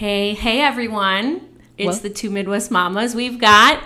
Hey, 0.00 0.32
hey 0.32 0.62
everyone. 0.62 1.42
It's 1.76 1.86
What? 1.96 2.02
the 2.02 2.08
two 2.08 2.30
Midwest 2.30 2.70
mamas. 2.70 3.14
We've 3.14 3.38
got 3.38 3.82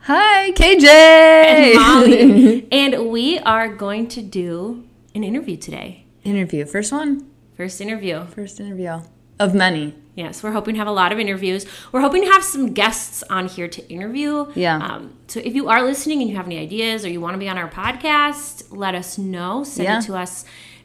Hi, 0.00 0.50
KJ. 0.50 0.84
and 0.84 1.76
Molly. 1.76 2.68
and 2.70 3.08
we 3.08 3.38
are 3.38 3.74
going 3.74 4.08
to 4.08 4.20
do 4.20 4.84
an 5.14 5.24
interview 5.24 5.56
today. 5.56 6.04
interview. 6.24 6.66
First 6.66 6.92
one? 6.92 7.26
First 7.56 7.80
interview. 7.80 8.26
First 8.26 8.60
interview. 8.60 9.00
Of 9.38 9.54
many. 9.54 9.94
Yes, 10.14 10.42
we're 10.42 10.52
hoping 10.52 10.74
to 10.74 10.78
have 10.78 10.88
a 10.88 10.92
lot 10.92 11.10
of 11.10 11.18
interviews. 11.18 11.64
We're 11.90 12.02
hoping 12.02 12.20
to 12.24 12.30
have 12.30 12.44
some 12.44 12.74
guests 12.74 13.22
on 13.30 13.48
here 13.48 13.66
to 13.68 13.88
interview. 13.90 14.44
Yeah. 14.54 14.76
Um, 14.76 15.14
so 15.28 15.40
if 15.42 15.54
you 15.54 15.70
are 15.70 15.82
listening 15.82 16.20
and 16.20 16.28
you 16.28 16.36
have 16.36 16.44
any 16.44 16.58
ideas 16.58 17.02
or 17.06 17.08
you 17.08 17.22
want 17.22 17.32
to 17.32 17.38
be 17.38 17.48
on 17.48 17.56
our 17.56 17.70
podcast, 17.70 18.64
let 18.70 18.94
us 18.94 19.16
know. 19.16 19.64
Send 19.64 19.84
Yeah. 19.88 20.00
it 20.00 20.02
to 20.02 20.16
us 20.18 20.44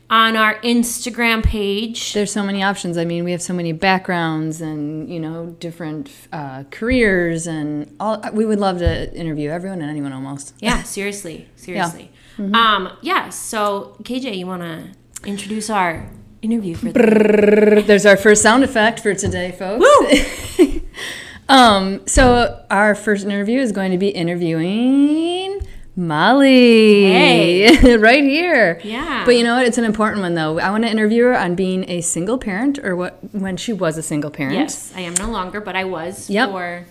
on 0.10 0.36
our 0.36 0.56
Instagram 0.60 1.44
page. 1.44 2.14
There's 2.14 2.32
so 2.32 2.44
many 2.44 2.62
options. 2.62 2.98
I 2.98 3.06
mean, 3.06 3.24
we 3.24 3.32
have 3.32 3.42
so 3.42 3.54
many 3.54 3.72
backgrounds 3.72 4.62
and, 4.62 5.10
you 5.10 5.20
know, 5.20 5.56
different 5.60 6.12
uh, 6.32 6.64
careers 6.70 7.48
and 7.48 7.96
all. 8.00 8.22
We 8.34 8.46
would 8.46 8.60
love 8.60 8.80
to 8.80 9.14
interview 9.14 9.50
everyone 9.50 9.82
and 9.82 9.90
anyone 9.90 10.14
almost. 10.14 10.54
Yeah, 10.60 10.84
seriously, 10.84 11.50
seriously. 11.56 12.12
Um, 12.38 12.98
yeah. 13.02 13.30
So 13.30 13.96
KJ, 14.04 14.38
you 14.38 14.46
want 14.46 14.62
to 14.62 14.92
introduce 15.28 15.70
our 15.70 16.10
interview 16.42 16.76
for 16.76 16.92
the 16.92 17.84
There's 17.86 18.06
our 18.06 18.18
first 18.18 18.44
sound 18.44 18.64
effect 18.64 19.00
for 19.00 19.14
today, 19.16 19.52
folks. 19.52 19.84
Woo! 19.84 20.82
um, 21.50 22.06
so 22.06 22.64
our 22.70 22.94
first 22.94 23.26
interview 23.26 23.60
is 23.60 23.72
going 23.72 23.92
to 23.92 23.98
be 23.98 24.10
interviewing 24.10 25.62
Molly. 25.96 27.04
Hey. 27.12 27.96
right 27.98 28.24
here. 28.24 28.80
Yeah. 28.84 29.24
But 29.26 29.38
you 29.38 29.44
know 29.44 29.56
what? 29.56 29.66
It's 29.66 29.78
an 29.78 29.86
important 29.86 30.22
one 30.22 30.36
though. 30.36 30.60
I 30.60 30.70
want 30.72 30.84
to 30.84 30.90
interview 30.90 31.24
her 31.26 31.38
on 31.38 31.56
being 31.56 31.90
a 31.90 32.02
single 32.02 32.38
parent 32.38 32.80
or 32.84 32.96
what 32.96 33.20
when 33.34 33.58
she 33.58 33.72
was 33.74 33.98
a 33.98 34.04
single 34.04 34.30
parent. 34.32 34.56
Yes, 34.56 34.92
I 34.96 35.02
am 35.02 35.14
no 35.16 35.30
longer, 35.30 35.62
but 35.62 35.76
I 35.76 35.86
was 35.86 36.30
Yep. 36.30 36.50
for 36.50 36.86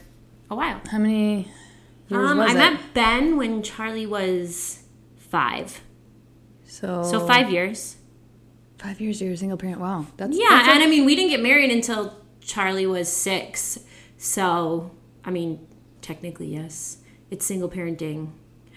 a 0.51 0.55
while. 0.57 0.81
How 0.91 0.99
many 0.99 1.49
years 2.09 2.31
Um, 2.31 2.39
was 2.39 2.51
I 2.51 2.55
it? 2.55 2.57
met 2.57 2.81
Ben 2.95 3.37
when 3.37 3.63
Charlie 3.63 4.07
was 4.07 4.81
five, 5.19 5.81
so 6.67 7.03
so 7.03 7.27
five 7.27 7.51
years. 7.51 7.97
five 8.79 9.01
years 9.01 9.21
you're 9.21 9.33
a 9.33 9.37
single 9.37 9.59
parent. 9.59 9.81
Wow. 9.81 10.07
That's 10.17 10.37
Yeah, 10.37 10.49
that's 10.51 10.69
and 10.69 10.83
I 10.83 10.87
mean, 10.87 11.05
we 11.05 11.15
didn't 11.15 11.31
get 11.31 11.43
married 11.43 11.71
until 11.71 12.15
Charlie 12.41 12.87
was 12.87 13.09
six. 13.11 13.79
So, 14.17 14.93
I 15.25 15.31
mean, 15.31 15.67
technically, 16.01 16.49
yes, 16.55 16.99
it's 17.31 17.45
single 17.45 17.69
parenting. 17.69 18.29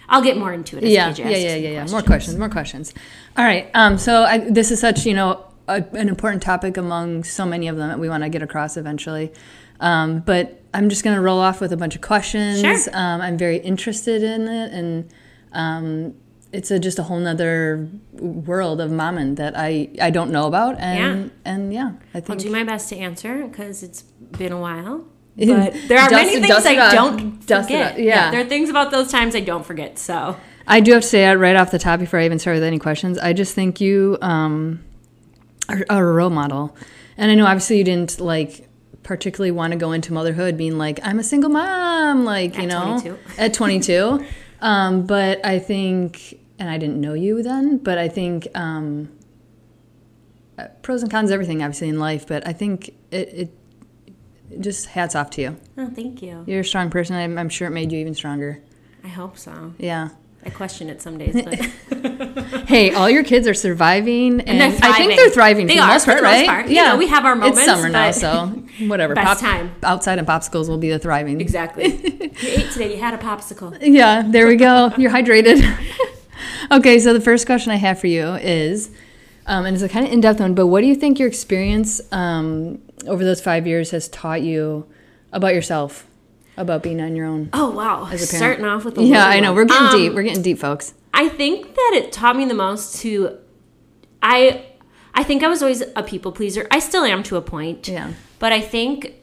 I'll 0.08 0.22
get 0.22 0.36
more 0.36 0.52
into 0.52 0.78
it. 0.78 0.84
As 0.84 0.90
yeah, 0.90 1.14
yeah, 1.16 1.28
yeah, 1.28 1.54
yeah, 1.54 1.68
yeah. 1.70 1.86
More 1.86 2.02
questions, 2.02 2.36
more 2.38 2.48
questions. 2.48 2.94
All 3.36 3.44
right. 3.44 3.70
Um, 3.74 3.98
so 3.98 4.24
I, 4.24 4.38
this 4.38 4.70
is 4.70 4.80
such, 4.80 5.04
you 5.04 5.14
know, 5.14 5.44
a, 5.68 5.84
an 5.92 6.08
important 6.08 6.42
topic 6.42 6.76
among 6.76 7.24
so 7.24 7.44
many 7.44 7.68
of 7.68 7.76
them 7.76 7.88
that 7.88 7.98
we 7.98 8.08
want 8.08 8.22
to 8.22 8.28
get 8.28 8.42
across 8.42 8.76
eventually. 8.76 9.32
Um, 9.80 10.20
but 10.20 10.62
I'm 10.74 10.88
just 10.88 11.04
going 11.04 11.14
to 11.16 11.22
roll 11.22 11.38
off 11.38 11.60
with 11.60 11.72
a 11.72 11.76
bunch 11.76 11.94
of 11.94 12.00
questions. 12.00 12.60
Sure. 12.60 12.96
Um, 12.96 13.20
I'm 13.20 13.38
very 13.38 13.58
interested 13.58 14.22
in 14.22 14.48
it, 14.48 14.72
and 14.72 15.12
um, 15.52 16.14
it's 16.52 16.70
a, 16.70 16.78
just 16.78 16.98
a 16.98 17.02
whole 17.04 17.18
nother 17.18 17.88
world 18.12 18.80
of 18.80 18.90
mammon 18.90 19.36
that 19.36 19.54
I, 19.56 19.90
I 20.00 20.10
don't 20.10 20.30
know 20.30 20.46
about. 20.46 20.78
And 20.78 21.30
and 21.44 21.72
yeah, 21.72 21.92
I 22.14 22.20
think 22.20 22.30
I'll 22.30 22.36
do 22.36 22.50
my 22.50 22.64
best 22.64 22.88
to 22.88 22.96
answer 22.96 23.46
because 23.46 23.82
it's 23.82 24.02
been 24.02 24.52
a 24.52 24.60
while. 24.60 25.06
But 25.38 25.74
there 25.88 25.98
are 25.98 26.08
Dust- 26.08 26.12
many 26.12 26.40
things 26.40 26.66
I 26.66 26.74
don't 26.94 27.40
forget. 27.42 27.92
off, 27.92 27.98
yeah. 27.98 28.30
there 28.30 28.40
are 28.40 28.48
things 28.48 28.68
about 28.68 28.90
those 28.90 29.10
times 29.10 29.34
I 29.36 29.40
don't 29.40 29.64
forget. 29.64 29.98
So, 29.98 30.36
I 30.66 30.80
do 30.80 30.92
have 30.92 31.02
to 31.02 31.08
say 31.08 31.26
uh, 31.26 31.34
right 31.34 31.56
off 31.56 31.70
the 31.70 31.78
top 31.78 32.00
before 32.00 32.20
I 32.20 32.24
even 32.24 32.38
start 32.38 32.56
with 32.56 32.64
any 32.64 32.78
questions, 32.78 33.18
I 33.18 33.32
just 33.32 33.54
think 33.54 33.80
you 33.80 34.18
um, 34.20 34.84
are, 35.68 35.84
are 35.88 36.08
a 36.08 36.12
role 36.12 36.30
model. 36.30 36.76
And 37.16 37.30
I 37.30 37.34
know 37.34 37.46
obviously 37.46 37.78
you 37.78 37.84
didn't 37.84 38.20
like 38.20 38.68
particularly 39.02 39.50
want 39.50 39.72
to 39.72 39.78
go 39.78 39.92
into 39.92 40.12
motherhood 40.12 40.56
being 40.58 40.76
like, 40.76 41.00
I'm 41.02 41.18
a 41.18 41.22
single 41.24 41.50
mom, 41.50 42.24
like, 42.24 42.58
you 42.58 42.66
know, 42.66 43.00
22. 43.00 43.18
at 43.38 43.54
22. 43.54 44.24
um, 44.60 45.06
but 45.06 45.44
I 45.44 45.58
think, 45.58 46.38
and 46.58 46.68
I 46.68 46.76
didn't 46.76 47.00
know 47.00 47.14
you 47.14 47.42
then, 47.42 47.78
but 47.78 47.96
I 47.96 48.08
think 48.08 48.48
um, 48.54 49.08
uh, 50.58 50.66
pros 50.82 51.02
and 51.02 51.10
cons, 51.10 51.30
everything 51.30 51.62
obviously 51.62 51.88
in 51.88 51.98
life, 51.98 52.26
but 52.26 52.46
I 52.46 52.52
think 52.52 52.90
it, 53.10 53.28
it 53.32 53.57
just 54.60 54.86
hats 54.86 55.14
off 55.14 55.30
to 55.30 55.42
you. 55.42 55.56
oh, 55.76 55.90
thank 55.94 56.22
you. 56.22 56.44
You're 56.46 56.60
a 56.60 56.64
strong 56.64 56.90
person. 56.90 57.16
I'm, 57.16 57.36
I'm 57.38 57.48
sure 57.48 57.68
it 57.68 57.72
made 57.72 57.92
you 57.92 57.98
even 57.98 58.14
stronger. 58.14 58.62
I 59.04 59.08
hope 59.08 59.38
so. 59.38 59.74
Yeah. 59.78 60.10
I 60.44 60.50
question 60.50 60.88
it 60.88 61.02
some 61.02 61.18
days, 61.18 61.34
but 61.42 61.54
Hey, 62.68 62.92
all 62.94 63.10
your 63.10 63.24
kids 63.24 63.46
are 63.48 63.54
surviving, 63.54 64.40
and, 64.40 64.60
they're 64.60 64.78
I 64.82 64.96
think 64.96 65.16
they're 65.16 65.30
thriving 65.30 65.66
They 65.66 65.74
for 65.74 65.80
the 65.80 65.84
are, 65.84 65.88
most 65.88 66.04
for 66.04 66.10
part, 66.12 66.22
the 66.22 66.28
most 66.28 66.36
right? 66.38 66.48
part. 66.48 66.68
You 66.68 66.76
know, 66.84 66.96
we 66.96 67.08
have 67.08 67.24
our 67.24 67.34
moments, 67.34 67.58
It's 67.58 67.66
summer 67.66 67.88
now, 67.88 68.10
so 68.12 68.46
whatever. 68.86 69.14
Best 69.14 69.40
time. 69.40 69.74
outside 69.82 70.18
and 70.18 70.26
popsicles 70.26 70.68
will 70.68 70.78
be 70.78 70.90
the 70.90 70.98
thriving. 70.98 71.40
exactly. 71.40 71.86
you 71.96 72.30
ate 72.48 72.70
today. 72.70 72.94
You 72.94 73.00
had 73.00 73.14
a 73.14 73.18
popsicle. 73.18 73.76
Yeah, 73.80 74.22
there 74.26 74.46
we 74.46 74.56
go. 74.56 74.92
You're 74.96 75.10
hydrated. 75.10 75.60
okay, 76.70 76.98
so 77.00 77.12
the 77.12 77.20
first 77.20 77.44
question 77.46 77.72
I 77.72 77.76
have 77.76 77.98
for 77.98 78.06
you 78.06 78.34
is, 78.36 78.90
um, 79.46 79.66
and 79.66 79.74
it's 79.74 79.82
a 79.82 79.88
kind 79.88 80.06
of 80.06 80.12
in-depth 80.12 80.40
one, 80.40 80.54
but 80.54 80.68
what 80.68 80.82
do 80.82 80.86
you 80.86 80.94
think 80.94 81.18
your 81.18 81.28
experience 81.28 82.00
um, 82.12 82.80
over 83.06 83.24
those 83.24 83.40
five 83.40 83.66
years 83.66 83.90
has 83.92 84.08
taught 84.08 84.42
you 84.42 84.86
about 85.32 85.54
yourself, 85.54 86.06
about 86.56 86.82
being 86.82 87.00
on 87.00 87.14
your 87.16 87.26
own? 87.26 87.50
Oh 87.52 87.70
wow! 87.70 88.08
As 88.10 88.22
a 88.22 88.26
parent. 88.26 88.28
Starting 88.28 88.64
off 88.64 88.84
with 88.84 88.94
the 88.96 89.04
yeah, 89.04 89.26
I 89.26 89.40
know 89.40 89.52
we're 89.54 89.64
getting 89.64 89.86
Um, 89.86 89.96
deep. 89.96 90.12
We're 90.14 90.22
getting 90.22 90.42
deep, 90.42 90.58
folks. 90.58 90.94
I 91.14 91.28
think 91.28 91.74
that 91.74 91.92
it 91.94 92.12
taught 92.12 92.36
me 92.36 92.44
the 92.44 92.54
most 92.54 93.00
to 93.02 93.38
I 94.22 94.66
I 95.14 95.22
think 95.22 95.42
I 95.42 95.48
was 95.48 95.62
always 95.62 95.82
a 95.96 96.02
people 96.02 96.32
pleaser. 96.32 96.66
I 96.70 96.78
still 96.78 97.04
am 97.04 97.22
to 97.24 97.36
a 97.36 97.42
point. 97.42 97.88
Yeah. 97.88 98.12
But 98.38 98.52
I 98.52 98.60
think 98.60 99.14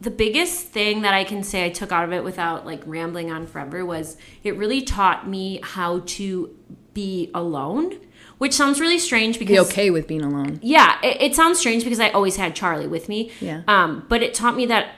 the 0.00 0.10
biggest 0.10 0.68
thing 0.68 1.02
that 1.02 1.14
I 1.14 1.24
can 1.24 1.42
say 1.42 1.64
I 1.64 1.70
took 1.70 1.92
out 1.92 2.04
of 2.04 2.12
it 2.12 2.24
without 2.24 2.66
like 2.66 2.82
rambling 2.86 3.30
on 3.30 3.46
forever 3.46 3.84
was 3.84 4.16
it 4.42 4.56
really 4.56 4.82
taught 4.82 5.28
me 5.28 5.60
how 5.62 6.00
to 6.06 6.56
be 6.94 7.30
alone, 7.34 7.98
which 8.42 8.54
sounds 8.54 8.80
really 8.80 8.98
strange 8.98 9.38
because 9.38 9.54
Be 9.54 9.60
okay 9.70 9.90
with 9.90 10.08
being 10.08 10.22
alone. 10.24 10.58
yeah, 10.62 10.98
it, 11.00 11.22
it 11.26 11.34
sounds 11.36 11.60
strange 11.60 11.84
because 11.84 12.00
I 12.00 12.08
always 12.10 12.34
had 12.34 12.56
Charlie 12.56 12.88
with 12.88 13.08
me. 13.08 13.30
Yeah. 13.40 13.62
Um, 13.68 14.04
but 14.08 14.20
it 14.20 14.34
taught 14.34 14.56
me 14.56 14.66
that 14.66 14.96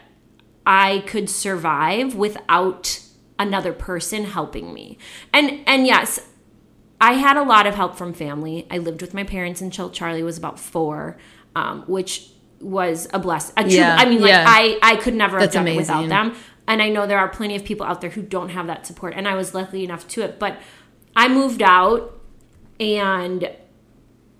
I 0.64 1.04
could 1.06 1.28
survive 1.28 2.14
without 2.14 3.00
another 3.38 3.74
person 3.74 4.24
helping 4.24 4.72
me. 4.72 4.96
And 5.34 5.60
and 5.66 5.86
yes, 5.86 6.20
I 6.98 7.12
had 7.14 7.36
a 7.36 7.42
lot 7.42 7.66
of 7.66 7.74
help 7.74 7.96
from 7.96 8.14
family. 8.14 8.66
I 8.70 8.78
lived 8.78 9.02
with 9.02 9.12
my 9.12 9.24
parents 9.24 9.60
until 9.60 9.90
Charlie 9.90 10.22
was 10.22 10.38
about 10.38 10.58
four, 10.58 11.18
um, 11.54 11.82
which 11.86 12.30
was 12.60 13.08
a 13.12 13.18
bless. 13.18 13.52
A 13.58 13.62
true, 13.64 13.72
Yeah, 13.72 13.96
I 13.98 14.06
mean, 14.08 14.22
like 14.22 14.30
yeah. 14.30 14.44
I 14.48 14.78
I 14.80 14.96
could 14.96 15.14
never 15.14 15.38
That's 15.38 15.54
have 15.54 15.66
done 15.66 15.74
it 15.74 15.76
without 15.76 16.04
amazing. 16.04 16.08
them. 16.08 16.34
And 16.66 16.80
I 16.80 16.88
know 16.88 17.06
there 17.06 17.18
are 17.18 17.28
plenty 17.28 17.56
of 17.56 17.62
people 17.66 17.84
out 17.84 18.00
there 18.00 18.08
who 18.08 18.22
don't 18.22 18.48
have 18.48 18.68
that 18.68 18.86
support. 18.86 19.12
And 19.14 19.28
I 19.28 19.34
was 19.34 19.52
lucky 19.52 19.84
enough 19.84 20.08
to 20.14 20.22
it. 20.22 20.38
But 20.38 20.58
I 21.14 21.28
moved 21.28 21.60
out 21.60 22.22
and 22.80 23.50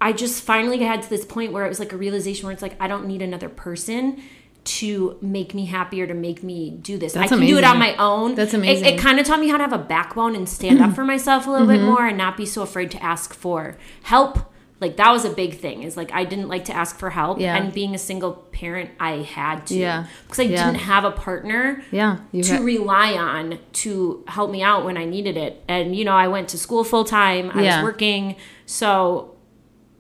I 0.00 0.12
just 0.12 0.42
finally 0.42 0.78
had 0.78 1.02
to 1.02 1.10
this 1.10 1.24
point 1.24 1.52
where 1.52 1.64
it 1.64 1.68
was 1.68 1.78
like 1.80 1.92
a 1.92 1.96
realization 1.96 2.44
where 2.46 2.52
it's 2.52 2.62
like 2.62 2.76
I 2.80 2.88
don't 2.88 3.06
need 3.06 3.22
another 3.22 3.48
person 3.48 4.22
to 4.64 5.18
make 5.20 5.52
me 5.54 5.66
happy 5.66 6.00
or 6.00 6.06
to 6.06 6.14
make 6.14 6.42
me 6.42 6.70
do 6.70 6.96
this. 6.96 7.12
That's 7.12 7.30
I 7.30 7.36
can 7.36 7.46
do 7.46 7.58
it 7.58 7.64
on 7.64 7.78
my 7.78 7.94
own. 7.96 8.34
That's 8.34 8.54
It- 8.54 8.58
amazing. 8.58 8.86
It, 8.94 8.98
kind 8.98 9.20
of 9.20 9.26
taught 9.26 9.38
me 9.40 9.48
how 9.48 9.58
to 9.58 9.62
have 9.62 9.72
a 9.74 9.78
backbone 9.78 10.34
and 10.34 10.48
stand 10.48 10.80
up 10.80 10.94
for 10.94 11.04
myself 11.04 11.46
a 11.46 11.50
little 11.50 11.66
Mm-hmm. 11.66 11.84
bit 11.84 11.86
more 11.86 12.06
and 12.06 12.16
not 12.18 12.36
be 12.36 12.46
so 12.46 12.62
afraid 12.62 12.90
to 12.92 13.02
ask 13.02 13.34
for 13.34 13.76
help. 14.04 14.38
Like 14.84 14.96
that 14.98 15.10
was 15.12 15.24
a 15.24 15.30
big 15.30 15.52
thing. 15.64 15.82
Is 15.82 15.96
like 15.96 16.10
I 16.12 16.24
didn't 16.24 16.48
like 16.54 16.64
to 16.66 16.74
ask 16.82 16.98
for 16.98 17.08
help, 17.10 17.40
Yeah. 17.40 17.56
and 17.56 17.72
being 17.72 17.94
a 17.94 17.98
single 18.10 18.32
parent, 18.60 18.90
I 19.00 19.12
had 19.38 19.66
to. 19.68 19.74
Yeah. 19.74 20.06
because 20.24 20.40
I 20.40 20.42
Yeah. 20.44 20.64
didn't 20.66 20.80
have 20.92 21.04
a 21.04 21.10
partner 21.10 21.82
Yeah, 21.90 22.18
to 22.48 22.54
rely 22.62 23.10
on 23.14 23.58
to 23.84 24.24
help 24.28 24.50
me 24.50 24.60
out 24.62 24.84
when 24.84 24.96
I 24.98 25.06
needed 25.06 25.36
it. 25.46 25.52
And 25.68 25.96
you 25.96 26.04
know, 26.04 26.16
I 26.24 26.28
went 26.28 26.46
to 26.50 26.58
school 26.58 26.84
full 26.84 27.04
time. 27.04 27.50
I 27.54 27.62
was 27.62 27.82
working, 27.82 28.36
so 28.66 29.31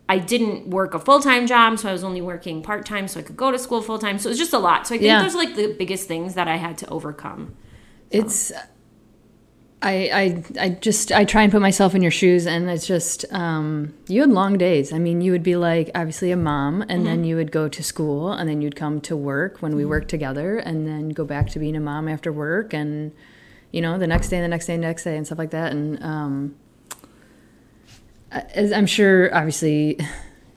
I 0.06 0.18
didn't 0.18 0.68
work 0.68 0.92
a 0.92 0.98
full 0.98 1.20
time 1.20 1.46
job, 1.46 1.78
so 1.78 1.88
I 1.88 1.92
was 1.92 2.04
only 2.04 2.20
working 2.20 2.60
part 2.62 2.84
time, 2.84 3.08
so 3.08 3.20
I 3.20 3.22
could 3.22 3.38
go 3.38 3.50
to 3.50 3.58
school 3.58 3.80
full 3.80 3.98
time. 3.98 4.18
So 4.18 4.28
it 4.28 4.32
was 4.32 4.38
just 4.38 4.52
a 4.52 4.58
lot. 4.58 4.86
So 4.86 4.94
I 4.94 4.98
think 4.98 5.06
Yeah. 5.08 5.22
those 5.22 5.34
are 5.34 5.38
like 5.38 5.54
the 5.56 5.68
biggest 5.78 6.06
things 6.08 6.34
that 6.34 6.46
I 6.46 6.56
had 6.56 6.76
to 6.82 6.86
overcome. 6.90 7.54
it's 8.10 8.52
I, 9.82 10.42
I 10.58 10.64
I 10.64 10.68
just 10.70 11.12
I 11.12 11.24
try 11.24 11.42
and 11.42 11.52
put 11.52 11.60
myself 11.60 11.94
in 11.94 12.00
your 12.00 12.10
shoes 12.10 12.46
and 12.46 12.70
it's 12.70 12.86
just 12.86 13.26
um, 13.32 13.92
you 14.08 14.22
had 14.22 14.30
long 14.30 14.56
days. 14.56 14.92
I 14.92 14.98
mean, 14.98 15.20
you 15.20 15.30
would 15.32 15.42
be 15.42 15.56
like 15.56 15.90
obviously 15.94 16.30
a 16.30 16.36
mom 16.36 16.82
and 16.88 17.06
then 17.06 17.24
you 17.24 17.36
would 17.36 17.52
go 17.52 17.68
to 17.68 17.82
school 17.82 18.32
and 18.32 18.48
then 18.48 18.62
you'd 18.62 18.76
come 18.76 19.00
to 19.02 19.14
work 19.14 19.60
when 19.60 19.76
we 19.76 19.84
worked 19.84 20.08
together 20.08 20.56
and 20.56 20.86
then 20.86 21.10
go 21.10 21.24
back 21.24 21.50
to 21.50 21.58
being 21.58 21.76
a 21.76 21.80
mom 21.80 22.08
after 22.08 22.32
work 22.32 22.72
and 22.72 23.12
you 23.72 23.80
know, 23.82 23.98
the 23.98 24.06
next 24.06 24.28
day, 24.28 24.36
and 24.36 24.44
the 24.44 24.48
next 24.48 24.66
day, 24.66 24.76
the 24.76 24.82
next 24.82 25.02
day 25.02 25.16
and 25.16 25.26
stuff 25.26 25.38
like 25.38 25.50
that 25.50 25.72
and 25.72 26.02
um 26.02 26.54
as 28.30 28.72
I'm 28.72 28.86
sure 28.86 29.34
obviously 29.34 29.98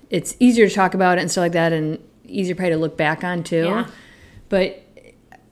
it's 0.09 0.35
easier 0.39 0.69
to 0.69 0.73
talk 0.73 0.93
about 0.93 1.17
it 1.17 1.21
and 1.21 1.29
stuff 1.29 1.43
like 1.43 1.51
that 1.51 1.73
and 1.73 1.99
easier 2.25 2.55
probably 2.55 2.71
to 2.71 2.77
look 2.77 2.97
back 2.97 3.23
on 3.23 3.43
too. 3.43 3.65
Yeah. 3.65 3.87
But 4.49 4.83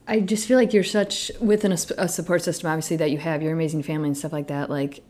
I 0.07 0.19
just 0.19 0.48
feel 0.48 0.57
like 0.57 0.74
you're 0.74 0.84
such 0.84 1.31
within 1.42 1.72
a, 1.72 1.78
a 1.98 2.07
support 2.07 2.44
system, 2.44 2.69
obviously 2.69 2.98
that 2.98 3.10
you 3.12 3.18
have 3.18 3.42
your 3.42 3.54
amazing 3.54 3.84
family 3.84 4.07
and 4.10 4.18
stuff 4.18 4.31
like 4.34 4.48
that. 4.48 4.69
Like 4.69 5.04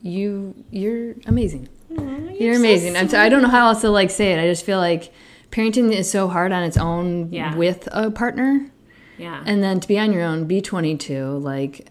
you, 0.00 0.54
you're 0.70 1.14
amazing. 1.26 1.68
you're 1.90 2.54
so 2.54 2.60
amazing. 2.60 2.96
I'm 2.96 3.08
so, 3.08 3.18
I 3.20 3.28
don't 3.28 3.42
know 3.42 3.48
how 3.48 3.68
else 3.68 3.80
to 3.82 3.90
like 3.90 4.10
say 4.10 4.32
it. 4.32 4.38
I 4.42 4.46
just 4.46 4.64
feel 4.64 4.78
like 4.78 5.12
parenting 5.50 5.92
is 5.92 6.10
so 6.10 6.28
hard 6.28 6.52
on 6.52 6.62
its 6.62 6.76
own 6.76 7.32
Yeah. 7.32 7.54
with 7.54 7.88
a 7.92 8.10
partner. 8.10 8.70
Yeah. 9.18 9.42
And 9.46 9.62
then 9.62 9.78
to 9.80 9.86
be 9.88 9.98
on 9.98 10.12
your 10.12 10.22
own, 10.22 10.46
be 10.46 10.60
22, 10.60 11.38
like 11.38 11.88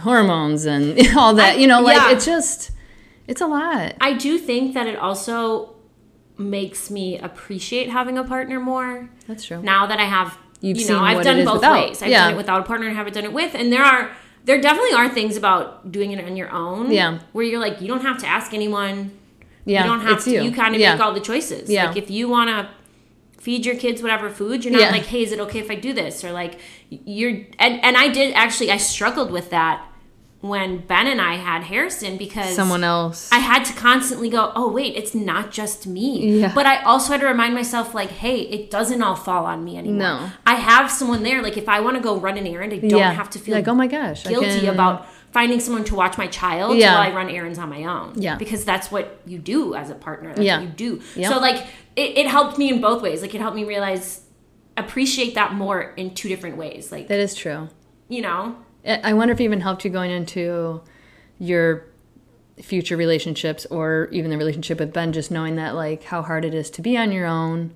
hormones 0.00 0.64
and 0.66 0.98
all 1.16 1.34
that, 1.34 1.54
I- 1.56 1.58
you 1.58 1.66
know, 1.66 1.80
like 1.80 1.96
yeah. 1.96 2.12
it's 2.12 2.24
just, 2.26 2.70
it's 3.26 3.40
a 3.40 3.46
lot. 3.46 3.94
I 4.00 4.12
do 4.12 4.38
think 4.38 4.74
that 4.74 4.86
it 4.86 4.96
also 4.98 5.76
makes 6.36 6.90
me 6.90 7.18
appreciate 7.18 7.88
having 7.90 8.18
a 8.18 8.24
partner 8.24 8.60
more. 8.60 9.08
That's 9.26 9.44
true. 9.44 9.62
Now 9.62 9.86
that 9.86 9.98
I 9.98 10.04
have, 10.04 10.36
You've 10.64 10.78
you 10.78 10.88
know, 10.88 11.00
I've 11.00 11.22
done 11.22 11.44
both 11.44 11.54
without. 11.56 11.72
ways. 11.88 12.02
I've 12.02 12.08
Yeah. 12.10 12.24
done 12.24 12.34
it 12.34 12.36
without 12.36 12.60
a 12.60 12.64
partner 12.64 12.86
and 12.88 12.96
haven't 12.96 13.12
done 13.14 13.24
it 13.24 13.32
with. 13.32 13.54
And 13.54 13.72
there 13.72 13.84
are, 13.84 14.10
there 14.44 14.60
definitely 14.60 14.94
are 14.94 15.08
things 15.08 15.36
about 15.36 15.92
doing 15.92 16.12
it 16.12 16.24
on 16.24 16.36
your 16.36 16.50
own. 16.50 16.90
Yeah. 16.90 17.18
Where 17.32 17.44
you're 17.44 17.60
like, 17.60 17.80
you 17.82 17.88
don't 17.88 18.02
have 18.02 18.18
to 18.20 18.26
ask 18.26 18.54
anyone. 18.54 19.10
yeah. 19.66 19.82
you 19.82 19.90
don't 19.90 20.00
have 20.00 20.22
to. 20.24 20.30
You, 20.44 20.50
kind 20.52 20.74
of 20.74 20.80
yeah. 20.80 20.94
make 20.94 21.02
all 21.02 21.12
the 21.12 21.20
choices. 21.20 21.68
Yeah. 21.70 21.86
Like 21.88 21.96
if 21.96 22.10
you 22.10 22.28
want 22.28 22.48
to 22.50 22.68
feed 23.40 23.66
your 23.66 23.76
kids 23.76 24.02
whatever 24.02 24.30
food, 24.30 24.64
you're 24.64 24.72
not 24.72 24.80
Yeah. 24.82 24.90
like, 24.90 25.04
hey, 25.06 25.22
is 25.22 25.32
it 25.32 25.40
okay 25.40 25.58
if 25.58 25.70
I 25.70 25.74
do 25.74 25.92
this? 25.92 26.24
Or 26.24 26.32
like, 26.32 26.58
you're 26.88 27.30
and 27.58 27.74
and 27.84 27.96
I 27.96 28.08
did 28.08 28.32
actually. 28.34 28.70
I 28.70 28.78
struggled 28.78 29.30
with 29.30 29.50
that 29.50 29.84
when 30.44 30.76
Ben 30.76 31.06
and 31.06 31.22
I 31.22 31.36
had 31.36 31.62
Harrison 31.62 32.18
because 32.18 32.54
Someone 32.54 32.84
else. 32.84 33.32
I 33.32 33.38
had 33.38 33.64
to 33.64 33.72
constantly 33.72 34.28
go, 34.28 34.52
oh, 34.54 34.70
wait, 34.70 34.94
it's 34.94 35.14
not 35.14 35.50
just 35.50 35.86
me. 35.86 36.40
Yeah. 36.40 36.52
But 36.54 36.66
I 36.66 36.82
also 36.82 37.12
had 37.12 37.22
to 37.22 37.26
remind 37.26 37.54
myself, 37.54 37.94
like, 37.94 38.10
hey, 38.10 38.40
it 38.42 38.70
doesn't 38.70 39.02
all 39.02 39.16
fall 39.16 39.46
on 39.46 39.64
me 39.64 39.78
anymore. 39.78 39.98
No. 40.00 40.30
I 40.46 40.56
have 40.56 40.90
someone 40.90 41.22
there. 41.22 41.40
Like, 41.40 41.56
if 41.56 41.66
I 41.66 41.80
want 41.80 41.96
to 41.96 42.02
go 42.02 42.18
run 42.20 42.36
an 42.36 42.46
errand, 42.46 42.74
I 42.74 42.78
don't 42.78 42.90
yeah. 42.90 43.12
have 43.14 43.30
to 43.30 43.38
feel 43.38 43.54
like, 43.54 43.66
oh 43.68 43.74
my 43.74 43.86
gosh. 43.86 44.26
I 44.26 44.30
guilty 44.30 44.60
can- 44.60 44.68
about 44.68 45.06
finding 45.32 45.60
someone 45.60 45.84
to 45.84 45.94
watch 45.94 46.18
my 46.18 46.26
child 46.26 46.76
Yeah. 46.76 46.92
while 46.92 47.10
I 47.10 47.16
run 47.16 47.30
errands 47.30 47.58
on 47.58 47.70
my 47.70 47.84
own. 47.84 48.12
Yeah. 48.20 48.36
Because 48.36 48.66
that's 48.66 48.92
what 48.92 49.20
you 49.24 49.38
do 49.38 49.74
as 49.74 49.88
a 49.88 49.94
partner. 49.94 50.28
That's 50.28 50.42
Yeah. 50.42 50.58
what 50.58 50.64
you 50.66 50.74
do. 50.74 51.02
Yep. 51.16 51.32
So, 51.32 51.38
like, 51.40 51.64
it, 51.96 52.18
it 52.18 52.26
helped 52.26 52.58
me 52.58 52.68
in 52.68 52.82
both 52.82 53.00
ways. 53.02 53.22
Like, 53.22 53.34
it 53.34 53.40
helped 53.40 53.56
me 53.56 53.64
realize, 53.64 54.20
appreciate 54.76 55.36
that 55.36 55.54
more 55.54 55.94
in 55.96 56.14
two 56.14 56.28
different 56.28 56.58
ways. 56.58 56.92
Like, 56.92 57.08
That 57.08 57.18
is 57.20 57.34
true. 57.34 57.70
you 58.08 58.20
know, 58.20 58.56
I 58.86 59.14
wonder 59.14 59.32
if 59.32 59.40
it 59.40 59.44
even 59.44 59.60
helped 59.60 59.84
you 59.84 59.90
going 59.90 60.10
into 60.10 60.82
your 61.38 61.86
future 62.62 62.96
relationships 62.96 63.66
or 63.66 64.08
even 64.12 64.30
the 64.30 64.38
relationship 64.38 64.78
with 64.78 64.92
Ben, 64.92 65.12
just 65.12 65.30
knowing 65.30 65.56
that 65.56 65.74
like 65.74 66.04
how 66.04 66.22
hard 66.22 66.44
it 66.44 66.54
is 66.54 66.70
to 66.70 66.82
be 66.82 66.96
on 66.96 67.10
your 67.10 67.26
own 67.26 67.74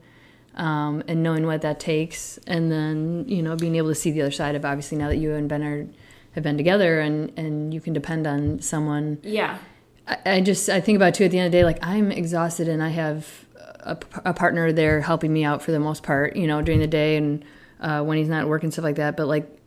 um, 0.55 1.03
and 1.09 1.23
knowing 1.23 1.47
what 1.47 1.63
that 1.63 1.81
takes, 1.81 2.39
and 2.47 2.71
then 2.71 3.25
you 3.27 3.43
know 3.43 3.57
being 3.57 3.77
able 3.77 3.89
to 3.89 3.95
see 3.95 4.11
the 4.11 4.23
other 4.23 4.31
side 4.31 4.55
of 4.55 4.65
obviously 4.65 4.99
now 4.99 5.09
that 5.09 5.17
you 5.17 5.35
and 5.35 5.49
Ben 5.49 5.63
are 5.63 5.87
have 6.33 6.45
been 6.45 6.57
together 6.57 7.01
and 7.01 7.33
and 7.39 7.73
you 7.73 7.81
can 7.81 7.93
depend 7.93 8.27
on 8.27 8.61
someone. 8.61 9.19
yeah. 9.23 9.59
I, 10.07 10.19
I 10.27 10.41
just 10.41 10.69
I 10.69 10.81
think 10.81 10.97
about 10.97 11.15
too 11.15 11.25
at 11.25 11.31
the 11.31 11.39
end 11.39 11.47
of 11.47 11.53
the 11.53 11.59
day 11.59 11.65
like 11.65 11.79
I'm 11.83 12.11
exhausted 12.11 12.69
and 12.69 12.83
I 12.83 12.89
have 12.91 13.47
a, 13.81 13.97
a 14.25 14.35
partner 14.35 14.73
there 14.73 15.01
helping 15.01 15.33
me 15.33 15.45
out 15.45 15.63
for 15.63 15.73
the 15.73 15.81
most 15.81 16.03
part, 16.03 16.37
you 16.37 16.47
know, 16.47 16.63
during 16.63 16.81
the 16.81 16.87
day 16.87 17.17
and 17.17 17.45
uh, 17.81 18.03
when 18.03 18.19
he's 18.19 18.29
not 18.29 18.49
working 18.49 18.71
stuff 18.71 18.85
like 18.85 18.97
that. 18.97 19.17
But 19.17 19.27
like, 19.27 19.58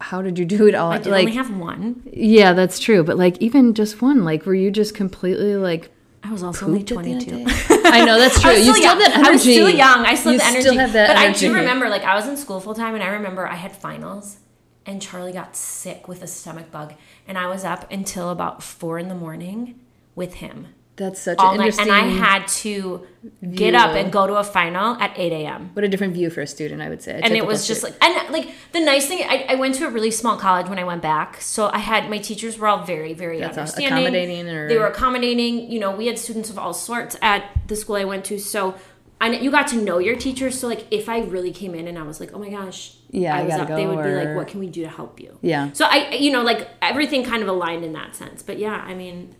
how 0.00 0.22
did 0.22 0.38
you 0.38 0.44
do 0.44 0.66
it 0.66 0.74
all? 0.74 0.92
I 0.92 0.98
did 0.98 1.10
like, 1.10 1.20
only 1.26 1.36
have 1.36 1.56
one. 1.56 2.02
yeah, 2.12 2.52
that's 2.52 2.78
true. 2.78 3.04
But 3.04 3.16
like, 3.16 3.38
even 3.38 3.74
just 3.74 4.02
one, 4.02 4.24
like, 4.24 4.46
were 4.46 4.54
you 4.54 4.70
just 4.70 4.94
completely 4.94 5.56
like? 5.56 5.90
I 6.22 6.32
was 6.32 6.42
also 6.42 6.66
only 6.66 6.80
pooped 6.80 6.92
at 6.92 7.04
the 7.04 7.12
end 7.12 7.22
of 7.22 7.28
22. 7.28 7.82
I 7.84 8.04
know 8.04 8.18
that's 8.18 8.40
true. 8.40 8.50
You 8.50 8.62
still 8.62 8.74
still 8.74 8.88
have 8.88 8.98
that 8.98 9.12
energy. 9.14 9.28
I 9.28 9.30
was 9.30 9.42
still 9.42 9.70
young. 9.70 10.06
I 10.06 10.14
still 10.16 10.32
You 10.32 10.38
have 10.40 10.52
the 10.52 10.58
energy. 10.58 10.60
still 10.62 10.78
have 10.78 10.92
that 10.94 11.08
but 11.08 11.16
energy. 11.18 11.46
I 11.46 11.50
do 11.50 11.54
remember, 11.54 11.88
like, 11.88 12.02
I 12.02 12.16
was 12.16 12.26
in 12.26 12.36
school 12.36 12.58
full 12.58 12.74
time, 12.74 12.94
and 12.94 13.02
I 13.02 13.08
remember 13.08 13.46
I 13.46 13.54
had 13.54 13.76
finals, 13.76 14.38
and 14.84 15.00
Charlie 15.00 15.32
got 15.32 15.54
sick 15.54 16.08
with 16.08 16.22
a 16.22 16.26
stomach 16.26 16.72
bug, 16.72 16.94
and 17.28 17.38
I 17.38 17.46
was 17.46 17.64
up 17.64 17.90
until 17.92 18.30
about 18.30 18.62
four 18.62 18.98
in 18.98 19.08
the 19.08 19.14
morning 19.14 19.78
with 20.16 20.34
him 20.34 20.68
That's 20.96 21.20
such 21.20 21.38
all 21.38 21.52
an 21.52 21.58
night, 21.58 21.78
and 21.78 21.92
I 21.92 22.00
had 22.00 22.48
to 22.48 23.06
get 23.52 23.74
up 23.74 23.90
and 23.90 24.10
go 24.10 24.26
to 24.26 24.34
a 24.36 24.44
final 24.44 24.94
at 24.94 25.12
eight 25.18 25.32
a.m. 25.32 25.70
what 25.74 25.84
a 25.84 25.88
different 25.88 26.14
view 26.14 26.30
for 26.30 26.40
a 26.40 26.46
student, 26.46 26.80
I 26.80 26.88
would 26.88 27.02
say. 27.02 27.20
And 27.22 27.34
it 27.34 27.46
was 27.46 27.66
just 27.66 27.82
like, 27.82 27.94
and 28.02 28.32
like 28.32 28.50
the 28.72 28.80
nice 28.80 29.06
thing, 29.06 29.22
I, 29.28 29.46
I 29.50 29.54
went 29.56 29.74
to 29.76 29.86
a 29.86 29.90
really 29.90 30.10
small 30.10 30.36
college 30.36 30.68
when 30.68 30.78
I 30.78 30.84
went 30.84 31.02
back, 31.02 31.40
so 31.42 31.68
I 31.72 31.78
had 31.78 32.08
my 32.08 32.18
teachers 32.18 32.58
were 32.58 32.66
all 32.66 32.84
very, 32.84 33.12
very 33.12 33.40
That's 33.40 33.58
understanding, 33.58 33.92
accommodating 34.06 34.48
or- 34.48 34.68
they 34.68 34.78
were 34.78 34.86
accommodating. 34.86 35.70
You 35.70 35.80
know, 35.80 35.90
we 35.94 36.06
had 36.06 36.18
students 36.18 36.50
of 36.50 36.58
all 36.58 36.72
sorts 36.72 37.16
at 37.20 37.44
the 37.66 37.76
school 37.76 37.96
I 37.96 38.04
went 38.04 38.24
to, 38.26 38.38
so 38.38 38.74
I 39.20 39.30
you 39.32 39.50
got 39.50 39.66
to 39.68 39.76
know 39.76 39.98
your 39.98 40.16
teachers. 40.16 40.58
So 40.58 40.66
like, 40.68 40.86
if 40.90 41.08
I 41.08 41.20
really 41.20 41.52
came 41.52 41.74
in 41.74 41.88
and 41.88 41.98
I 41.98 42.02
was 42.02 42.20
like, 42.20 42.32
oh 42.34 42.38
my 42.38 42.50
gosh, 42.50 42.94
Yeah, 43.10 43.36
I 43.36 43.42
was 43.42 43.50
gotta 43.50 43.62
up, 43.72 43.76
they 43.76 43.86
would 43.86 44.02
be 44.02 44.14
like, 44.14 44.36
what 44.36 44.48
can 44.48 44.60
we 44.60 44.68
do 44.68 44.82
to 44.82 44.88
help 44.88 45.20
you? 45.20 45.38
Yeah. 45.42 45.72
So 45.72 45.86
I, 45.86 46.14
you 46.14 46.30
know, 46.30 46.42
like 46.42 46.68
everything 46.82 47.24
kind 47.24 47.42
of 47.42 47.48
aligned 47.48 47.84
in 47.84 47.92
that 47.94 48.14
sense. 48.14 48.42
But 48.42 48.58
yeah, 48.58 48.82
I 48.86 48.94
mean, 48.94 49.34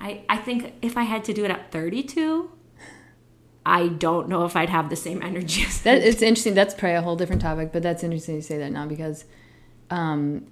I 0.00 0.22
I 0.28 0.36
think 0.38 0.74
if 0.82 0.96
I 0.96 1.02
had 1.04 1.22
to 1.24 1.32
do 1.32 1.44
it 1.44 1.50
at 1.50 1.70
thirty 1.70 2.02
two. 2.02 2.50
I 3.66 3.88
don't 3.88 4.28
know 4.30 4.46
if 4.46 4.56
I'd 4.56 4.70
have 4.70 4.88
the 4.88 4.96
same 4.96 5.22
energy. 5.22 5.62
As 5.66 5.82
That 5.82 5.98
it's 5.98 6.22
interesting. 6.22 6.54
That's 6.54 6.72
probably 6.72 6.96
a 6.96 7.02
whole 7.02 7.14
different 7.16 7.42
topic, 7.42 7.72
but 7.72 7.82
that's 7.82 8.02
interesting 8.02 8.36
to 8.36 8.42
say 8.42 8.56
that 8.56 8.72
now 8.72 8.86
because, 8.86 9.26
um, 9.90 10.46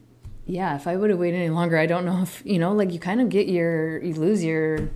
yeah, 0.45 0.77
if 0.77 0.87
I 0.87 0.95
would 0.95 1.09
have 1.09 1.19
waited 1.19 1.39
any 1.39 1.49
longer, 1.49 1.79
I 1.79 1.87
don't 1.87 2.05
know 2.05 2.21
if 2.23 2.43
you 2.45 2.59
know, 2.59 2.73
like 2.73 2.93
you 2.93 2.99
kind 2.99 3.23
of 3.23 3.31
get 3.31 3.49
your, 3.49 3.99
you 4.05 4.13
lose 4.13 4.45
your, 4.45 4.91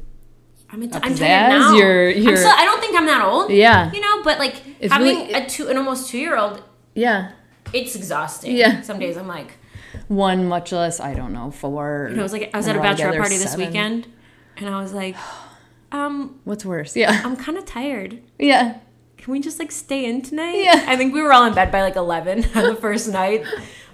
I'm, 0.71 0.83
Up 0.85 1.01
I'm 1.03 1.15
tired 1.15 1.49
now. 1.59 1.75
you're- 1.75 2.15
I'm 2.15 2.37
still, 2.37 2.51
I 2.55 2.65
don't 2.67 2.81
think 2.81 2.97
I'm 2.97 3.07
that 3.07 3.25
old. 3.25 3.51
yeah, 3.51 3.91
You 3.93 4.01
know, 4.01 4.23
but 4.23 4.39
like 4.39 4.57
It's 4.79 4.93
having 4.93 5.07
really- 5.17 5.33
a 5.33 5.47
two, 5.49 5.69
an 5.69 5.79
almost 5.79 6.11
two 6.11 6.19
year 6.19 6.37
old, 6.37 6.63
yeah. 6.95 7.33
it's 7.73 7.97
exhausting. 7.97 8.55
Yeah. 8.57 8.83
Some 8.83 8.99
days 8.99 9.17
I'm 9.17 9.27
like, 9.27 9.53
One 10.09 10.47
much 10.49 10.71
less, 10.71 11.01
I 11.01 11.15
don't 11.15 11.33
know, 11.33 11.51
four. 11.51 12.09
you 12.11 12.17
know, 12.17 12.23
I 12.23 12.25
was 12.25 12.33
like, 12.35 12.51
I 12.53 12.59
was 12.59 12.69
at 12.69 12.77
a 12.77 12.81
bachelor 12.81 13.13
party 13.17 13.39
this 13.39 13.53
seven. 13.53 13.67
weekend, 13.67 14.07
and 14.57 14.69
I 14.69 14.81
was 14.83 14.93
like, 14.93 15.17
um, 15.93 16.41
What's 16.45 16.65
worse? 16.65 16.97
Yeah, 16.97 17.21
I'm 17.25 17.37
kind 17.37 17.59
of 17.59 17.65
tired. 17.65 18.21
yeah. 18.39 18.79
Can 19.19 19.31
we 19.33 19.39
just 19.39 19.61
like 19.61 19.71
stay 19.71 20.05
in 20.05 20.21
tonight? 20.21 20.57
Yeah. 20.65 20.85
I 20.89 20.97
think 20.97 21.15
we 21.15 21.23
were 21.23 21.33
all 21.33 21.45
in 21.45 21.55
bed 21.55 21.71
by 21.71 21.83
like 21.83 21.95
11 21.95 22.45
on 22.57 22.65
the 22.65 22.75
first 22.75 23.09
night, 23.09 23.45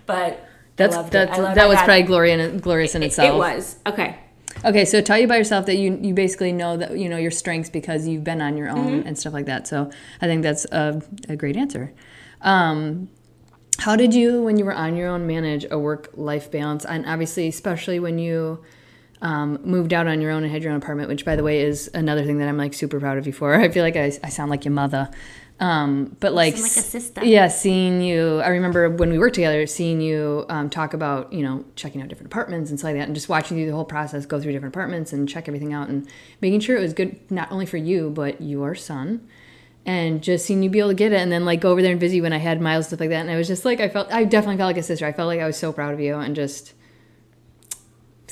but 0.06 0.42
That's 0.76 0.96
that's 1.10 1.38
it. 1.38 1.54
That 1.54 1.68
was 1.68 1.76
probably 1.82 2.04
glorious 2.04 2.40
in, 2.50 2.58
glorious 2.60 2.94
in 2.94 3.02
it, 3.02 3.06
itself. 3.08 3.34
it 3.34 3.36
was 3.36 3.76
okay. 3.86 4.16
Okay, 4.64 4.86
so 4.86 5.02
tell 5.02 5.18
you 5.18 5.28
by 5.28 5.36
yourself 5.36 5.66
that 5.66 5.76
you 5.76 5.98
you 6.00 6.14
basically 6.14 6.50
know 6.52 6.78
that 6.78 6.96
you 6.96 7.10
know 7.10 7.18
your 7.18 7.30
strengths 7.30 7.68
because 7.68 8.08
you've 8.08 8.24
been 8.24 8.40
on 8.40 8.56
your 8.56 8.70
own 8.70 8.86
Mm-hmm. 9.00 9.06
and 9.08 9.18
stuff 9.18 9.34
like 9.34 9.44
that. 9.46 9.68
So 9.68 9.90
I 10.22 10.26
think 10.26 10.42
that's 10.42 10.64
a, 10.72 11.02
a 11.28 11.36
great 11.36 11.58
answer. 11.58 11.92
Um, 12.40 13.10
how 13.80 13.96
did 13.96 14.14
you, 14.14 14.42
when 14.42 14.56
you 14.58 14.64
were 14.64 14.74
on 14.74 14.96
your 14.96 15.08
own, 15.08 15.26
manage 15.26 15.66
a 15.70 15.78
work 15.78 16.08
life 16.14 16.50
balance? 16.50 16.84
And 16.86 17.04
obviously, 17.06 17.48
especially 17.48 18.00
when 18.00 18.18
you 18.18 18.64
um, 19.20 19.58
moved 19.64 19.92
out 19.92 20.06
on 20.06 20.20
your 20.20 20.30
own 20.30 20.44
and 20.44 20.52
had 20.52 20.62
your 20.62 20.72
own 20.72 20.78
apartment, 20.78 21.08
which 21.08 21.24
by 21.24 21.36
the 21.36 21.42
way 21.42 21.60
is 21.60 21.90
another 21.94 22.24
thing 22.24 22.38
that 22.38 22.48
I'm 22.48 22.56
like 22.56 22.74
super 22.74 23.00
proud 23.00 23.18
of 23.18 23.26
you 23.26 23.32
for. 23.32 23.54
I 23.60 23.68
feel 23.68 23.84
like 23.84 23.96
I, 23.96 24.12
I 24.22 24.28
sound 24.28 24.50
like 24.50 24.64
your 24.64 24.74
mother. 24.74 25.10
Um, 25.60 26.16
but 26.20 26.34
like, 26.34 26.54
like 26.54 26.62
a 26.62 26.66
sister. 26.66 27.24
yeah, 27.24 27.48
seeing 27.48 28.00
you. 28.00 28.40
I 28.40 28.48
remember 28.48 28.88
when 28.90 29.10
we 29.10 29.18
worked 29.18 29.34
together, 29.34 29.66
seeing 29.66 30.00
you 30.00 30.46
um, 30.48 30.70
talk 30.70 30.94
about 30.94 31.32
you 31.32 31.42
know 31.42 31.64
checking 31.74 32.00
out 32.00 32.08
different 32.08 32.32
apartments 32.32 32.70
and 32.70 32.78
stuff 32.78 32.90
like 32.90 32.96
that, 32.96 33.06
and 33.06 33.14
just 33.14 33.28
watching 33.28 33.58
you 33.58 33.66
the 33.66 33.74
whole 33.74 33.84
process, 33.84 34.24
go 34.24 34.40
through 34.40 34.52
different 34.52 34.72
apartments 34.72 35.12
and 35.12 35.28
check 35.28 35.48
everything 35.48 35.72
out, 35.72 35.88
and 35.88 36.08
making 36.40 36.60
sure 36.60 36.76
it 36.76 36.80
was 36.80 36.92
good 36.92 37.18
not 37.30 37.50
only 37.50 37.66
for 37.66 37.76
you 37.76 38.10
but 38.10 38.40
your 38.40 38.76
son, 38.76 39.26
and 39.84 40.22
just 40.22 40.46
seeing 40.46 40.62
you 40.62 40.70
be 40.70 40.78
able 40.78 40.90
to 40.90 40.94
get 40.94 41.12
it, 41.12 41.16
and 41.16 41.32
then 41.32 41.44
like 41.44 41.60
go 41.60 41.72
over 41.72 41.82
there 41.82 41.90
and 41.90 42.00
visit 42.00 42.14
you 42.16 42.22
when 42.22 42.32
I 42.32 42.38
had 42.38 42.60
Miles 42.60 42.86
stuff 42.86 43.00
like 43.00 43.10
that, 43.10 43.22
and 43.22 43.30
I 43.30 43.36
was 43.36 43.48
just 43.48 43.64
like 43.64 43.80
I 43.80 43.88
felt 43.88 44.12
I 44.12 44.22
definitely 44.22 44.58
felt 44.58 44.68
like 44.68 44.76
a 44.76 44.82
sister. 44.84 45.06
I 45.06 45.12
felt 45.12 45.26
like 45.26 45.40
I 45.40 45.46
was 45.46 45.56
so 45.56 45.72
proud 45.72 45.92
of 45.92 45.98
you, 45.98 46.14
and 46.14 46.36
just 46.36 46.72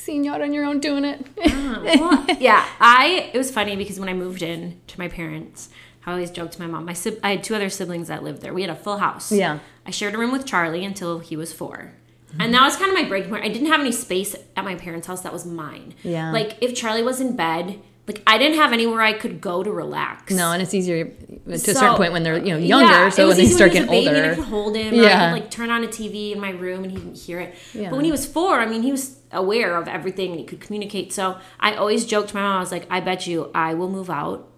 seeing 0.07 0.25
you 0.25 0.33
out 0.33 0.41
on 0.41 0.53
your 0.53 0.65
own 0.65 0.79
doing 0.79 1.05
it. 1.05 1.27
Ah, 1.45 1.83
well, 1.85 2.27
yeah, 2.39 2.65
I 2.81 3.31
it 3.35 3.37
was 3.37 3.51
funny 3.51 3.77
because 3.77 3.99
when 3.99 4.09
I 4.09 4.15
moved 4.15 4.41
in 4.41 4.81
to 4.87 4.99
my 4.99 5.09
parents, 5.09 5.69
I 6.07 6.13
always 6.13 6.31
joked 6.31 6.53
to 6.55 6.61
my 6.61 6.69
mom. 6.69 6.85
My 6.85 6.97
I 7.25 7.31
had 7.33 7.45
two 7.45 7.55
other 7.57 7.69
siblings 7.69 8.07
that 8.09 8.23
lived 8.23 8.41
there. 8.41 8.55
We 8.55 8.63
had 8.63 8.71
a 8.71 8.77
full 8.77 8.99
house. 8.99 9.33
Yeah. 9.33 9.59
I 9.85 9.91
shared 9.91 10.15
a 10.15 10.19
room 10.19 10.33
with 10.33 10.47
Charlie 10.47 10.85
until 10.85 11.19
he 11.19 11.37
was 11.37 11.53
4 11.53 11.93
mm-hmm. 12.31 12.41
And 12.41 12.55
that 12.55 12.63
was 12.63 12.77
kind 12.77 12.91
of 12.91 12.95
my 12.95 13.09
breaking 13.09 13.31
point. 13.31 13.45
I 13.45 13.49
didn't 13.49 13.69
have 13.69 13.81
any 13.81 13.93
space 13.93 14.35
at 14.57 14.65
my 14.65 14.77
parents' 14.77 15.07
house 15.07 15.23
that 15.23 15.33
was 15.33 15.45
mine. 15.45 15.95
Yeah. 16.03 16.33
Like 16.33 16.57
if 16.61 16.75
Charlie 16.75 17.03
was 17.03 17.21
in 17.21 17.37
bed, 17.37 17.81
like 18.07 18.23
I 18.27 18.39
didn't 18.39 18.57
have 18.57 18.73
anywhere 18.73 19.01
I 19.01 19.13
could 19.13 19.41
go 19.41 19.65
to 19.65 19.71
relax. 19.73 20.33
no, 20.33 20.53
and 20.53 20.63
it's 20.63 20.75
easier 20.75 21.07
to 21.07 21.53
a 21.53 21.59
So- 21.59 21.73
certain 21.73 21.97
point 21.97 22.13
when 22.13 22.23
they're 22.23 22.39
you 22.39 22.53
know 22.53 22.59
younger. 22.59 22.93
Yeah, 22.93 23.09
so 23.09 23.27
when 23.27 23.37
they 23.37 23.47
start 23.47 23.73
he 23.73 23.81
was 23.81 23.89
getting 23.89 24.07
a 24.07 24.09
and 24.09 24.17
I 24.17 24.23
older, 24.23 24.35
could 24.37 24.45
hold 24.45 24.77
him. 24.77 24.95
Yeah. 24.95 25.03
Yeah. 25.03 25.31
could 25.31 25.41
like 25.41 25.51
turn 25.51 25.71
on 25.71 25.83
a 25.83 25.89
TV 25.89 26.33
in 26.33 26.41
my 26.41 26.51
room 26.51 26.85
and 26.85 26.93
he 26.93 26.99
didn't 26.99 27.19
hear 27.19 27.41
it. 27.41 27.57
Yeah. 27.75 27.91
But 27.91 27.97
when 27.97 28.05
he 28.05 28.13
was 28.13 28.25
four, 28.27 28.61
I 28.61 28.67
mean, 28.67 28.83
he 28.83 28.93
was 28.93 29.17
aware 29.37 29.77
of 29.77 29.87
everything 29.89 30.31
and 30.33 30.41
he 30.41 30.45
could 30.47 30.61
communicate. 30.61 31.13
So 31.13 31.39
I 31.61 31.75
always 31.77 32.05
joked 32.05 32.31
to 32.31 32.35
my 32.37 32.43
mom, 32.43 32.57
I 32.57 32.61
was 32.61 32.73
like, 32.73 32.87
I 32.91 33.01
bet 33.01 33.27
you 33.27 33.51
I 33.55 33.75
will 33.75 33.89
move 33.91 34.11
out 34.11 34.49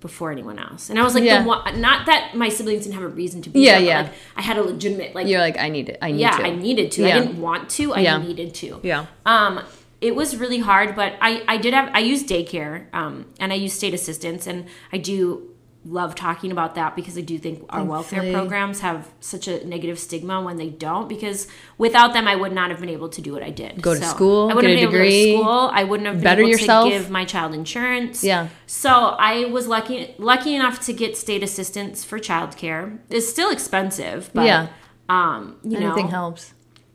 before 0.00 0.30
anyone 0.30 0.58
else. 0.58 0.90
And 0.90 0.98
I 0.98 1.02
was 1.02 1.14
like, 1.14 1.24
Yeah. 1.24 1.42
the 1.42 1.48
one, 1.48 1.80
not 1.80 2.06
that 2.06 2.34
my 2.34 2.48
siblings 2.50 2.82
didn't 2.84 2.94
have 2.96 3.02
a 3.04 3.08
reason 3.08 3.40
to 3.42 3.50
be 3.50 3.60
Yeah, 3.60 3.78
there, 3.78 3.86
yeah. 3.88 4.02
like 4.02 4.12
I 4.36 4.42
had 4.42 4.58
a 4.58 4.62
legitimate 4.62 5.14
like 5.14 5.26
you're 5.26 5.40
like 5.40 5.56
I 5.58 5.68
need 5.70 5.88
it. 5.88 5.98
I 6.02 6.10
need 6.12 6.20
yeah, 6.20 6.36
to. 6.36 6.44
I 6.44 6.50
needed 6.54 6.92
to. 6.92 7.02
Yeah. 7.02 7.16
I 7.16 7.20
didn't 7.20 7.40
want 7.40 7.70
to. 7.70 7.94
I 7.94 8.00
Yeah. 8.00 8.18
needed 8.18 8.54
to. 8.56 8.80
Yeah. 8.82 9.06
Um, 9.24 9.62
it 10.02 10.14
was 10.14 10.36
really 10.36 10.58
hard, 10.58 10.94
but 10.94 11.14
I 11.22 11.42
I 11.48 11.56
did 11.56 11.72
have 11.72 11.88
I 11.94 12.00
use 12.00 12.22
daycare 12.22 12.92
um, 12.92 13.26
and 13.40 13.52
I 13.52 13.56
use 13.56 13.72
state 13.72 13.94
assistance 13.94 14.46
and 14.46 14.66
I 14.92 14.98
do 14.98 15.48
love 15.88 16.14
talking 16.14 16.50
about 16.50 16.74
that 16.74 16.96
because 16.96 17.16
I 17.16 17.20
do 17.20 17.38
think 17.38 17.64
our 17.70 17.84
welfare 17.84 18.32
programs 18.32 18.80
have 18.80 19.08
such 19.20 19.46
a 19.48 19.64
negative 19.66 19.98
stigma 19.98 20.42
when 20.42 20.56
they 20.56 20.68
don't. 20.68 21.08
Because 21.08 21.46
without 21.78 22.12
them, 22.12 22.26
I 22.26 22.34
would 22.36 22.52
not 22.52 22.70
have 22.70 22.80
been 22.80 22.88
able 22.88 23.08
to 23.10 23.20
do 23.22 23.32
what 23.32 23.42
I 23.42 23.50
did. 23.50 23.80
Go 23.80 23.94
to 23.94 24.02
school, 24.02 24.50
I 24.50 24.54
wouldn't 24.54 24.74
get 24.76 24.78
a 24.78 24.82
have 24.82 24.90
been 24.92 25.00
able 25.00 25.04
to 25.04 25.10
degree, 25.10 25.32
go 25.32 25.38
to 25.38 25.42
school. 25.44 25.70
I 25.72 25.84
wouldn't 25.84 26.06
have 26.06 26.16
been 26.16 26.24
better 26.24 26.40
able 26.42 26.50
yourself. 26.50 26.84
to 26.84 26.90
give 26.90 27.10
my 27.10 27.24
child 27.24 27.54
insurance. 27.54 28.24
Yeah. 28.24 28.48
So 28.66 28.90
I 28.90 29.44
was 29.46 29.66
lucky 29.68 30.14
lucky 30.18 30.54
enough 30.54 30.80
to 30.86 30.92
get 30.92 31.16
state 31.16 31.42
assistance 31.42 32.04
for 32.04 32.18
childcare. 32.18 32.98
It's 33.08 33.28
still 33.28 33.50
expensive, 33.50 34.30
but 34.34 34.46
Yeah. 34.46 34.68
um, 35.08 35.56
you 35.62 35.76
Anything 35.78 36.06
know, 36.06 36.10
helps. 36.10 36.52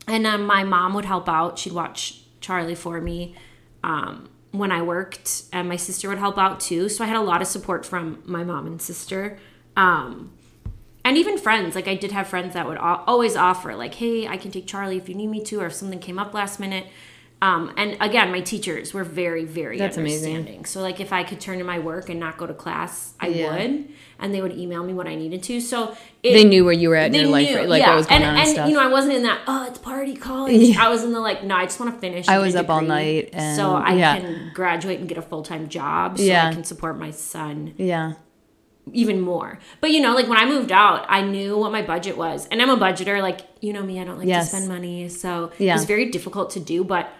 and 0.08 0.28
um, 0.28 0.46
my 0.46 0.64
mom 0.64 0.94
would 0.96 1.06
help 1.06 1.30
out. 1.30 1.58
She'd 1.60 1.74
watch 1.74 2.22
Charlie 2.42 2.76
for 2.76 3.00
me 3.00 3.36
um, 3.84 4.30
when 4.52 4.72
I 4.72 4.82
worked, 4.82 5.44
and 5.54 5.68
my 5.70 5.78
sister 5.78 6.10
would 6.10 6.18
help 6.18 6.38
out 6.38 6.60
too. 6.60 6.90
So 6.90 7.04
I 7.04 7.08
had 7.08 7.16
a 7.16 7.22
lot 7.22 7.42
of 7.42 7.48
support 7.48 7.86
from 7.86 8.22
my 8.26 8.44
mom 8.44 8.68
and 8.68 8.82
sister, 8.82 9.40
um, 9.78 10.32
and 11.04 11.18
even 11.18 11.38
friends. 11.38 11.76
Like 11.76 11.88
I 11.88 11.96
did 11.96 12.12
have 12.12 12.28
friends 12.28 12.54
that 12.54 12.68
would 12.68 12.78
always 12.78 13.36
offer, 13.36 13.76
like, 13.76 13.96
"Hey, 13.96 14.28
I 14.28 14.38
can 14.38 14.52
take 14.52 14.68
Charlie 14.68 14.98
if 14.98 15.08
you 15.08 15.16
need 15.16 15.28
me 15.28 15.42
to, 15.46 15.62
or 15.62 15.68
if 15.68 15.74
something 15.74 16.00
came 16.00 16.20
up 16.20 16.34
last 16.34 16.60
minute." 16.60 16.88
Um, 17.44 17.74
and 17.76 17.98
again, 18.02 18.32
my 18.32 18.42
teachers 18.42 18.94
were 18.94 19.04
very, 19.04 19.46
very 19.46 19.80
That's 19.80 19.98
amazing. 19.98 20.36
understanding. 20.36 20.66
So 20.66 20.80
like, 20.82 21.00
if 21.00 21.12
I 21.12 21.24
could 21.24 21.40
turn 21.42 21.58
to 21.58 21.64
my 21.64 21.80
work 21.80 22.08
and 22.10 22.20
not 22.20 22.38
go 22.38 22.46
to 22.46 22.54
class, 22.54 23.16
I 23.20 23.30
Yeah. 23.30 23.52
would, 23.52 23.90
and 24.20 24.32
they 24.32 24.44
would 24.44 24.56
email 24.56 24.84
me 24.84 24.94
what 24.94 25.08
I 25.08 25.16
needed 25.16 25.42
to. 25.44 25.60
So 25.60 25.96
it, 26.22 26.34
They 26.34 26.44
knew 26.44 26.64
where 26.66 26.74
you 26.74 26.90
were 26.90 26.96
at 26.98 27.08
in 27.08 27.16
your 27.16 27.30
life, 27.32 27.50
knew, 27.50 27.56
right? 27.58 27.68
like 27.68 27.80
yeah. 27.82 27.90
what 27.90 27.98
was 27.98 28.06
going 28.06 28.22
and, 28.22 28.38
on 28.38 28.48
and, 28.60 28.70
you 28.70 28.78
know, 28.78 28.84
I 28.84 28.90
wasn't 28.90 29.16
in 29.16 29.24
that. 29.24 29.40
Oh, 29.48 29.66
it's 29.68 29.80
party 29.80 30.16
college. 30.16 30.54
Yeah. 30.62 30.86
I 30.86 30.90
was 30.90 31.04
in 31.04 31.14
the 31.14 31.20
like. 31.20 31.44
No, 31.44 31.56
I 31.56 31.64
just 31.66 31.80
want 31.80 31.92
to 31.96 32.00
finish. 32.00 32.28
I 32.28 32.38
was 32.38 32.56
up 32.56 32.70
all 32.70 32.82
night 32.82 33.32
and- 33.34 33.56
so 33.56 33.74
I 33.74 33.94
yeah. 33.96 34.20
can 34.20 34.52
graduate 34.54 35.00
and 35.00 35.10
get 35.10 35.18
a 35.18 35.24
full 35.24 35.42
time 35.42 35.68
job. 35.68 36.20
So. 36.20 36.24
I 36.32 36.54
can 36.54 36.64
support 36.64 37.00
my 37.00 37.10
son 37.10 37.74
yeah. 37.78 38.14
even 38.94 39.20
more. 39.20 39.58
But 39.80 39.90
you 39.90 40.00
know, 40.02 40.14
like 40.14 40.28
when 40.28 40.38
I 40.38 40.46
moved 40.46 40.72
out, 40.72 41.08
I 41.10 41.22
knew 41.24 41.58
what 41.58 41.72
my 41.72 41.82
budget 41.82 42.18
was, 42.18 42.46
and 42.52 42.62
I'm 42.62 42.70
a 42.70 42.78
budgeter. 42.78 43.20
Like 43.20 43.42
you 43.62 43.74
know 43.74 43.82
me, 43.82 44.00
I 44.00 44.04
don't 44.04 44.20
like 44.20 44.28
Yes. 44.28 44.52
to 44.52 44.58
spend 44.58 44.70
money, 44.70 45.10
so 45.10 45.52
Yeah. 45.58 45.72
it 45.72 45.78
was 45.78 45.86
very 45.86 46.12
difficult 46.12 46.52
to 46.52 46.60
do. 46.60 46.84
But 46.84 47.12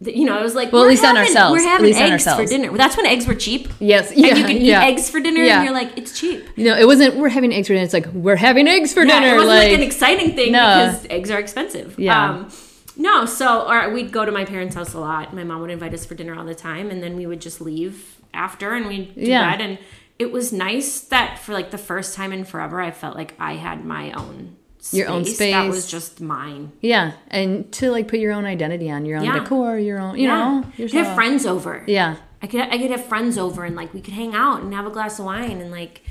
you 0.00 0.24
know, 0.24 0.38
I 0.38 0.42
was 0.42 0.54
like, 0.54 0.72
Well, 0.72 0.82
at 0.82 0.84
we're 0.84 0.90
least 0.90 1.04
on 1.04 1.16
having- 1.16 1.28
ourselves. 1.28 1.60
We're 1.60 1.68
having 1.68 1.94
on 1.94 2.02
eggs 2.12 2.24
for 2.24 2.44
dinner. 2.46 2.76
That's 2.76 2.96
when 2.96 3.06
eggs 3.06 3.26
were 3.26 3.34
cheap. 3.34 3.68
Yes. 3.80 4.12
Yeah. 4.14 4.28
and 4.28 4.38
you 4.38 4.44
can 4.44 4.56
yeah. 4.58 4.82
eat 4.84 4.92
eggs 4.92 5.10
for 5.10 5.18
dinner, 5.20 5.42
Yeah. 5.42 5.56
and 5.56 5.64
you're 5.64 5.74
like, 5.74 5.96
it's 5.98 6.18
cheap. 6.18 6.56
Know, 6.56 6.76
it 6.78 6.86
wasn't 6.86 7.16
we're 7.16 7.28
having 7.28 7.52
eggs 7.52 7.66
for 7.68 7.74
dinner. 7.74 7.84
It's 7.84 7.92
like 7.94 8.06
we're 8.12 8.36
having 8.36 8.68
eggs 8.68 8.92
for 8.92 9.04
dinner. 9.04 9.26
it 9.28 9.32
wasn't 9.32 9.48
like, 9.48 9.68
like, 9.68 9.72
an 9.78 9.82
exciting 9.82 10.34
thing 10.36 10.52
No. 10.52 10.60
because 10.92 11.06
eggs 11.10 11.30
are 11.30 11.38
expensive. 11.40 11.98
Yeah. 11.98 12.30
Um, 12.30 12.48
no, 12.96 13.26
so 13.26 13.68
or 13.68 13.92
we'd 13.92 14.10
go 14.12 14.24
to 14.24 14.32
my 14.32 14.44
parents' 14.44 14.74
house 14.74 14.92
a 14.94 15.00
lot. 15.00 15.34
My 15.34 15.44
mom 15.44 15.60
would 15.62 15.70
invite 15.70 15.94
us 15.94 16.04
for 16.04 16.14
dinner 16.14 16.36
all 16.36 16.44
the 16.44 16.54
time, 16.54 16.90
and 16.90 17.02
then 17.02 17.16
we 17.16 17.26
would 17.26 17.40
just 17.40 17.60
leave 17.60 18.16
after 18.34 18.74
and 18.74 18.86
we'd 18.86 19.14
do 19.14 19.20
Yeah. 19.22 19.50
bed. 19.50 19.60
And 19.60 19.78
it 20.18 20.30
was 20.32 20.52
nice 20.52 21.00
that 21.00 21.38
for 21.38 21.52
like 21.52 21.70
the 21.70 21.78
first 21.78 22.14
time 22.16 22.32
in 22.32 22.44
forever, 22.44 22.80
I 22.80 22.90
felt 22.90 23.16
like 23.16 23.34
I 23.38 23.54
had 23.54 23.84
my 23.84 24.12
own 24.12 24.56
space. 24.80 24.98
Your 24.98 25.08
own 25.08 25.24
space. 25.24 25.52
that 25.52 25.68
was 25.68 25.90
just 25.90 26.20
mine. 26.20 26.72
yeah, 26.80 27.12
and 27.28 27.70
to 27.72 27.90
like 27.90 28.08
put 28.08 28.18
your 28.20 28.32
own 28.32 28.44
identity 28.44 28.90
on 28.90 29.04
your 29.06 29.18
own 29.18 29.24
Yeah. 29.24 29.38
decor, 29.38 29.78
your 29.78 29.98
own, 29.98 30.18
you 30.18 30.26
know, 30.28 30.60
I 30.66 30.70
could 30.70 30.78
yourself. 30.78 31.06
have 31.06 31.14
friends 31.14 31.44
over. 31.46 31.84
Yeah, 31.86 32.16
I 32.42 32.46
could 32.46 32.60
I 32.60 32.78
could 32.78 32.90
have 32.90 33.04
friends 33.06 33.36
over 33.38 33.64
and 33.64 33.74
like 33.76 33.92
we 33.92 34.00
could 34.00 34.14
hang 34.14 34.34
out 34.34 34.62
and 34.62 34.72
have 34.74 34.86
a 34.86 34.90
glass 34.90 35.18
of 35.18 35.24
wine 35.24 35.60
and 35.60 35.70
like 35.70 36.02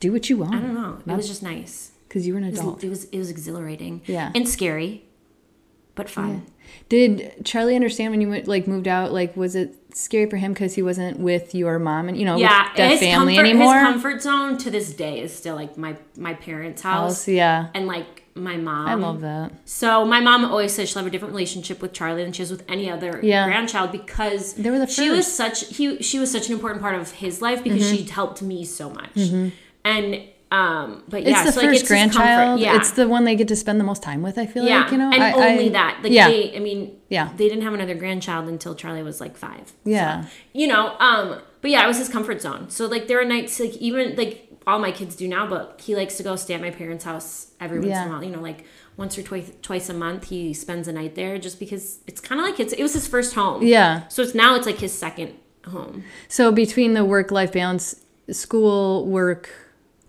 do 0.00 0.12
what 0.12 0.28
you 0.30 0.38
want. 0.38 0.54
I 0.54 0.60
don't 0.60 0.74
know. 0.74 0.98
It 1.06 1.16
was 1.16 1.28
just 1.28 1.42
nice. 1.42 1.92
because 2.08 2.26
you 2.26 2.32
were 2.34 2.38
an 2.38 2.44
It 2.44 2.50
was, 2.52 2.60
adult. 2.60 2.84
it 2.84 2.88
was 2.88 3.04
it 3.06 3.18
was 3.18 3.30
exhilarating. 3.30 4.02
Yeah. 4.06 4.32
And 4.34 4.48
scary. 4.48 5.04
But 5.94 6.10
fun. 6.10 6.46
Did 6.88 7.44
Charlie 7.44 7.76
understand 7.76 8.10
when 8.10 8.20
you 8.20 8.28
went 8.28 8.48
like 8.48 8.66
moved 8.66 8.88
out? 8.88 9.12
Like, 9.12 9.36
was 9.36 9.54
it 9.54 9.76
scary 9.94 10.28
for 10.28 10.36
him 10.36 10.52
because 10.52 10.74
he 10.74 10.82
wasn't 10.82 11.18
with 11.20 11.54
your 11.54 11.78
mom 11.78 12.08
and 12.08 12.18
you 12.18 12.24
know 12.24 12.36
yeah, 12.36 12.68
his 12.74 13.00
family 13.00 13.36
comfort, 13.36 13.48
anymore? 13.48 13.74
His 13.78 13.82
comfort 13.84 14.22
zone 14.22 14.58
to 14.58 14.70
this 14.70 14.92
day 14.92 15.20
is 15.20 15.34
still 15.34 15.54
like 15.54 15.78
my 15.78 15.96
my 16.16 16.34
parents' 16.34 16.82
house, 16.82 17.02
House, 17.24 17.28
yeah, 17.28 17.68
and 17.74 17.86
like 17.86 18.24
my 18.34 18.56
mom. 18.56 18.88
I 18.88 18.94
love 18.94 19.20
that. 19.20 19.52
So 19.64 20.04
my 20.04 20.18
mom 20.20 20.44
always 20.46 20.72
says 20.72 20.88
she'll 20.90 20.98
have 20.98 21.06
a 21.06 21.10
different 21.10 21.32
relationship 21.32 21.80
with 21.80 21.92
Charlie 21.92 22.24
than 22.24 22.32
she 22.32 22.42
has 22.42 22.50
with 22.50 22.64
any 22.68 22.90
other 22.90 23.20
Yeah. 23.22 23.46
grandchild 23.46 23.92
because 23.92 24.54
They 24.54 24.70
were 24.70 24.80
the 24.80 24.88
she 24.88 25.10
was 25.10 25.32
such 25.32 25.68
he 25.76 26.02
she 26.02 26.18
was 26.18 26.32
such 26.32 26.48
an 26.48 26.54
important 26.54 26.82
part 26.82 26.96
of 26.96 27.12
his 27.12 27.40
life 27.40 27.62
because 27.62 27.82
Mm-hmm. 27.84 27.96
she 27.96 28.02
helped 28.10 28.42
me 28.42 28.64
so 28.64 28.90
much. 28.90 29.16
And 29.84 30.22
um, 30.54 31.02
but 31.08 31.22
yeah, 31.22 31.30
it's 31.42 31.44
the 31.46 31.52
so 31.52 31.60
like 31.60 31.68
first 31.70 31.80
it's 31.82 31.88
grandchild. 31.88 32.60
Yeah, 32.60 32.76
It's 32.76 32.92
the 32.92 33.06
one 33.08 33.24
they 33.24 33.36
get 33.36 33.48
to 33.48 33.56
spend 33.56 33.80
the 33.80 33.84
most 33.84 34.02
time 34.02 34.22
with. 34.22 34.36
I 34.38 34.46
feel 34.46 34.64
yeah, 34.64 34.82
like 34.82 34.92
you 34.92 34.98
know, 34.98 35.10
and 35.12 35.22
I, 35.22 35.32
only 35.32 35.66
I- 35.66 35.72
that. 35.78 36.00
Like 36.02 36.12
yeah, 36.12 36.28
they, 36.28 36.56
I 36.56 36.60
mean, 36.60 36.96
Yeah. 37.08 37.30
they 37.36 37.48
didn't 37.48 37.64
have 37.64 37.74
another 37.74 37.94
grandchild 37.94 38.48
until 38.48 38.74
Charlie 38.74 39.02
was 39.02 39.20
like 39.20 39.36
five. 39.36 39.72
yeah, 39.84 40.26
you 40.52 40.66
know 40.66 40.96
um 40.98 41.40
but 41.60 41.70
yeah 41.70 41.82
it 41.84 41.88
was 41.88 41.98
his 41.98 42.08
comfort 42.10 42.40
zone 42.42 42.68
so 42.68 42.86
like 42.86 43.08
there 43.08 43.18
are 43.20 43.24
nights 43.24 43.58
like 43.58 43.74
even 43.88 44.14
like 44.16 44.34
all 44.66 44.78
my 44.78 44.92
kids 44.92 45.16
do 45.16 45.26
now 45.26 45.46
but 45.46 45.80
he 45.82 45.96
likes 45.96 46.16
to 46.18 46.22
go 46.22 46.36
stay 46.36 46.52
at 46.54 46.60
my 46.60 46.70
parents 46.70 47.04
house 47.04 47.52
every 47.60 47.78
once 47.78 47.88
Yeah. 47.90 48.02
in 48.02 48.08
a 48.08 48.12
while 48.12 48.22
you 48.24 48.30
know 48.36 48.40
like 48.50 48.60
once 48.98 49.16
or 49.18 49.22
twice 49.22 49.50
twice 49.62 49.88
a 49.88 49.94
month 49.94 50.24
he 50.28 50.52
spends 50.52 50.88
a 50.88 50.92
night 50.92 51.14
there 51.14 51.38
just 51.38 51.58
because 51.58 52.00
it's 52.06 52.20
kind 52.20 52.38
of 52.40 52.46
like 52.46 52.60
it's 52.60 52.72
it 52.74 52.82
was 52.82 52.92
his 52.92 53.06
first 53.06 53.34
home 53.34 53.62
yeah. 53.62 54.06
so 54.08 54.20
it's 54.22 54.34
now 54.34 54.54
it's 54.56 54.66
like 54.66 54.78
his 54.78 54.92
second 55.06 55.30
home 55.66 56.04
So 56.28 56.52
between 56.52 56.92
the 56.92 57.04
work 57.04 57.30
life 57.30 57.52
balance, 57.52 57.86
school, 58.30 59.06
work, 59.06 59.48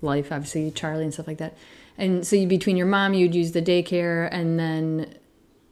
life, 0.06 0.32
obviously 0.32 0.72
Charlie 0.72 1.04
and 1.04 1.14
stuff 1.14 1.28
like 1.28 1.40
that, 1.40 1.58
and 1.98 2.26
so 2.26 2.36
you, 2.38 2.48
between 2.48 2.78
your 2.78 2.88
mom, 2.88 3.14
you'd 3.14 3.36
use 3.36 3.52
the 3.52 3.62
daycare, 3.62 4.30
and 4.32 4.58
then 4.60 5.16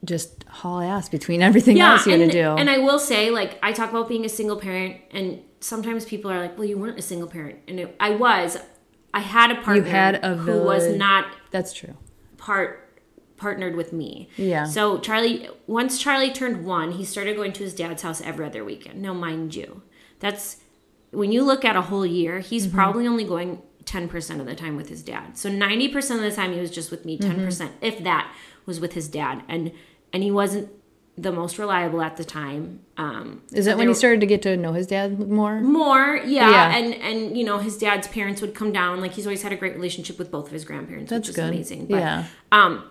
just 0.04 0.44
haul 0.50 0.82
ass 0.82 1.08
between 1.08 1.42
everything 1.50 1.80
else 1.80 2.06
you 2.06 2.14
and, 2.14 2.24
had 2.24 2.32
to 2.32 2.38
do. 2.42 2.50
and 2.58 2.70
I 2.70 2.80
will 2.80 3.00
say, 3.00 3.30
like, 3.30 3.58
I 3.64 3.72
talk 3.72 3.90
about 3.92 4.10
being 4.10 4.26
a 4.26 4.30
single 4.30 4.58
parent, 4.58 4.98
and 5.12 5.40
sometimes 5.62 6.04
people 6.06 6.30
are 6.30 6.40
like, 6.42 6.58
"Well, 6.58 6.68
you 6.68 6.78
weren't 6.78 7.00
a 7.00 7.02
single 7.04 7.28
parent," 7.30 7.60
and 7.70 7.80
it, 7.80 7.96
I 8.00 8.10
was. 8.12 8.58
I 9.14 9.20
had 9.20 9.52
a 9.52 9.62
partner 9.62 9.84
had 9.90 10.16
a 10.26 10.36
who 10.36 10.62
was 10.64 10.88
not 10.96 11.26
That's 11.52 11.72
true. 11.72 11.96
part 12.38 12.80
partnered 13.38 13.76
with 13.76 13.94
me. 13.94 14.30
Yeah. 14.38 14.64
So 14.66 14.98
Charlie, 15.00 15.50
once 15.68 16.00
Charlie 16.00 16.32
turned 16.32 16.66
one, 16.66 16.94
he 16.94 17.06
started 17.06 17.36
going 17.36 17.54
to 17.54 17.64
his 17.64 17.76
dad's 17.76 18.02
house 18.02 18.22
every 18.22 18.46
other 18.46 18.64
weekend. 18.66 19.02
Now, 19.02 19.14
mind 19.14 19.54
you, 19.54 19.84
that's 20.20 20.58
when 21.12 21.32
you 21.32 21.44
look 21.44 21.64
at 21.64 21.76
a 21.76 21.82
whole 21.82 22.06
year, 22.06 22.40
he's 22.40 22.66
Mm-hmm. 22.68 22.76
probably 22.76 23.08
only 23.08 23.24
going 23.24 23.62
ten 23.86 24.08
percent 24.10 24.40
of 24.40 24.46
the 24.48 24.56
time 24.56 24.76
with 24.76 24.90
his 24.90 25.02
dad. 25.04 25.38
So 25.38 25.50
ninety 25.50 25.88
percent 25.88 26.24
of 26.24 26.30
the 26.30 26.36
time 26.36 26.54
he 26.54 26.60
was 26.60 26.72
just 26.72 26.92
with 26.92 27.06
me. 27.06 27.18
10 27.18 27.32
Mm-hmm. 27.32 27.46
percent, 27.46 27.72
if 27.82 28.04
that, 28.04 28.32
was 28.66 28.80
with 28.80 28.94
his 28.94 29.08
dad, 29.08 29.44
and 29.48 29.72
and 30.12 30.24
he 30.24 30.32
wasn't 30.32 30.70
the 31.16 31.32
most 31.32 31.60
reliable 31.60 32.02
at 32.02 32.18
the 32.18 32.24
time. 32.24 32.80
Um, 32.98 33.44
Is 33.52 33.66
that 33.66 33.78
when 33.78 33.88
he 33.88 33.94
started 33.94 34.20
to 34.22 34.26
get 34.26 34.42
to 34.44 34.58
know 34.58 34.74
his 34.74 34.88
dad 34.88 35.20
more? 35.20 35.60
more 35.62 36.18
yeah, 36.26 36.50
Yeah. 36.50 36.76
and 36.78 36.94
and 36.96 37.38
you 37.38 37.44
know 37.44 37.60
his 37.60 37.78
dad's 37.78 38.08
parents 38.08 38.42
would 38.42 38.56
come 38.56 38.72
down 38.72 39.00
like 39.02 39.12
he's 39.14 39.28
always 39.28 39.44
had 39.44 39.52
a 39.54 39.56
great 39.56 39.76
relationship 39.76 40.18
with 40.18 40.32
both 40.32 40.48
of 40.48 40.52
his 40.54 40.66
grandparents 40.66 41.12
That's 41.12 41.28
which 41.28 41.30
is 41.30 41.36
good. 41.36 41.50
amazing 41.54 41.86
but 41.86 41.98
Yeah. 42.00 42.26
um 42.52 42.84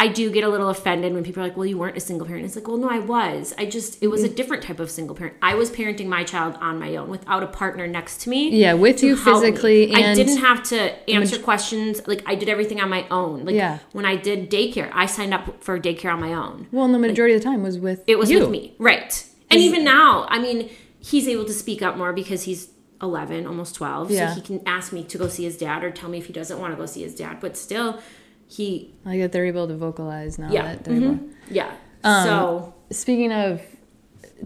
I 0.00 0.06
do 0.06 0.30
get 0.30 0.44
a 0.44 0.48
little 0.48 0.68
offended 0.68 1.12
when 1.12 1.24
people 1.24 1.42
are 1.42 1.46
like, 1.46 1.56
"Well, 1.56 1.66
you 1.66 1.76
weren't 1.76 1.96
a 1.96 2.00
single 2.00 2.24
parent." 2.26 2.44
It's 2.44 2.54
like, 2.54 2.68
"Well, 2.68 2.76
no, 2.76 2.88
I 2.88 3.00
was. 3.00 3.52
I 3.58 3.66
just 3.66 4.00
it 4.00 4.06
was 4.06 4.22
a 4.22 4.28
mm. 4.28 4.36
different 4.36 4.62
type 4.62 4.78
of 4.78 4.90
single 4.92 5.16
parent. 5.16 5.36
I 5.42 5.54
was 5.54 5.72
parenting 5.72 6.06
my 6.06 6.22
child 6.22 6.56
on 6.60 6.78
my 6.78 6.94
own 6.94 7.08
without 7.08 7.42
a 7.42 7.48
partner 7.48 7.86
next 7.88 8.20
to 8.22 8.30
me. 8.30 8.50
Yeah, 8.50 8.74
with 8.74 9.02
you 9.02 9.16
physically 9.16 9.92
I 9.92 10.14
didn't 10.14 10.38
have 10.38 10.62
to 10.64 11.10
answer 11.10 11.38
questions. 11.38 12.06
Like 12.06 12.22
I 12.26 12.36
did 12.36 12.48
everything 12.48 12.80
on 12.80 12.88
my 12.88 13.06
own. 13.10 13.44
Like 13.44 13.56
Yeah. 13.56 13.78
when 13.92 14.04
I 14.04 14.14
did 14.14 14.50
daycare, 14.50 14.90
I 14.92 15.06
signed 15.06 15.34
up 15.34 15.62
for 15.64 15.78
daycare 15.80 16.12
on 16.12 16.20
my 16.20 16.32
own. 16.32 16.68
Well, 16.70 16.84
and 16.84 16.94
the 16.94 16.98
majority 16.98 17.34
of 17.34 17.40
the 17.40 17.44
time 17.44 17.62
was 17.64 17.78
with 17.78 18.04
It 18.06 18.18
was 18.18 18.30
you. 18.30 18.40
with 18.40 18.50
me, 18.50 18.74
right? 18.78 19.24
And 19.50 19.60
even 19.60 19.82
now, 19.82 20.26
I 20.28 20.38
mean, 20.38 20.70
he's 21.00 21.26
able 21.26 21.44
to 21.46 21.52
speak 21.52 21.82
up 21.82 21.96
more 21.96 22.12
because 22.12 22.44
he's 22.44 22.68
11, 23.02 23.46
almost 23.46 23.74
12. 23.76 24.10
Yeah. 24.10 24.28
So 24.28 24.34
he 24.36 24.40
can 24.40 24.60
ask 24.66 24.92
me 24.92 25.04
to 25.04 25.18
go 25.18 25.28
see 25.28 25.44
his 25.44 25.56
dad 25.56 25.84
or 25.84 25.90
tell 25.90 26.08
me 26.08 26.18
if 26.18 26.26
he 26.26 26.32
doesn't 26.32 26.58
want 26.58 26.72
to 26.72 26.76
go 26.76 26.86
see 26.86 27.02
his 27.02 27.14
dad. 27.14 27.38
But 27.40 27.56
still, 27.56 28.00
he, 28.48 28.94
Like 29.04 29.20
that 29.20 29.32
they're 29.32 29.44
able 29.46 29.68
to 29.68 29.76
vocalize 29.76 30.38
now. 30.38 30.50
yeah, 30.50 30.74
That 30.74 30.84
they're 30.84 30.94
able- 30.96 31.06
mhm, 31.14 31.32
yeah. 31.50 31.70
Um, 32.04 32.24
so 32.24 32.74
Speaking 32.90 33.32
of 33.32 33.60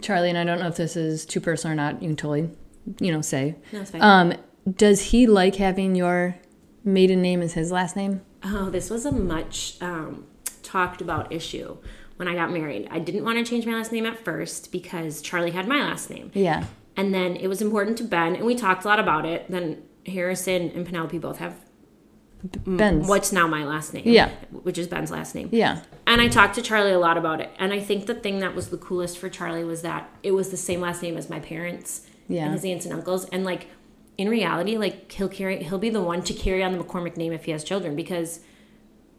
Charlie, 0.00 0.28
and 0.30 0.36
I 0.38 0.44
don't 0.44 0.58
know 0.58 0.66
if 0.68 0.76
this 0.76 0.96
is 0.96 1.24
too 1.24 1.40
personal 1.40 1.72
or 1.72 1.76
not. 1.76 2.02
You 2.02 2.08
can 2.08 2.16
totally, 2.16 2.50
you 3.00 3.12
know, 3.12 3.20
say. 3.20 3.54
No, 3.72 3.84
fine. 3.84 4.02
Um, 4.02 4.32
does 4.76 5.00
he 5.10 5.26
like 5.26 5.56
having 5.56 5.94
your 5.94 6.36
maiden 6.84 7.22
name 7.22 7.40
as 7.42 7.52
his 7.52 7.70
last 7.70 7.94
name? 7.94 8.20
Oh, 8.44 8.70
this 8.70 8.90
was 8.90 9.04
a 9.06 9.12
much 9.12 9.76
um, 9.80 10.26
talked 10.62 11.00
about 11.00 11.32
issue 11.32 11.76
when 12.16 12.26
I 12.26 12.34
got 12.34 12.50
married. 12.50 12.88
I 12.90 12.98
didn't 12.98 13.24
want 13.24 13.38
to 13.38 13.44
change 13.44 13.66
my 13.66 13.74
last 13.74 13.92
name 13.92 14.06
at 14.06 14.18
first 14.24 14.72
because 14.72 15.20
Charlie 15.22 15.50
had 15.52 15.68
my 15.68 15.76
last 15.80 16.10
name. 16.10 16.30
Yeah. 16.34 16.64
And 16.96 17.14
then 17.14 17.36
it 17.36 17.46
was 17.46 17.62
important 17.62 17.96
to 17.98 18.04
Ben, 18.04 18.34
and 18.34 18.44
we 18.44 18.54
talked 18.54 18.84
a 18.84 18.88
lot 18.88 18.98
about 18.98 19.24
it. 19.26 19.48
Then 19.50 19.82
Harrison 20.06 20.70
and 20.74 20.84
Penelope 20.84 21.18
both 21.18 21.38
have 21.38 21.54
Mm, 22.46 22.76
Ben's. 22.76 23.08
what's 23.08 23.32
now 23.32 23.46
my 23.46 23.64
last 23.64 23.94
name. 23.94 24.02
Yeah. 24.06 24.30
Which 24.50 24.78
is 24.78 24.88
Ben's 24.88 25.10
last 25.10 25.34
name. 25.34 25.48
Yeah. 25.52 25.82
And 26.06 26.20
I 26.20 26.28
talked 26.28 26.54
to 26.56 26.62
Charlie 26.62 26.92
a 26.92 26.98
lot 26.98 27.16
about 27.16 27.40
it. 27.40 27.50
And 27.58 27.72
I 27.72 27.80
think 27.80 28.06
the 28.06 28.14
thing 28.14 28.40
that 28.40 28.54
was 28.54 28.68
the 28.70 28.76
coolest 28.78 29.18
for 29.18 29.28
Charlie 29.28 29.64
was 29.64 29.82
that 29.82 30.10
it 30.22 30.32
was 30.32 30.50
the 30.50 30.56
same 30.56 30.80
last 30.80 31.02
name 31.02 31.16
as 31.16 31.30
my 31.30 31.38
parents 31.40 32.06
Yeah. 32.28 32.44
and 32.46 32.52
his 32.54 32.64
aunts 32.64 32.84
and 32.84 32.94
uncles. 32.94 33.26
And 33.26 33.44
like 33.44 33.68
in 34.18 34.28
reality, 34.28 34.76
like 34.76 35.10
he'll 35.12 35.28
carry 35.28 35.62
he'll 35.62 35.78
be 35.78 35.90
the 35.90 36.02
one 36.02 36.22
to 36.22 36.34
carry 36.34 36.62
on 36.64 36.72
the 36.76 36.82
McCormick 36.82 37.16
name 37.16 37.32
if 37.32 37.44
he 37.44 37.52
has 37.52 37.62
children 37.64 37.94
because 37.96 38.40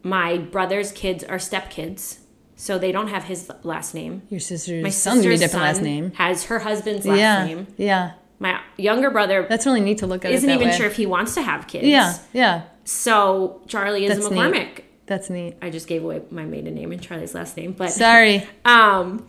my 0.02 0.36
brother's 0.38 0.92
kids 0.92 1.24
are 1.24 1.38
stepkids. 1.38 2.18
So 2.56 2.78
they 2.78 2.92
don't 2.92 3.08
have 3.08 3.24
his 3.24 3.50
last 3.64 3.94
name. 3.94 4.22
Your 4.30 4.38
sister's 4.38 4.82
My 4.82 4.88
son's 4.90 5.22
gonna 5.22 5.28
be 5.30 5.34
a 5.34 5.38
sister's 5.38 5.40
different 5.40 5.64
last 5.66 5.76
son 5.76 5.84
name. 5.84 6.10
has 6.12 6.44
her 6.44 6.60
husband's 6.60 7.04
last 7.06 7.18
yeah. 7.18 7.44
name. 7.46 7.66
Yeah. 7.76 8.12
My 8.38 8.60
younger 8.76 9.10
brother 9.10 9.46
That's 9.48 9.64
really 9.66 9.80
neat 9.80 9.98
to 9.98 10.06
look 10.06 10.24
at. 10.24 10.30
isn't 10.32 10.48
even 10.48 10.68
way. 10.68 10.76
sure 10.76 10.86
if 10.86 10.96
he 10.96 11.06
wants 11.06 11.34
to 11.34 11.42
have 11.42 11.66
kids. 11.66 11.86
Yeah, 11.86 12.14
yeah, 12.32 12.62
So 12.84 13.62
Charlie 13.66 14.04
is 14.06 14.14
That's 14.16 14.26
a 14.26 14.30
neat. 14.30 14.38
McCormick. 14.40 14.80
that's 15.06 15.30
neat. 15.30 15.56
I 15.62 15.70
just 15.70 15.86
gave 15.86 16.02
away 16.04 16.22
my 16.30 16.44
maiden 16.44 16.74
name 16.74 16.92
and 16.92 17.00
Charlie's 17.00 17.34
last 17.34 17.56
name, 17.56 17.72
but 17.72 17.90
Sorry. 18.06 18.46
um, 18.64 19.26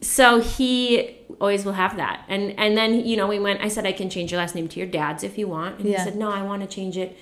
so 0.00 0.40
he 0.40 1.16
always 1.40 1.64
will 1.64 1.72
have 1.72 1.96
that, 1.96 2.24
and 2.28 2.58
and 2.58 2.76
then 2.76 3.04
you 3.06 3.16
know 3.16 3.26
we 3.26 3.38
went. 3.40 3.60
I 3.60 3.68
said 3.68 3.84
I 3.86 3.92
can 3.92 4.08
change 4.10 4.30
your 4.30 4.40
last 4.40 4.54
name 4.54 4.68
to 4.68 4.78
your 4.78 4.88
dad's 4.88 5.24
if 5.24 5.36
you 5.38 5.48
want, 5.48 5.80
and 5.80 5.88
Yeah. 5.88 5.98
he 5.98 6.04
said 6.04 6.16
no, 6.16 6.30
I 6.30 6.42
want 6.42 6.62
to 6.62 6.68
change 6.68 6.96
it 6.96 7.16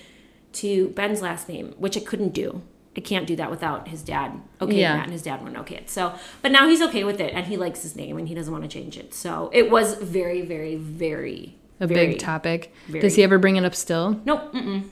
to 0.53 0.89
Ben's 0.89 1.21
last 1.21 1.49
name, 1.49 1.73
which 1.77 1.97
I 1.97 2.01
couldn't 2.01 2.29
do. 2.33 2.61
I 2.95 2.99
can't 2.99 3.27
do 3.27 3.35
that 3.35 3.51
without 3.51 3.87
his 3.89 4.01
dad. 4.01 4.31
Okay, 4.59 4.79
Yeah. 4.79 5.01
and 5.03 5.11
his 5.11 5.21
dad 5.21 5.43
weren't 5.43 5.57
okay. 5.57 5.83
So, 5.85 6.13
but 6.41 6.51
now 6.51 6.67
he's 6.67 6.81
okay 6.81 7.03
with 7.03 7.19
it, 7.19 7.31
and 7.33 7.45
he 7.45 7.55
likes 7.57 7.83
his 7.83 7.95
name, 7.95 8.17
and 8.17 8.27
he 8.27 8.33
doesn't 8.33 8.51
want 8.51 8.63
to 8.63 8.69
change 8.69 8.97
it. 8.97 9.13
So 9.13 9.51
it 9.53 9.69
was 9.69 9.95
very, 9.95 10.41
very, 10.41 10.75
very 10.75 11.55
A 11.79 11.85
very, 11.85 12.07
big 12.07 12.19
topic. 12.19 12.73
very- 12.87 13.01
Does 13.01 13.15
he 13.15 13.21
ever 13.23 13.37
bring 13.37 13.55
it 13.55 13.63
up 13.65 13.75
still? 13.75 14.19
Nope. 14.25 14.51
Mm-mm. 14.53 14.85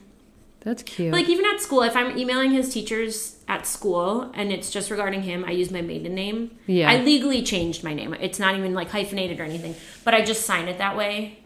That's 0.66 0.82
cute. 0.84 1.14
Like 1.14 1.30
even 1.30 1.46
at 1.46 1.62
school, 1.62 1.84
if 1.84 1.96
I'm 1.96 2.18
emailing 2.18 2.50
his 2.52 2.74
teachers 2.74 3.38
at 3.48 3.68
school 3.68 4.32
and 4.34 4.52
it's 4.52 4.72
just 4.72 4.90
regarding 4.90 5.22
him, 5.22 5.46
I 5.46 5.52
use 5.52 5.70
my 5.70 5.82
maiden 5.82 6.16
name. 6.16 6.58
Yeah. 6.66 6.90
I 6.92 6.98
legally 7.04 7.44
changed 7.44 7.84
my 7.84 7.94
name. 7.94 8.14
It's 8.16 8.40
not 8.40 8.56
even 8.56 8.74
like 8.74 8.90
hyphenated 8.90 9.40
or 9.40 9.44
anything, 9.44 9.76
but 10.04 10.16
I 10.16 10.26
just 10.26 10.44
sign 10.46 10.68
it 10.68 10.80
that 10.80 10.98
way. 10.98 11.40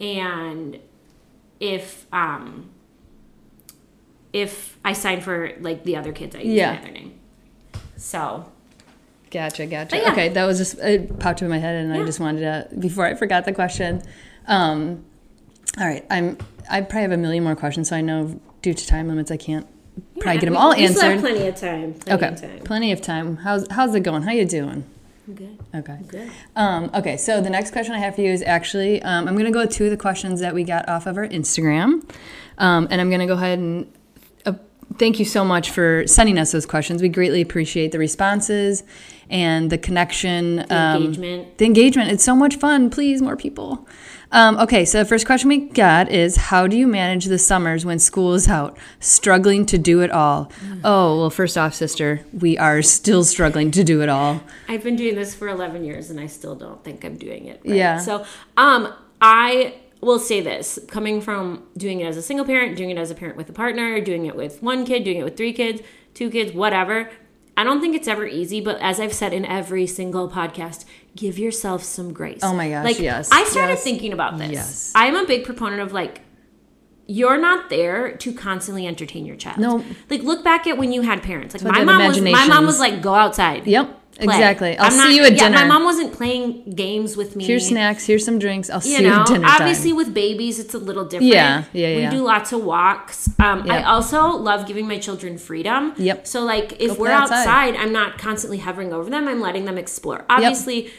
And 0.00 0.78
if 1.58 2.06
um 2.12 2.70
if 4.32 4.78
I 4.84 4.92
sign 4.92 5.20
for 5.20 5.52
like 5.60 5.82
the 5.84 5.96
other 5.96 6.12
kids, 6.12 6.36
I 6.36 6.40
use 6.40 6.54
Yeah. 6.54 6.72
my 6.74 6.78
other 6.82 6.90
name. 6.92 7.18
So 7.96 8.52
Gotcha, 9.32 9.66
gotcha. 9.66 9.96
Yeah. 9.96 10.12
Okay, 10.12 10.28
that 10.30 10.44
was 10.46 10.58
just 10.58 10.78
it 10.78 11.18
popped 11.18 11.42
in 11.42 11.48
my 11.48 11.58
head, 11.58 11.74
and 11.84 11.92
I 11.92 12.04
just 12.04 12.20
wanted 12.20 12.40
to 12.70 12.76
before 12.78 13.06
I 13.06 13.14
forgot 13.14 13.44
the 13.44 13.52
question. 13.52 14.02
Um, 14.46 15.04
all 15.78 15.86
right, 15.86 16.04
I'm 16.10 16.38
I 16.70 16.80
probably 16.80 17.02
have 17.02 17.12
a 17.12 17.16
million 17.16 17.44
more 17.44 17.54
questions, 17.56 17.88
so 17.88 17.96
I 17.96 18.00
know 18.00 18.40
due 18.62 18.74
to 18.74 18.86
time 18.86 19.08
limits, 19.08 19.30
I 19.30 19.36
can't 19.36 19.66
probably 20.20 20.40
get 20.40 20.46
them 20.46 20.54
we- 20.54 20.58
all 20.58 20.70
we 20.76 20.86
still 20.88 21.02
have 21.02 21.12
answered. 21.12 21.20
plenty 21.30 21.46
of 21.48 21.54
time. 21.56 21.94
Plenty 21.94 22.12
Okay, 22.24 22.34
Of 22.34 22.40
time. 22.40 22.58
plenty 22.64 22.92
of 22.92 23.00
time. 23.00 23.36
How's 23.38 23.66
how's 23.70 23.94
it 23.94 24.00
going? 24.00 24.22
How 24.22 24.32
you 24.32 24.44
doing? 24.44 24.84
I'm 25.28 25.34
good. 25.34 25.58
Okay. 25.74 25.98
Good. 26.08 26.30
Um, 26.54 26.90
okay, 26.94 27.16
so 27.16 27.40
the 27.40 27.50
next 27.50 27.72
question 27.72 27.94
I 27.94 27.98
have 27.98 28.14
for 28.14 28.20
you 28.20 28.30
is 28.30 28.42
actually 28.42 29.02
um, 29.02 29.26
I'm 29.26 29.34
going 29.34 29.46
to 29.46 29.50
go 29.50 29.60
with 29.60 29.70
two 29.70 29.84
of 29.86 29.90
the 29.90 29.96
questions 29.96 30.40
that 30.40 30.54
we 30.54 30.62
got 30.64 30.88
off 30.88 31.06
of 31.06 31.16
our 31.16 31.26
Instagram, 31.26 32.08
um, 32.58 32.86
and 32.90 33.00
I'm 33.00 33.08
going 33.08 33.20
to 33.20 33.26
go 33.26 33.32
ahead 33.34 33.58
and 33.58 33.90
thank 34.98 35.18
you 35.18 35.24
so 35.24 35.44
much 35.44 35.70
for 35.70 36.06
sending 36.06 36.38
us 36.38 36.52
those 36.52 36.66
questions. 36.66 37.02
We 37.02 37.08
greatly 37.08 37.40
appreciate 37.40 37.92
the 37.92 37.98
responses 37.98 38.82
and 39.28 39.70
the 39.70 39.78
connection, 39.78 40.64
um, 40.70 41.02
engagement. 41.02 41.58
The 41.58 41.64
engagement. 41.64 42.10
It's 42.10 42.24
so 42.24 42.36
much 42.36 42.56
fun. 42.56 42.90
Please, 42.90 43.20
more 43.20 43.36
people. 43.36 43.86
Um, 44.32 44.58
okay, 44.58 44.84
so 44.84 44.98
the 44.98 45.04
first 45.04 45.24
question 45.24 45.48
we 45.48 45.58
got 45.58 46.10
is 46.10 46.36
How 46.36 46.66
do 46.66 46.76
you 46.76 46.86
manage 46.86 47.26
the 47.26 47.38
summers 47.38 47.84
when 47.84 47.98
school 47.98 48.34
is 48.34 48.48
out? 48.48 48.76
Struggling 49.00 49.66
to 49.66 49.78
do 49.78 50.00
it 50.00 50.10
all. 50.10 50.50
Oh, 50.84 51.20
well, 51.20 51.30
first 51.30 51.56
off, 51.56 51.74
sister, 51.74 52.26
we 52.32 52.58
are 52.58 52.82
still 52.82 53.24
struggling 53.24 53.70
to 53.72 53.84
do 53.84 54.02
it 54.02 54.08
all. 54.08 54.42
I've 54.68 54.82
been 54.82 54.96
doing 54.96 55.14
this 55.14 55.34
for 55.34 55.48
11 55.48 55.84
years 55.84 56.10
and 56.10 56.18
I 56.18 56.26
still 56.26 56.54
don't 56.54 56.82
think 56.82 57.04
I'm 57.04 57.16
doing 57.16 57.46
it. 57.46 57.60
Right. 57.64 57.76
Yeah. 57.76 57.98
So, 57.98 58.24
um, 58.56 58.92
I 59.20 59.74
will 60.00 60.18
say 60.18 60.40
this 60.40 60.78
coming 60.88 61.20
from 61.20 61.66
doing 61.76 62.00
it 62.00 62.04
as 62.06 62.16
a 62.16 62.22
single 62.22 62.44
parent, 62.46 62.76
doing 62.76 62.90
it 62.90 62.98
as 62.98 63.10
a 63.10 63.14
parent 63.14 63.36
with 63.36 63.48
a 63.48 63.52
partner, 63.52 64.00
doing 64.00 64.26
it 64.26 64.36
with 64.36 64.62
one 64.62 64.84
kid, 64.84 65.04
doing 65.04 65.18
it 65.18 65.24
with 65.24 65.36
three 65.36 65.52
kids, 65.52 65.80
two 66.14 66.30
kids, 66.30 66.52
whatever. 66.52 67.10
I 67.58 67.64
don't 67.64 67.80
think 67.80 67.96
it's 67.96 68.06
ever 68.06 68.26
easy, 68.26 68.60
but 68.60 68.78
as 68.82 69.00
I've 69.00 69.14
said 69.14 69.32
in 69.32 69.46
every 69.46 69.86
single 69.86 70.30
podcast, 70.30 70.84
give 71.16 71.38
yourself 71.38 71.82
some 71.82 72.12
grace. 72.12 72.40
Oh 72.42 72.52
my 72.54 72.68
gosh, 72.68 72.84
Like, 72.84 72.98
yes, 73.00 73.30
I 73.32 73.44
started 73.44 73.72
yes, 73.74 73.82
thinking 73.84 74.12
about 74.12 74.36
this. 74.36 74.50
yes. 74.50 74.92
I'm 74.94 75.16
a 75.16 75.24
big 75.26 75.44
proponent 75.44 75.80
of 75.80 75.92
like, 75.94 76.20
you're 77.06 77.38
not 77.38 77.70
there 77.70 78.16
to 78.16 78.34
constantly 78.34 78.86
entertain 78.86 79.24
your 79.24 79.36
child. 79.36 79.58
No. 79.58 79.84
Like 80.10 80.22
look 80.22 80.42
back 80.44 80.66
at 80.66 80.76
when 80.76 80.92
you 80.92 81.02
had 81.02 81.22
parents. 81.22 81.54
Like 81.54 81.62
my 81.62 81.84
mom 81.84 82.06
was 82.08 82.20
my 82.20 82.46
mom 82.46 82.66
was 82.66 82.80
like 82.80 83.00
go 83.00 83.14
outside 83.14 83.66
Yep, 83.66 84.05
play. 84.16 84.34
exactly. 84.34 84.78
I'll 84.78 84.86
I'm 84.86 84.92
see 84.92 84.98
not- 84.98 85.12
you 85.14 85.22
at 85.24 85.32
yeah, 85.32 85.38
dinner. 85.44 85.56
My 85.58 85.64
mom 85.66 85.84
wasn't 85.84 86.12
playing 86.12 86.70
games 86.74 87.16
with 87.16 87.36
me. 87.36 87.44
Here's 87.44 87.66
snacks. 87.68 88.06
Here's 88.06 88.24
some 88.24 88.38
drinks. 88.38 88.70
I'll 88.70 88.76
You 88.78 88.96
see 88.96 89.02
you 89.04 89.12
at 89.12 89.26
dinner 89.26 89.46
obviously 89.46 89.90
time. 89.90 89.96
with 89.98 90.14
babies, 90.14 90.58
it's 90.58 90.74
a 90.74 90.78
little 90.78 91.04
different. 91.04 91.32
Yeah, 91.32 91.64
yeah, 91.72 91.88
yeah. 91.88 91.96
We 91.96 92.02
yeah. 92.02 92.10
do 92.10 92.22
lots 92.22 92.52
of 92.52 92.64
walks. 92.64 93.28
Um, 93.38 93.70
I 93.70 93.82
also 93.82 94.28
love 94.28 94.66
giving 94.66 94.86
my 94.88 94.98
children 94.98 95.38
freedom. 95.38 95.92
Yep. 95.96 96.26
So 96.26 96.42
like, 96.44 96.80
if 96.80 96.96
Go 96.96 97.02
we're 97.02 97.10
outside. 97.10 97.38
outside, 97.40 97.76
I'm 97.76 97.92
not 97.92 98.18
constantly 98.18 98.58
hovering 98.58 98.92
over 98.92 99.08
them. 99.10 99.28
I'm 99.28 99.40
letting 99.40 99.64
them 99.64 99.78
explore. 99.78 100.24
Obviously, 100.30 100.90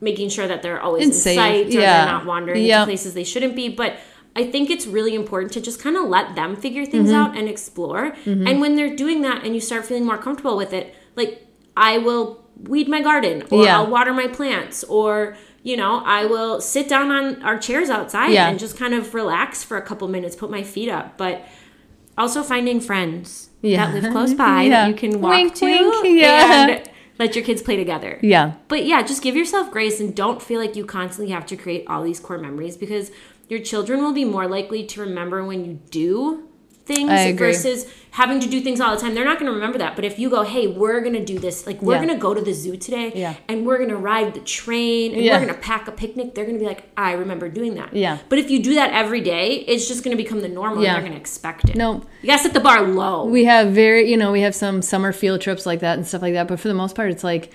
making 0.00 0.28
sure 0.28 0.46
that 0.46 0.62
they're 0.62 0.80
always 0.80 1.04
And 1.04 1.12
in 1.12 1.18
safe, 1.18 1.36
sight 1.36 1.66
or 1.66 1.70
yeah. 1.80 2.04
they're 2.04 2.12
not 2.14 2.26
wandering 2.26 2.62
Yep. 2.64 2.76
into 2.80 2.86
places 2.86 3.14
they 3.14 3.24
shouldn't 3.24 3.56
be. 3.56 3.68
But 3.68 3.96
I 4.34 4.44
think 4.50 4.68
it's 4.68 4.86
really 4.86 5.14
important 5.14 5.52
to 5.54 5.60
just 5.62 5.80
kind 5.80 5.96
of 5.96 6.04
let 6.08 6.34
them 6.36 6.56
figure 6.56 6.84
things 6.84 7.08
Mm-hmm. 7.08 7.14
out 7.30 7.36
and 7.38 7.48
explore. 7.48 8.14
And 8.26 8.60
when 8.60 8.76
they're 8.76 8.94
doing 8.94 9.22
that, 9.22 9.44
and 9.44 9.54
you 9.54 9.60
start 9.60 9.86
feeling 9.86 10.04
more 10.04 10.18
comfortable 10.18 10.56
with 10.56 10.72
it, 10.74 10.94
like 11.16 11.46
I 11.76 11.96
will 11.98 12.45
weed 12.62 12.88
my 12.88 13.00
garden 13.02 13.42
or 13.50 13.64
Yeah. 13.64 13.78
I'll 13.78 13.86
water 13.90 14.12
my 14.12 14.28
plants 14.28 14.82
or 14.84 15.36
you 15.62 15.76
know 15.76 16.00
i 16.06 16.24
will 16.24 16.60
sit 16.60 16.88
down 16.88 17.10
on 17.10 17.42
our 17.42 17.58
chairs 17.58 17.90
outside 17.90 18.30
Yeah. 18.32 18.48
and 18.48 18.58
just 18.58 18.78
kind 18.78 18.94
of 18.94 19.14
relax 19.14 19.62
for 19.64 19.76
a 19.76 19.82
couple 19.82 20.06
minutes 20.08 20.34
put 20.36 20.50
my 20.50 20.62
feet 20.62 20.88
up 20.88 21.18
but 21.18 21.44
also 22.16 22.42
finding 22.42 22.80
friends 22.80 23.50
Yeah. 23.62 23.90
that 23.90 24.02
live 24.02 24.12
close 24.12 24.32
by 24.34 24.62
Yeah. 24.64 24.70
that 24.70 24.88
you 24.88 24.94
can 24.94 25.20
walk 25.20 25.32
Wink, 25.32 25.54
to 25.56 25.64
wink, 25.66 26.20
yeah. 26.20 26.66
and 26.68 26.90
let 27.18 27.34
your 27.34 27.44
kids 27.44 27.62
play 27.62 27.76
together 27.76 28.18
yeah, 28.22 28.52
but 28.68 28.84
yeah 28.86 29.02
just 29.02 29.22
give 29.22 29.36
yourself 29.36 29.70
grace 29.70 30.00
and 30.00 30.14
don't 30.14 30.40
feel 30.40 30.60
like 30.60 30.76
you 30.76 30.84
constantly 30.86 31.32
have 31.32 31.44
to 31.46 31.56
create 31.56 31.84
all 31.88 32.02
these 32.02 32.20
core 32.20 32.38
memories 32.38 32.76
because 32.76 33.10
your 33.48 33.60
children 33.60 34.02
will 34.02 34.12
be 34.12 34.24
more 34.24 34.46
likely 34.48 34.84
to 34.86 35.00
remember 35.00 35.44
when 35.44 35.64
you 35.64 35.80
do 35.90 36.48
things 36.86 37.38
versus 37.38 37.86
having 38.12 38.40
to 38.40 38.48
do 38.48 38.60
things 38.62 38.80
all 38.80 38.94
the 38.94 39.00
time. 39.00 39.14
They're 39.14 39.24
not 39.24 39.38
going 39.38 39.50
to 39.50 39.54
remember 39.54 39.76
that. 39.78 39.94
But 39.96 40.04
if 40.06 40.18
you 40.18 40.30
go, 40.30 40.42
hey, 40.42 40.66
we're 40.68 41.00
going 41.00 41.12
to 41.14 41.24
do 41.24 41.38
this, 41.38 41.66
like 41.66 41.82
we're 41.82 41.94
Yeah. 41.96 42.04
going 42.04 42.14
to 42.14 42.20
go 42.20 42.32
to 42.32 42.40
the 42.40 42.54
zoo 42.54 42.76
today 42.78 43.12
Yeah. 43.14 43.34
and 43.48 43.66
we're 43.66 43.76
going 43.76 43.90
to 43.90 43.96
ride 43.96 44.32
the 44.34 44.40
train 44.40 45.12
and 45.12 45.22
Yeah. 45.22 45.32
we're 45.38 45.44
going 45.44 45.54
to 45.54 45.60
pack 45.60 45.86
a 45.88 45.92
picnic, 45.92 46.34
they're 46.34 46.44
going 46.46 46.56
to 46.56 46.60
be 46.60 46.66
like, 46.66 46.84
I 46.96 47.12
remember 47.12 47.48
doing 47.50 47.74
that. 47.74 47.94
Yeah. 47.94 48.18
But 48.30 48.38
if 48.38 48.48
you 48.50 48.62
do 48.62 48.74
that 48.74 48.92
every 48.92 49.20
day, 49.20 49.56
it's 49.66 49.86
just 49.86 50.02
going 50.04 50.16
to 50.16 50.22
become 50.22 50.40
the 50.40 50.48
normal 50.48 50.82
Yeah. 50.82 50.94
and 50.94 50.96
they're 50.96 51.02
going 51.10 51.12
to 51.12 51.20
expect 51.20 51.68
it. 51.68 51.76
No. 51.76 52.02
You 52.22 52.28
got 52.28 52.38
to 52.38 52.42
set 52.44 52.54
the 52.54 52.60
bar 52.60 52.82
low. 52.86 53.26
we 53.26 53.44
have 53.44 53.72
very, 53.72 54.08
you 54.10 54.16
know, 54.16 54.32
we 54.32 54.40
have 54.40 54.54
some 54.54 54.80
summer 54.80 55.12
field 55.12 55.40
trips 55.42 55.66
like 55.66 55.80
that 55.80 55.98
and 55.98 56.06
stuff 56.06 56.22
like 56.22 56.32
that. 56.34 56.48
But 56.48 56.58
for 56.60 56.68
the 56.68 56.74
most 56.74 56.96
part, 56.96 57.10
it's 57.10 57.24
like, 57.24 57.52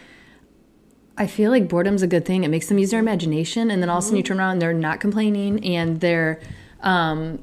I 1.17 1.25
feel 1.27 1.51
like 1.51 1.67
boredom's 1.67 2.01
a 2.01 2.07
good 2.07 2.25
thing. 2.25 2.43
It 2.43 2.49
makes 2.49 2.67
them 2.67 2.77
use 2.79 2.91
their 2.91 2.99
imagination, 2.99 3.69
and 3.71 3.81
then 3.81 3.89
all 3.89 3.97
of 3.97 4.03
a 4.03 4.05
sudden 4.05 4.17
you 4.17 4.23
turn 4.23 4.39
around, 4.39 4.53
and 4.53 4.61
they're 4.61 4.73
not 4.73 4.99
complaining, 4.99 5.63
and 5.65 5.99
they're, 5.99 6.39
um, 6.81 7.39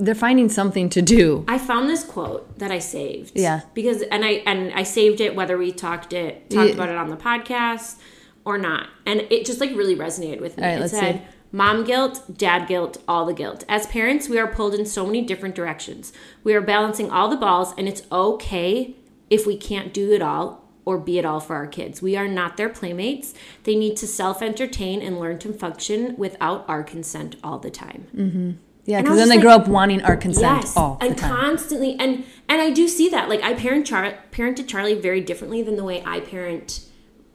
they're 0.00 0.14
finding 0.14 0.48
something 0.48 0.88
to 0.90 1.02
do. 1.02 1.44
I 1.46 1.58
found 1.58 1.88
this 1.88 2.04
quote 2.04 2.58
that 2.58 2.70
I 2.70 2.78
saved. 2.78 3.32
Yeah. 3.34 3.60
Because 3.74 4.02
and 4.02 4.24
I 4.24 4.42
and 4.46 4.72
I 4.74 4.82
saved 4.82 5.20
it 5.20 5.34
whether 5.34 5.56
we 5.58 5.72
talked 5.72 6.12
it 6.12 6.50
talked 6.50 6.68
Yeah. 6.68 6.74
about 6.74 6.88
it 6.88 6.96
on 6.96 7.10
the 7.10 7.16
podcast 7.16 7.96
or 8.44 8.58
not. 8.58 8.88
And 9.06 9.20
it 9.30 9.44
just 9.44 9.60
like 9.60 9.70
really 9.70 9.94
resonated 9.96 10.40
with 10.40 10.56
me. 10.56 10.62
All 10.62 10.68
right, 10.68 10.76
it 10.78 10.80
let's 10.80 10.92
said 10.92 11.16
see. 11.16 11.22
Mom 11.52 11.82
guilt, 11.84 12.22
dad 12.36 12.68
guilt, 12.68 12.98
all 13.08 13.26
the 13.26 13.34
guilt. 13.34 13.64
As 13.68 13.86
parents, 13.88 14.28
we 14.28 14.38
are 14.38 14.46
pulled 14.46 14.74
in 14.74 14.86
so 14.86 15.04
many 15.04 15.20
different 15.22 15.54
directions. 15.54 16.12
We 16.44 16.54
are 16.54 16.60
balancing 16.60 17.10
all 17.10 17.28
the 17.28 17.36
balls, 17.36 17.74
and 17.76 17.88
it's 17.88 18.02
okay 18.12 18.94
if 19.28 19.46
we 19.48 19.56
can't 19.56 19.92
do 19.92 20.12
it 20.12 20.22
all 20.22 20.64
or 20.84 20.96
be 20.96 21.18
it 21.18 21.24
all 21.24 21.40
for 21.40 21.56
our 21.56 21.66
kids. 21.66 22.00
We 22.00 22.16
are 22.16 22.28
not 22.28 22.56
their 22.56 22.68
playmates. 22.68 23.34
They 23.64 23.74
need 23.76 23.96
to 23.98 24.06
self 24.06 24.42
entertain 24.42 25.02
and 25.02 25.18
learn 25.18 25.38
to 25.40 25.52
function 25.52 26.14
without 26.16 26.64
our 26.68 26.82
consent 26.84 27.34
all 27.42 27.58
the 27.58 27.70
time. 27.70 28.06
Mm-hmm. 28.16 28.50
Yeah, 28.86 29.02
because 29.02 29.18
then 29.18 29.28
they 29.28 29.36
like- 29.36 29.42
grow 29.42 29.52
up 29.54 29.68
wanting 29.68 30.02
our 30.02 30.16
consent 30.16 30.62
Yes, 30.62 30.76
all 30.76 30.96
the 31.00 31.06
and 31.06 31.18
constantly, 31.18 31.96
and 31.98 32.24
and 32.48 32.60
I 32.60 32.70
do 32.70 32.88
see 32.88 33.08
that. 33.10 33.28
Like 33.28 33.42
I 33.42 33.54
parent 33.54 33.86
Char- 33.86 34.14
parented 34.32 34.66
Charlie 34.68 34.94
very 34.94 35.20
differently 35.20 35.62
than 35.62 35.76
the 35.76 35.84
way 35.84 36.02
I 36.04 36.20
parent 36.20 36.80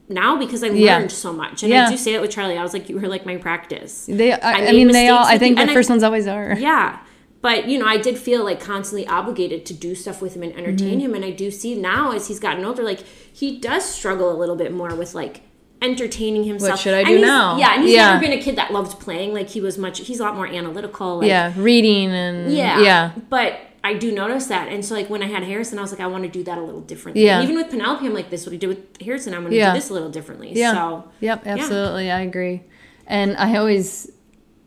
now 0.10 0.38
because 0.38 0.64
I 0.64 0.68
learned 0.68 0.80
Yeah. 0.80 1.08
so 1.08 1.32
much. 1.34 1.64
And 1.64 1.72
Yeah. 1.72 1.88
I 1.88 1.92
do 1.92 1.98
say 1.98 2.14
that 2.14 2.22
with 2.22 2.32
Charlie. 2.32 2.58
I 2.58 2.64
was 2.64 2.74
like, 2.74 2.90
you 2.90 3.00
were 3.00 3.08
like 3.08 3.26
my 3.26 3.38
practice. 3.38 4.06
They, 4.08 4.32
I, 4.34 4.38
I, 4.52 4.62
made 4.62 4.76
mean, 4.76 4.92
they 4.92 5.08
all. 5.10 5.24
I 5.26 5.38
think 5.38 5.56
the 5.56 5.62
and 5.64 5.72
I- 5.72 5.74
first 5.74 5.90
ones 5.90 6.04
always 6.04 6.28
are. 6.28 6.54
Yeah. 6.60 7.00
But 7.42 7.68
you 7.68 7.78
know, 7.78 7.86
I 7.86 7.98
did 7.98 8.18
feel 8.18 8.44
like 8.44 8.60
constantly 8.60 9.08
obligated 9.08 9.68
to 9.68 9.74
do 9.74 9.94
stuff 9.94 10.20
with 10.22 10.36
him 10.36 10.42
and 10.44 10.52
entertain 10.54 10.98
Mm-hmm. 11.00 11.06
him, 11.06 11.14
and 11.14 11.24
I 11.26 11.30
do 11.30 11.52
see 11.52 11.76
now 11.76 12.12
as 12.12 12.28
he's 12.28 12.40
gotten 12.40 12.66
older, 12.66 12.82
like 12.84 13.02
he 13.02 13.60
does 13.60 13.86
struggle 13.86 14.32
a 14.32 14.38
little 14.38 14.56
bit 14.56 14.74
more 14.74 14.96
with 14.96 15.14
like 15.14 15.42
entertaining 15.92 16.44
himself. 16.44 16.72
What 16.72 16.80
should 16.80 16.94
I 16.94 17.04
do 17.04 17.20
now? 17.22 17.58
Yeah, 17.58 17.76
and 17.76 17.84
he's 17.84 17.94
Yeah. 17.94 18.10
never 18.14 18.20
been 18.22 18.38
a 18.38 18.42
kid 18.42 18.56
that 18.58 18.74
loved 18.74 19.00
playing. 19.00 19.34
Like 19.34 19.50
he 19.50 19.62
was 19.62 19.78
much. 19.78 20.00
He's 20.00 20.20
a 20.20 20.24
lot 20.24 20.36
more 20.36 20.48
analytical. 20.48 21.20
Like, 21.20 21.28
Yeah, 21.28 21.54
reading 21.56 22.12
and 22.12 22.52
yeah. 22.52 22.82
yeah, 22.82 23.12
But 23.30 23.60
I 23.84 23.94
do 23.94 24.12
notice 24.12 24.48
that. 24.48 24.68
And 24.68 24.84
so 24.84 24.96
like 24.96 25.10
when 25.10 25.22
I 25.22 25.28
had 25.28 25.44
Harrison, 25.44 25.78
I 25.78 25.82
was 25.84 25.92
like, 25.92 26.02
I 26.02 26.08
want 26.08 26.24
to 26.24 26.30
do 26.30 26.44
that 26.44 26.58
a 26.58 26.62
little 26.62 26.82
differently. 26.82 27.24
Yeah. 27.24 27.40
And 27.40 27.44
even 27.50 27.56
with 27.56 27.70
Penelope, 27.70 28.06
I'm 28.06 28.14
like, 28.16 28.30
this 28.32 28.42
is 28.42 28.48
what 28.48 28.54
I 28.54 28.58
did 28.58 28.68
with 28.68 29.02
Harrison. 29.02 29.34
I'm 29.36 29.44
gonna 29.44 29.56
Yeah. 29.56 29.72
do 29.74 29.78
this 29.78 29.90
a 29.90 29.94
little 29.94 30.10
differently. 30.10 30.52
Yeah. 30.54 30.74
So 30.74 31.04
Yep, 31.22 31.44
absolutely. 31.46 32.10
I 32.12 32.22
agree. 32.22 32.64
And 33.08 33.38
I 33.38 33.56
always, 33.58 34.10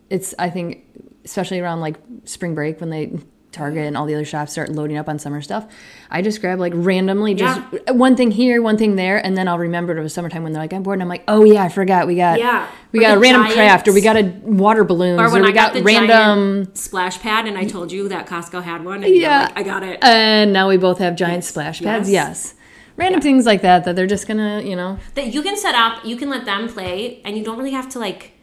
it's, 0.09 0.33
I 0.39 0.49
think, 0.49 0.85
especially 1.25 1.59
around 1.59 1.81
like 1.81 1.97
spring 2.23 2.55
break 2.55 2.79
when 2.79 2.89
they 2.89 3.11
Target 3.51 3.85
and 3.87 3.97
all 3.97 4.05
the 4.05 4.13
other 4.13 4.25
shops 4.25 4.51
start 4.51 4.69
loading 4.69 4.95
up 4.95 5.09
on 5.09 5.17
summer 5.17 5.41
stuff, 5.41 5.65
I 6.11 6.21
just 6.21 6.39
grab 6.39 6.59
like 6.59 6.71
randomly 6.75 7.33
just 7.33 7.59
Yeah. 7.73 7.93
one 7.93 8.15
thing 8.15 8.29
here, 8.29 8.61
one 8.61 8.77
thing 8.77 8.95
there, 8.95 9.17
and 9.25 9.35
then 9.35 9.47
I'll 9.47 9.57
remember 9.57 9.97
it 9.97 10.01
was 10.03 10.13
summertime 10.13 10.43
when 10.43 10.53
they're 10.53 10.61
like, 10.61 10.71
I'm 10.71 10.83
bored, 10.83 10.97
and 10.97 11.01
I'm 11.01 11.09
like, 11.09 11.23
oh 11.27 11.43
yeah, 11.43 11.63
I 11.63 11.69
forgot 11.69 12.05
we 12.05 12.15
got 12.15 12.37
Yeah. 12.37 12.67
we 12.91 12.99
Or 12.99 13.01
got 13.01 13.17
a 13.17 13.19
random 13.19 13.43
giant- 13.43 13.55
craft 13.55 13.87
or 13.87 13.93
we 13.93 14.01
got 14.01 14.17
a 14.17 14.23
water 14.43 14.83
balloon 14.83 15.19
Or 15.19 15.31
when 15.31 15.41
we 15.41 15.49
I 15.49 15.51
got, 15.51 15.73
the 15.73 15.81
random 15.81 16.69
splash 16.75 17.19
pad, 17.19 17.47
and 17.47 17.57
I 17.57 17.65
told 17.65 17.91
you 17.91 18.07
that 18.09 18.27
Costco 18.27 18.61
had 18.63 18.85
one, 18.85 19.03
and 19.03 19.15
Yeah. 19.15 19.21
yeah, 19.21 19.39
like, 19.45 19.57
I 19.57 19.63
got 19.63 19.83
it. 19.83 20.03
and 20.03 20.53
now 20.53 20.69
we 20.69 20.77
both 20.77 20.99
have 20.99 21.15
giant 21.15 21.43
splash 21.43 21.81
pads. 21.81 22.09
Yes. 22.09 22.29
Yes. 22.29 22.53
Random 22.97 23.21
things 23.21 23.45
like 23.47 23.61
that 23.61 23.83
that 23.85 23.95
they're 23.95 24.05
just 24.07 24.27
gonna, 24.27 24.61
you 24.61 24.75
know, 24.75 24.99
that 25.15 25.33
you 25.33 25.41
can 25.41 25.57
set 25.57 25.73
up, 25.73 26.05
you 26.05 26.15
can 26.17 26.29
let 26.29 26.45
them 26.45 26.67
play, 26.67 27.19
and 27.25 27.35
you 27.37 27.43
don't 27.43 27.57
really 27.57 27.71
have 27.71 27.89
to 27.89 27.99
like 27.99 28.33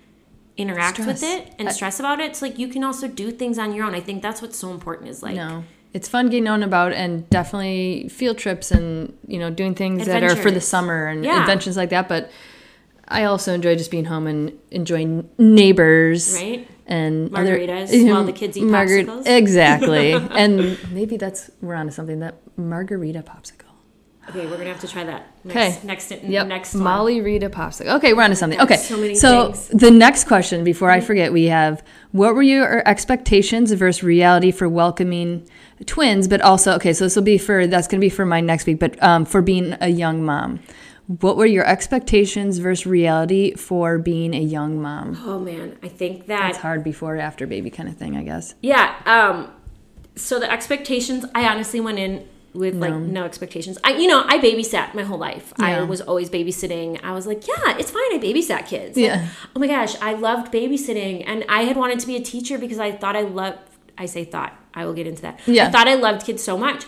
interact 0.56 0.98
with 1.00 1.22
it 1.22 1.52
and 1.58 1.70
stress 1.72 2.00
about 2.00 2.20
it. 2.20 2.36
So 2.36 2.46
like 2.46 2.58
you 2.58 2.68
can 2.68 2.82
also 2.84 3.08
do 3.08 3.30
things 3.30 3.58
on 3.58 3.74
your 3.74 3.84
own. 3.86 3.94
I 3.94 4.00
think 4.00 4.22
that's 4.22 4.40
what's 4.40 4.58
so 4.58 4.70
important 4.70 5.08
is 5.10 5.22
like 5.22 5.36
No. 5.36 5.64
It's 5.92 6.08
fun 6.08 6.26
getting 6.26 6.44
known 6.44 6.62
about 6.62 6.92
and 6.92 7.28
definitely 7.30 8.08
field 8.10 8.36
trips 8.36 8.70
and, 8.70 9.16
you 9.26 9.38
know, 9.38 9.48
doing 9.48 9.74
things 9.74 10.04
that 10.06 10.22
are 10.22 10.36
for 10.36 10.50
the 10.50 10.60
summer 10.60 11.06
and 11.06 11.24
Yeah. 11.24 11.40
inventions 11.40 11.76
like 11.76 11.88
that. 11.90 12.06
But 12.06 12.30
I 13.08 13.24
also 13.24 13.54
enjoy 13.54 13.76
just 13.76 13.90
being 13.90 14.04
home 14.06 14.26
and 14.26 14.52
enjoying 14.70 15.28
neighbors. 15.38 16.34
right. 16.34 16.68
And 16.86 17.30
Margaritas 17.30 17.90
while 18.12 18.24
the 18.24 18.32
kids 18.32 18.56
eat 18.56 18.64
popsicles. 18.64 19.26
Exactly. 19.26 20.12
and 20.30 20.78
maybe 20.92 21.16
that's, 21.16 21.50
we're 21.62 21.74
onto 21.74 21.92
something 21.92 22.20
that 22.20 22.36
margarita 22.56 23.22
popsicle. 23.22 23.65
Okay, 24.28 24.46
we're 24.46 24.56
gonna 24.56 24.70
have 24.70 24.80
to 24.80 24.88
try 24.88 25.04
that. 25.04 25.26
Okay. 25.46 25.78
Next, 25.84 26.10
next, 26.10 26.24
Yep. 26.24 26.46
next 26.48 26.74
one. 26.74 26.82
Molly 26.82 27.20
Rita 27.20 27.48
popsicle. 27.48 27.96
Okay, 27.96 28.12
we're 28.12 28.22
on 28.24 28.30
to 28.30 28.36
something. 28.36 28.60
Okay. 28.60 28.76
So 28.76 28.96
many 28.96 29.14
so 29.14 29.52
things. 29.52 29.68
the 29.68 29.90
next 29.90 30.24
question 30.24 30.64
before 30.64 30.90
I 30.90 31.00
forget, 31.00 31.32
we 31.32 31.44
have 31.44 31.82
what 32.12 32.34
were 32.34 32.42
your 32.42 32.86
expectations 32.88 33.70
versus 33.72 34.02
reality 34.02 34.50
for 34.50 34.68
welcoming 34.68 35.48
twins, 35.84 36.26
but 36.26 36.40
also 36.40 36.72
okay, 36.74 36.92
so 36.92 37.04
this 37.04 37.14
will 37.14 37.22
be 37.22 37.38
for 37.38 37.66
that's 37.66 37.86
gonna 37.86 38.00
be 38.00 38.08
for 38.08 38.26
my 38.26 38.40
next 38.40 38.66
week, 38.66 38.80
but 38.80 39.00
um, 39.02 39.24
for 39.24 39.42
being 39.42 39.76
a 39.80 39.88
young 39.88 40.24
mom. 40.24 40.60
What 41.06 41.36
were 41.36 41.46
your 41.46 41.64
expectations 41.64 42.58
versus 42.58 42.84
reality 42.84 43.54
for 43.54 43.96
being 43.96 44.34
a 44.34 44.40
young 44.40 44.82
mom? 44.82 45.16
Oh 45.24 45.38
man, 45.38 45.76
I 45.80 45.86
think 45.86 46.26
that 46.26 46.50
It's 46.50 46.58
hard 46.58 46.82
before 46.82 47.14
or 47.14 47.20
after 47.20 47.46
baby 47.46 47.70
kind 47.70 47.88
of 47.88 47.96
thing, 47.96 48.16
I 48.16 48.24
guess. 48.24 48.56
Yeah. 48.60 48.92
Um. 49.06 49.52
So 50.16 50.40
the 50.40 50.50
expectations, 50.50 51.24
I 51.34 51.46
honestly 51.46 51.78
went 51.78 51.98
in 52.00 52.26
with 52.56 52.74
like 52.76 52.94
no 52.94 53.24
expectations. 53.24 53.78
I, 53.84 53.92
you 53.96 54.06
know, 54.06 54.24
I 54.26 54.38
babysat 54.38 54.94
my 54.94 55.02
whole 55.02 55.18
life. 55.18 55.52
I 55.58 55.82
was 55.82 56.00
always 56.00 56.30
babysitting. 56.30 56.98
I 57.02 57.12
was 57.12 57.26
like, 57.26 57.46
yeah, 57.46 57.76
it's 57.78 57.90
fine. 57.90 58.12
I 58.14 58.18
babysat 58.18 58.66
kids. 58.66 58.96
Like, 58.96 59.06
Yeah. 59.06 59.28
oh 59.54 59.60
my 59.60 59.66
gosh, 59.66 59.94
I 60.00 60.14
loved 60.14 60.52
babysitting, 60.52 61.24
and 61.26 61.44
I 61.48 61.62
had 61.62 61.76
wanted 61.76 61.98
to 62.00 62.06
be 62.06 62.16
a 62.16 62.20
teacher 62.22 62.58
because 62.58 62.78
I 62.78 62.90
thought 62.92 63.14
I 63.16 63.22
loved. 63.22 63.58
I 63.98 64.06
say 64.06 64.24
thought. 64.24 64.52
I 64.74 64.84
will 64.84 64.92
get 64.94 65.06
into 65.06 65.22
that. 65.22 65.40
Yeah. 65.46 65.68
I 65.68 65.70
thought 65.70 65.88
I 65.88 65.94
loved 65.94 66.26
kids 66.26 66.42
so 66.42 66.58
much, 66.58 66.84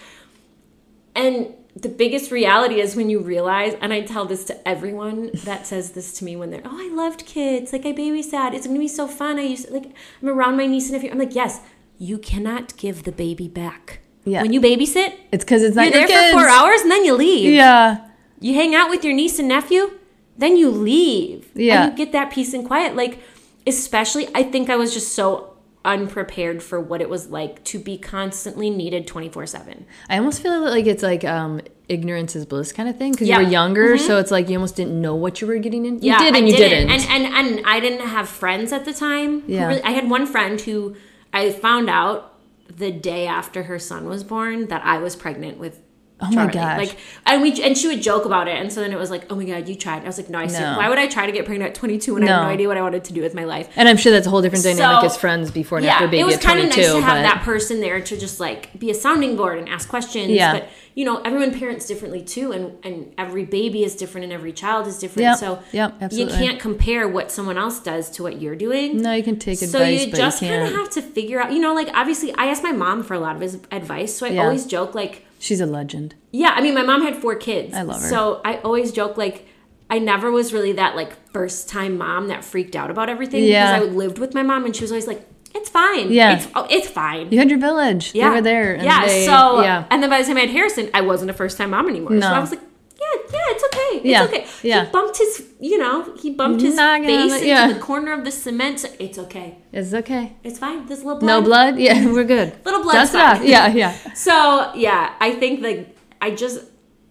and 1.15 1.55
the 1.77 1.89
biggest 1.89 2.31
reality 2.33 2.81
is 2.81 2.97
when 2.97 3.09
you 3.09 3.21
realize, 3.21 3.75
and 3.81 3.93
I 3.93 4.01
tell 4.01 4.25
this 4.25 4.45
to 4.47 4.69
everyone 4.69 5.31
that 5.45 5.67
says 5.67 5.93
this 5.93 6.19
to 6.19 6.25
me 6.25 6.35
when 6.35 6.51
they're, 6.51 6.63
oh, 6.65 6.71
I 6.77 6.93
loved 6.95 7.25
kids. 7.25 7.73
Like 7.73 7.87
I 7.87 7.93
babysat. 7.93 8.53
It's 8.55 8.67
gonna 8.67 8.79
be 8.79 8.89
so 8.89 9.07
fun. 9.07 9.39
I 9.39 9.43
used 9.43 9.69
to, 9.69 9.73
like 9.75 9.93
I'm 10.23 10.29
around 10.29 10.57
my 10.57 10.67
niece 10.67 10.87
and 10.87 10.95
nephew. 10.95 11.11
I'm 11.11 11.19
like, 11.19 11.35
yes, 11.35 11.61
you 11.99 12.19
cannot 12.19 12.77
give 12.77 13.05
the 13.05 13.13
baby 13.13 13.49
back. 13.49 14.01
Yeah. 14.29 14.43
When 14.43 14.53
you 14.53 14.61
babysit, 14.61 15.15
It's 15.33 15.45
because 15.45 15.63
it's 15.63 15.77
not 15.77 15.87
you're 15.91 16.01
your 16.01 16.09
there 16.09 16.21
kids. 16.23 16.33
for 16.35 16.41
four 16.41 16.49
hours 16.49 16.81
and 16.83 16.91
then 16.91 17.05
you 17.05 17.15
leave. 17.15 17.53
Yeah. 17.53 18.07
You 18.41 18.55
hang 18.55 18.75
out 18.75 18.89
with 18.91 19.03
your 19.05 19.15
niece 19.15 19.39
and 19.39 19.49
nephew, 19.49 19.91
then 20.37 20.57
you 20.57 20.71
leave. 20.71 21.51
Yeah. 21.55 21.85
And 21.85 21.93
you 21.99 22.05
get 22.05 22.13
that 22.13 22.31
peace 22.33 22.55
and 22.55 22.65
quiet. 22.67 22.95
Like, 22.95 23.21
especially, 23.67 24.29
I 24.35 24.43
think 24.45 24.71
I 24.71 24.77
was 24.77 24.95
just 24.95 25.13
so 25.15 25.55
unprepared 25.85 26.63
for 26.63 26.79
what 26.81 27.01
it 27.01 27.09
was 27.09 27.29
like 27.29 27.65
to 27.65 27.79
be 27.79 27.97
constantly 27.97 28.69
needed 28.69 29.07
24 29.07 29.47
7. 29.47 29.87
I 30.09 30.19
almost 30.19 30.43
feel 30.43 30.61
like 30.61 30.87
it's 30.87 31.03
like 31.03 31.25
um, 31.25 31.61
ignorance 31.89 32.37
is 32.37 32.45
bliss 32.45 32.73
kind 32.73 32.89
of 32.89 32.97
thing 32.99 33.13
because 33.13 33.29
Yeah. 33.29 33.39
you 33.41 33.47
were 33.47 33.51
younger, 33.51 33.97
so 33.99 34.19
it's 34.19 34.31
like 34.31 34.49
you 34.49 34.57
almost 34.57 34.77
didn't 34.77 35.01
know 35.01 35.15
what 35.15 35.41
you 35.41 35.47
were 35.47 35.59
getting 35.59 35.87
in. 35.87 35.95
You 36.03 36.11
Yeah, 36.13 36.19
did 36.19 36.35
and 36.37 36.45
I 36.45 36.49
you 36.49 36.57
didn't. 36.57 36.91
And, 36.91 37.03
and 37.09 37.35
and 37.35 37.67
I 37.67 37.81
didn't 37.81 38.07
have 38.07 38.29
friends 38.29 38.73
at 38.73 38.85
the 38.85 38.93
time. 38.93 39.45
Yeah. 39.47 39.69
really- 39.69 39.83
I 39.83 39.91
had 39.93 40.11
one 40.11 40.27
friend 40.27 40.61
who 40.61 40.95
I 41.33 41.51
found 41.51 41.89
out 41.89 42.35
the 42.79 42.91
day 42.91 43.27
after 43.27 43.65
her 43.65 43.79
son 43.79 44.09
was 44.09 44.25
born 44.25 44.69
that 44.69 44.85
I 44.85 44.99
was 44.99 45.17
pregnant 45.17 45.59
with. 45.59 45.81
Oh 46.21 46.31
my 46.33 46.47
gosh. 46.51 46.79
Like, 46.79 46.97
and 47.27 47.43
we 47.43 47.63
and 47.63 47.79
she 47.79 47.87
would 47.87 48.03
joke 48.03 48.25
about 48.25 48.49
it, 48.49 48.57
and 48.57 48.73
so 48.73 48.81
then 48.81 48.93
it 48.93 48.99
was 48.99 49.09
like, 49.11 49.31
oh 49.31 49.37
my 49.37 49.45
god, 49.45 49.69
you 49.69 49.77
tried. 49.77 50.03
I 50.03 50.07
was 50.07 50.19
like, 50.19 50.29
no, 50.29 50.39
I 50.39 50.49
said, 50.49 50.77
why 50.77 50.89
would 50.89 50.99
I 50.99 51.07
try 51.07 51.27
to 51.27 51.33
get 51.33 51.47
pregnant 51.47 51.71
at 51.71 51.75
22 51.77 52.15
when 52.15 52.25
I 52.25 52.27
have 52.27 52.41
No. 52.43 52.47
no 52.49 52.53
idea 52.53 52.67
what 52.67 52.77
I 52.77 52.83
wanted 52.83 53.05
to 53.05 53.13
do 53.13 53.23
with 53.23 53.35
my 53.35 53.45
life? 53.45 53.69
And 53.77 53.89
I'm 53.89 53.97
sure 53.97 54.11
that's 54.11 54.27
a 54.27 54.31
whole 54.31 54.43
different 54.43 54.65
dynamic 54.65 55.01
So, 55.03 55.07
as 55.07 55.17
friends 55.17 55.51
before 55.53 55.79
and 55.79 55.85
yeah, 55.87 55.95
after 55.95 56.09
baby 56.09 56.21
it 56.23 56.25
was 56.27 56.37
kind 56.39 56.59
of 56.59 56.67
22. 56.71 56.81
nice 56.81 56.93
to 56.93 57.01
have 57.03 57.19
but 57.19 57.23
that 57.23 57.43
person 57.45 57.81
there 57.81 58.01
to 58.01 58.17
just 58.19 58.41
like 58.41 58.77
be 58.79 58.91
a 58.91 58.95
sounding 58.95 59.37
board 59.37 59.59
and 59.59 59.69
ask 59.69 59.89
questions. 59.89 60.31
Yeah. 60.31 60.53
But 60.55 60.69
you 60.97 61.05
know, 61.05 61.19
everyone 61.19 61.57
parents 61.57 61.87
differently 61.87 62.23
too, 62.23 62.51
and 62.51 62.73
and 62.85 63.15
every 63.17 63.45
baby 63.45 63.85
is 63.85 63.95
different, 63.95 64.25
and 64.25 64.33
every 64.33 64.53
child 64.53 64.89
is 64.89 64.99
different. 64.99 65.23
Yep, 65.23 65.37
So 65.39 65.61
yep, 65.71 65.95
you 66.11 66.27
can't 66.27 66.59
compare 66.59 67.07
what 67.07 67.31
someone 67.31 67.57
else 67.57 67.79
does 67.79 68.11
to 68.17 68.25
what 68.25 68.41
you're 68.43 68.57
doing. 68.57 69.01
no, 69.01 69.13
you 69.13 69.23
can 69.23 69.39
take 69.39 69.59
So 69.59 69.67
advice, 69.67 70.07
you 70.07 70.11
but 70.11 70.17
just 70.17 70.43
you 70.43 70.49
kind 70.49 70.65
of 70.65 70.73
have 70.73 70.91
to 70.91 71.03
figure 71.03 71.41
out, 71.41 71.53
you 71.53 71.61
know, 71.61 71.73
like 71.75 71.91
obviously 71.95 72.35
I 72.35 72.47
asked 72.47 72.65
my 72.65 72.73
mom 72.73 73.05
for 73.05 73.15
a 73.15 73.21
lot 73.21 73.37
of 73.37 73.41
his 73.43 73.55
advice, 73.71 74.17
so 74.17 74.27
I 74.27 74.31
Yeah. 74.31 74.43
always 74.43 74.67
joke 74.67 74.97
like, 74.97 75.25
She's 75.39 75.61
a 75.61 75.67
legend. 75.67 76.15
yeah, 76.33 76.51
I 76.55 76.61
mean, 76.61 76.75
my 76.75 76.83
mom 76.83 77.03
had 77.03 77.17
four 77.17 77.35
kids. 77.37 77.75
I 77.75 77.83
love 77.83 78.03
her. 78.03 78.09
So 78.09 78.41
I 78.45 78.57
always 78.59 78.93
joke 78.93 79.17
like 79.17 79.47
I 79.91 79.99
never 79.99 80.31
was 80.31 80.53
really 80.53 80.73
that 80.73 80.97
like 80.97 81.13
first 81.33 81.69
time 81.69 81.97
mom 81.97 82.29
that 82.29 82.45
freaked 82.45 82.77
out 82.77 82.91
about 82.91 83.09
everything 83.09 83.45
Yeah. 83.45 83.79
because 83.79 83.89
I 83.89 83.97
lived 83.97 84.19
with 84.19 84.35
my 84.35 84.43
mom 84.43 84.65
and 84.67 84.75
she 84.77 84.83
was 84.83 84.91
always 84.91 85.07
like, 85.07 85.27
"It's 85.55 85.71
fine. 85.71 86.11
Yeah. 86.13 86.37
it's 86.37 86.49
oh, 86.55 86.67
it's 86.69 86.89
fine." 86.89 87.31
You 87.33 87.39
had 87.39 87.49
your 87.51 87.59
village. 87.59 88.13
yeah, 88.15 88.29
They 88.31 88.37
were 88.37 88.43
there. 88.43 88.75
and 88.75 88.83
yeah. 88.85 89.07
they- 89.07 89.25
so 89.25 89.63
yeah. 89.63 89.85
and 89.91 90.03
then 90.03 90.11
by 90.11 90.21
the 90.21 90.27
time 90.27 90.37
I 90.37 90.41
had 90.41 90.51
Harrison, 90.51 90.91
I 90.93 91.01
wasn't 91.01 91.31
a 91.31 91.35
first 91.35 91.57
time 91.57 91.71
mom 91.71 91.89
anymore. 91.89 92.11
No. 92.13 92.21
So 92.21 92.27
I 92.35 92.39
was 92.41 92.51
like, 92.51 92.61
"Yeah, 93.09 93.33
yeah, 93.33 93.55
it's 93.55 93.65
okay. 93.65 93.97
It's 93.97 94.05
Yeah, 94.05 94.25
okay." 94.25 94.47
yeah. 94.63 94.85
He 94.87 94.91
bumped 94.93 95.19
his, 95.19 95.47
you 95.61 95.79
know, 95.79 96.15
he 96.17 96.31
bumped 96.31 96.61
his 96.63 96.77
Knock 96.77 97.03
face 97.03 97.33
into 97.35 97.47
yeah. 97.47 97.73
the 97.73 97.81
corner 97.81 98.13
of 98.13 98.25
the 98.25 98.31
cement. 98.31 98.81
So 98.81 98.89
it's 98.99 99.19
okay. 99.19 99.59
It's 99.73 99.93
okay. 99.95 100.33
It's 100.45 100.59
fine. 100.59 100.87
This 100.87 100.99
little 101.05 101.19
blood. 101.21 101.27
No 101.27 101.43
blood? 101.43 101.79
Yeah, 101.79 102.07
we're 102.07 102.25
good. 102.25 102.53
Little 102.65 102.83
blood. 102.83 102.93
Dust 103.11 103.15
it. 103.43 103.49
Yeah, 103.49 103.69
yeah. 103.69 103.97
So 104.15 104.73
yeah, 104.75 105.15
I 105.21 105.35
think 105.35 105.61
like 105.63 105.97
I 106.21 106.31
just 106.33 106.61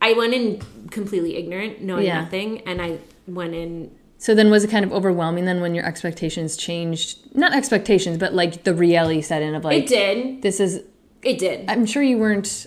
I 0.01 0.13
went 0.13 0.33
in 0.33 0.61
completely 0.91 1.35
ignorant, 1.37 1.81
knowing 1.81 2.05
Yeah. 2.05 2.21
nothing, 2.21 2.61
and 2.67 2.81
I 2.81 2.99
went 3.27 3.53
in. 3.55 3.91
So 4.19 4.33
then 4.33 4.49
was 4.49 4.63
it 4.63 4.69
kind 4.71 4.83
of 4.83 4.91
overwhelming 4.91 5.45
then 5.45 5.61
when 5.61 5.75
your 5.75 5.85
expectations 5.85 6.57
changed? 6.57 7.35
Not 7.35 7.53
expectations, 7.53 8.17
but 8.17 8.33
like 8.33 8.63
the 8.63 8.73
reality 8.73 9.21
set 9.21 9.41
in 9.43 9.53
of 9.53 9.63
like, 9.63 9.83
It 9.83 9.87
did. 9.87 10.41
this 10.41 10.59
is, 10.59 10.81
It 11.21 11.37
did. 11.37 11.69
I'm 11.69 11.85
sure 11.85 12.01
you 12.01 12.17
weren't, 12.17 12.65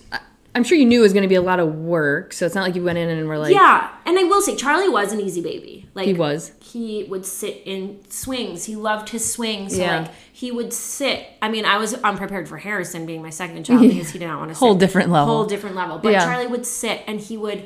I'm 0.55 0.65
sure 0.65 0.77
you 0.77 0.85
knew 0.85 1.01
it 1.01 1.03
was 1.03 1.13
going 1.13 1.23
to 1.23 1.29
be 1.29 1.37
a 1.37 1.43
lot 1.43 1.61
of 1.61 1.75
work. 1.77 2.33
So 2.33 2.45
it's 2.45 2.55
not 2.57 2.63
like 2.63 2.75
you 2.75 2.83
went 2.83 2.99
in 2.99 3.09
and 3.09 3.29
were 3.29 3.39
like, 3.39 3.55
yeah, 3.55 3.91
and 4.05 4.19
I 4.19 4.25
will 4.25 4.43
say 4.43 4.57
Charlie 4.57 4.89
was 4.89 5.13
an 5.13 5.21
easy 5.21 5.41
baby. 5.41 5.89
Like 5.95 6.07
he 6.07 6.13
was. 6.13 6.53
He 6.61 7.05
would 7.05 7.25
sit 7.25 7.63
in 7.65 8.01
swings. 8.11 8.65
He 8.65 8.75
loved 8.77 9.11
his 9.11 9.31
swings. 9.33 9.75
So 9.77 9.81
Yeah. 9.83 10.01
like 10.03 10.11
he 10.33 10.51
would 10.51 10.73
sit. 10.73 11.27
I 11.41 11.49
mean, 11.49 11.65
I 11.65 11.79
was 11.79 11.95
unprepared 11.95 12.49
for 12.49 12.57
Harrison 12.57 13.07
being 13.07 13.23
my 13.23 13.31
second 13.31 13.63
child 13.65 13.83
because 13.83 14.11
he 14.11 14.19
did 14.19 14.27
not 14.27 14.39
want 14.39 14.51
to 14.53 14.57
Whole 14.59 14.73
sit. 14.75 14.81
different 14.81 15.11
level. 15.11 15.35
Whole 15.35 15.47
different 15.47 15.77
level. 15.77 15.99
But 15.99 16.13
Yeah. 16.13 16.25
Charlie 16.25 16.47
would 16.49 16.67
sit 16.67 17.03
and 17.07 17.21
he 17.21 17.37
would, 17.37 17.65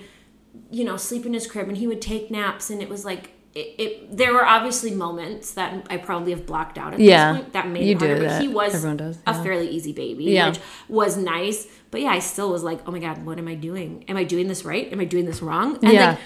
you 0.71 0.85
know, 0.85 0.97
sleep 0.97 1.25
in 1.25 1.33
his 1.33 1.47
crib 1.47 1.69
and 1.69 1.77
he 1.77 1.87
would 1.87 2.03
take 2.03 2.31
naps 2.31 2.69
and 2.71 2.83
it 2.83 2.89
was 2.89 3.05
like 3.05 3.31
it, 3.55 3.75
it 3.79 4.17
there 4.17 4.33
were 4.33 4.45
obviously 4.45 4.91
moments 4.91 5.53
that 5.55 5.87
I 5.89 5.97
probably 5.97 6.33
have 6.33 6.45
blocked 6.47 6.77
out 6.79 6.93
at 6.95 6.99
Yeah. 7.01 7.33
this 7.33 7.41
point 7.43 7.53
that 7.53 7.69
made 7.69 7.85
You 7.85 7.93
it 7.97 7.99
harder. 8.01 8.15
do 8.19 8.27
but 8.27 8.41
he 8.43 8.49
was 8.49 8.83
does, 8.83 9.19
a 9.27 9.43
fairly 9.45 9.69
easy 9.69 9.93
baby, 9.93 10.25
Yeah. 10.25 10.49
which 10.49 10.61
was 10.89 11.17
nice. 11.17 11.67
But 11.91 12.01
yeah, 12.01 12.11
I 12.11 12.19
still 12.19 12.51
was 12.51 12.65
like, 12.65 12.81
oh 12.87 12.91
my 12.91 12.99
god, 12.99 13.25
what 13.25 13.39
am 13.39 13.47
I 13.47 13.55
doing? 13.55 14.05
Am 14.09 14.17
I 14.17 14.25
doing 14.25 14.49
this 14.49 14.65
right? 14.65 14.93
Am 14.93 14.99
I 14.99 15.05
doing 15.05 15.27
this 15.27 15.41
wrong? 15.41 15.79
And 15.83 15.93
Yeah. 15.93 16.11
like 16.11 16.19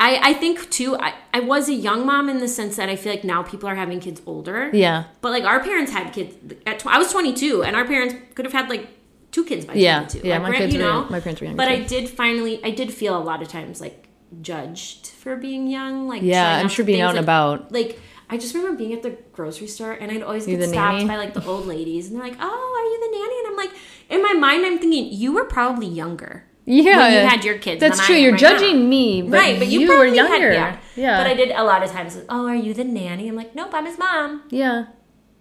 I, 0.00 0.30
I 0.30 0.32
think 0.34 0.70
too 0.70 0.96
I, 0.96 1.12
I 1.34 1.40
was 1.40 1.68
a 1.68 1.74
young 1.74 2.06
mom 2.06 2.28
in 2.30 2.38
the 2.38 2.48
sense 2.48 2.76
that 2.76 2.88
I 2.88 2.96
feel 2.96 3.12
like 3.12 3.22
now 3.22 3.42
people 3.42 3.68
are 3.68 3.74
having 3.74 4.00
kids 4.00 4.20
older. 4.26 4.70
Yeah. 4.72 5.04
But 5.20 5.30
like 5.32 5.44
our 5.44 5.60
parents 5.60 5.92
had 5.92 6.12
kids 6.12 6.34
at 6.66 6.78
tw- 6.80 6.86
I 6.86 6.98
was 6.98 7.12
22 7.12 7.62
and 7.62 7.76
our 7.76 7.84
parents 7.84 8.14
could 8.34 8.44
have 8.46 8.52
had 8.54 8.68
like 8.70 8.88
two 9.30 9.44
kids 9.44 9.66
by 9.66 9.74
Yeah. 9.74 10.00
22. 10.00 10.26
Yeah, 10.26 10.38
Like, 10.38 10.52
my 10.52 10.58
kids 10.58 10.74
you 10.74 10.80
were- 10.80 10.86
know? 10.86 11.06
my 11.10 11.20
parents 11.20 11.40
were 11.40 11.44
younger 11.48 11.56
But 11.58 11.66
too. 11.66 11.74
I 11.74 11.86
did 11.86 12.08
finally 12.08 12.60
I 12.64 12.70
did 12.70 12.92
feel 12.92 13.16
a 13.16 13.22
lot 13.22 13.42
of 13.42 13.48
times 13.48 13.80
like 13.80 14.08
judged 14.42 15.08
for 15.08 15.36
being 15.36 15.66
young 15.66 16.06
like 16.08 16.22
Yeah, 16.22 16.56
I'm 16.56 16.68
sure 16.68 16.84
being 16.84 17.00
out 17.00 17.10
and 17.10 17.16
like- 17.16 17.22
about. 17.24 17.72
like 17.72 17.98
I 18.28 18.36
just 18.38 18.54
remember 18.54 18.76
being 18.78 18.92
at 18.92 19.02
the 19.02 19.18
grocery 19.32 19.66
store 19.66 19.90
and 19.92 20.12
I'd 20.12 20.22
always 20.22 20.46
You 20.46 20.56
get 20.56 20.68
stopped 20.68 20.94
nanny? 20.98 21.08
by 21.08 21.16
like 21.16 21.34
the 21.34 21.44
old 21.44 21.66
ladies 21.66 22.06
and 22.06 22.14
they're 22.16 22.22
like, 22.28 22.36
"Oh, 22.40 22.44
are 22.78 22.84
you 22.92 23.00
the 23.10 23.18
nanny?" 23.18 23.38
And 23.40 23.48
I'm 23.48 23.56
like, 23.56 23.76
in 24.08 24.22
my 24.22 24.32
mind, 24.34 24.64
I'm 24.64 24.78
thinking 24.78 25.12
you 25.12 25.32
were 25.32 25.44
probably 25.44 25.88
younger. 25.88 26.44
Yeah. 26.64 26.98
when 26.98 27.12
you 27.14 27.28
had 27.28 27.44
your 27.44 27.58
kids. 27.58 27.80
That's 27.80 28.04
true. 28.06 28.14
You're 28.14 28.32
right 28.32 28.40
now. 28.40 28.50
judging 28.50 28.88
me, 28.88 29.22
but 29.22 29.32
right, 29.32 29.58
but 29.58 29.66
you, 29.66 29.80
you 29.80 29.88
were 29.88 29.94
probably 29.96 30.16
had- 30.18 30.30
younger. 30.30 30.52
yeah. 30.52 30.76
Yeah. 30.94 31.18
But 31.18 31.26
I 31.26 31.34
did 31.34 31.50
a 31.50 31.64
lot 31.64 31.82
of 31.82 31.90
times. 31.90 32.16
Oh, 32.28 32.46
are 32.46 32.54
you 32.54 32.72
the 32.72 32.84
nanny? 32.84 33.28
I'm 33.28 33.34
like, 33.34 33.56
nope, 33.56 33.70
I'm 33.72 33.86
his 33.86 33.98
mom. 33.98 34.44
yeah. 34.50 34.84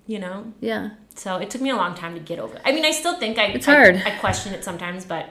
You 0.07 0.17
know. 0.17 0.53
Yeah. 0.59 0.91
So 1.13 1.37
it 1.37 1.51
took 1.51 1.61
me 1.61 1.69
a 1.69 1.75
long 1.75 1.93
time 1.93 2.15
to 2.15 2.19
get 2.19 2.39
over. 2.39 2.55
it. 2.55 2.61
I 2.65 2.71
mean, 2.71 2.85
I 2.85 2.89
still 2.91 3.19
think 3.19 3.37
I 3.37 3.47
It's 3.47 3.67
I- 3.67 3.75
hard. 3.75 3.95
I, 4.03 4.11
question 4.17 4.53
it 4.55 4.63
sometimes, 4.63 5.05
but 5.05 5.29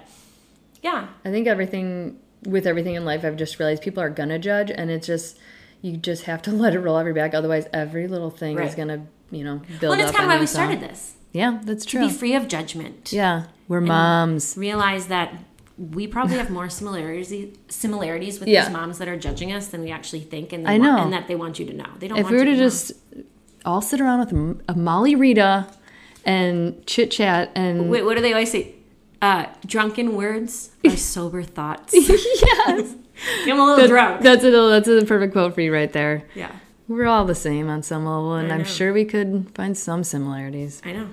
yeah, 0.80 1.08
I 1.24 1.30
think 1.32 1.48
everything 1.48 2.20
with 2.44 2.66
everything 2.66 2.94
in 2.94 3.04
life, 3.04 3.24
I've 3.24 3.36
just 3.36 3.58
realized 3.58 3.82
people 3.82 4.02
are 4.02 4.10
gonna 4.10 4.38
judge, 4.38 4.70
and 4.70 4.90
it's 4.90 5.06
just 5.06 5.38
you 5.82 5.96
just 5.96 6.24
have 6.24 6.42
to 6.42 6.50
let 6.62 6.74
it 6.74 6.80
roll 6.80 6.96
off 6.96 7.04
your 7.04 7.14
back. 7.14 7.34
Otherwise, 7.34 7.66
every 7.72 8.08
little 8.08 8.30
thing 8.30 8.58
is 8.58 8.74
gonna 8.74 9.06
you 9.30 9.44
know, 9.44 9.60
build 9.80 9.96
Well, 9.98 10.08
up 10.08 10.14
kind 10.14 10.24
of 10.24 10.34
why 10.34 10.40
we 10.40 10.46
started 10.46 10.80
this. 10.80 11.14
Yeah, 11.32 11.58
that's 11.62 11.84
To 11.84 11.90
true. 11.90 12.08
be 12.08 12.12
free 12.12 12.34
of 12.34 12.48
judgment. 12.48 13.12
yeah, 13.12 13.44
we're 13.68 13.82
moms. 13.82 14.56
Realize 14.56 15.08
that 15.08 15.34
we 15.76 16.06
probably 16.06 16.36
have 16.38 16.48
more 16.50 16.68
similarities 16.80 17.54
similarities 17.68 18.40
with 18.40 18.48
Yeah. 18.48 18.64
these 18.64 18.72
moms 18.72 18.98
that 18.98 19.06
are 19.08 19.16
judging 19.18 19.52
us 19.52 19.66
than 19.68 19.82
we 19.82 19.90
actually 19.90 20.20
think, 20.20 20.52
and 20.54 20.64
they 20.66 20.70
I 20.76 20.78
want- 20.78 20.82
know. 20.96 21.02
and 21.04 21.12
that 21.12 21.28
they 21.28 21.34
want 21.36 21.58
you 21.58 21.66
to 21.66 21.72
know. 21.74 21.84
They 21.98 22.08
don't. 22.08 22.16
If 22.18 22.24
want 22.24 22.32
we 22.32 22.38
were 22.38 22.44
to 22.46 22.52
know. 22.52 22.58
just 22.58 22.92
all 23.64 23.82
sit 23.82 24.00
around 24.00 24.20
with 24.20 24.62
a 24.68 24.74
Molly 24.74 25.14
Rita 25.14 25.66
and 26.24 26.84
chit 26.86 27.10
chat 27.10 27.50
and 27.54 27.90
Wait, 27.90 28.04
what 28.04 28.16
do 28.16 28.22
they 28.22 28.32
always 28.32 28.50
say? 28.50 28.74
Uh, 29.20 29.46
drunken 29.66 30.14
words 30.14 30.70
are 30.86 30.96
sober 30.96 31.42
thoughts. 31.42 31.92
yes, 31.94 32.94
I'm 33.46 33.58
a 33.58 33.64
little 33.64 33.88
drunk. 33.88 34.22
that's 34.22 34.44
a 34.44 34.50
that's 34.50 34.86
a 34.88 35.04
perfect 35.04 35.32
quote 35.32 35.54
for 35.54 35.60
you 35.60 35.72
right 35.72 35.92
there. 35.92 36.22
yeah, 36.34 36.52
We're 36.86 37.06
all 37.06 37.24
the 37.24 37.34
same 37.34 37.68
on 37.68 37.82
some 37.82 38.04
level, 38.04 38.34
and 38.34 38.52
I'm 38.52 38.64
sure 38.64 38.92
we 38.92 39.04
could 39.04 39.50
find 39.54 39.76
some 39.76 40.04
similarities. 40.04 40.80
I 40.84 40.92
know. 40.92 41.08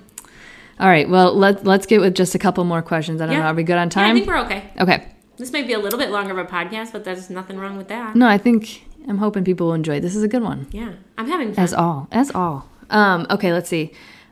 All 0.80 0.88
right, 0.88 1.10
well 1.10 1.34
let 1.34 1.64
let's 1.66 1.86
get 1.86 2.02
with 2.02 2.16
just 2.16 2.36
a 2.36 2.40
couple 2.40 2.64
more 2.64 2.82
questions. 2.82 3.22
I 3.22 3.26
don't 3.26 3.34
Yeah. 3.36 3.42
know, 3.44 3.48
are 3.48 3.54
we 3.56 3.64
good 3.64 3.78
on 3.78 3.90
Yeah, 3.96 4.08
I 4.08 4.14
think 4.14 4.28
we're 4.28 4.40
okay. 4.42 4.70
okay. 4.80 5.08
This 5.38 5.52
might 5.52 5.68
be 5.68 5.74
a 5.74 5.80
little 5.80 5.98
bit 6.00 6.12
longer 6.12 6.32
of 6.32 6.38
a 6.38 6.46
podcast, 6.50 6.92
but 6.92 7.04
there's 7.06 7.30
nothing 7.30 7.58
wrong 7.58 7.76
with 7.78 7.88
that. 7.88 8.16
No, 8.16 8.28
I 8.28 8.38
think 8.38 8.86
I'm 9.08 9.18
hoping 9.18 9.44
people 9.44 9.68
will 9.68 9.74
enjoy. 9.74 10.00
This 10.00 10.16
is 10.16 10.24
a 10.24 10.28
good 10.28 10.44
one. 10.44 10.68
Yeah, 10.72 10.94
I'm 11.18 11.28
having 11.28 11.54
fun. 11.54 11.64
As 11.64 11.74
all, 11.74 12.08
as 12.12 12.30
all. 12.36 12.70
Um, 12.90 13.26
okay, 13.30 13.52
let's 13.52 13.68
see. 13.70 13.92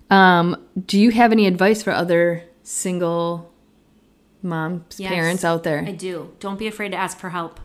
Um, 0.09 0.55
do 0.86 0.99
you 0.99 1.12
have 1.12 1.31
any 1.31 1.47
advice 1.47 1.81
for 1.81 1.91
other 1.91 2.43
single 2.62 3.51
moms, 4.43 4.99
Yes, 4.99 5.12
parents 5.12 5.43
out 5.45 5.63
there? 5.63 5.84
I 5.88 5.91
do. 5.91 6.34
Don't 6.39 6.60
be 6.60 6.67
afraid 6.67 6.89
to 6.89 6.97
ask 6.97 7.17
for 7.17 7.29
help. 7.29 7.60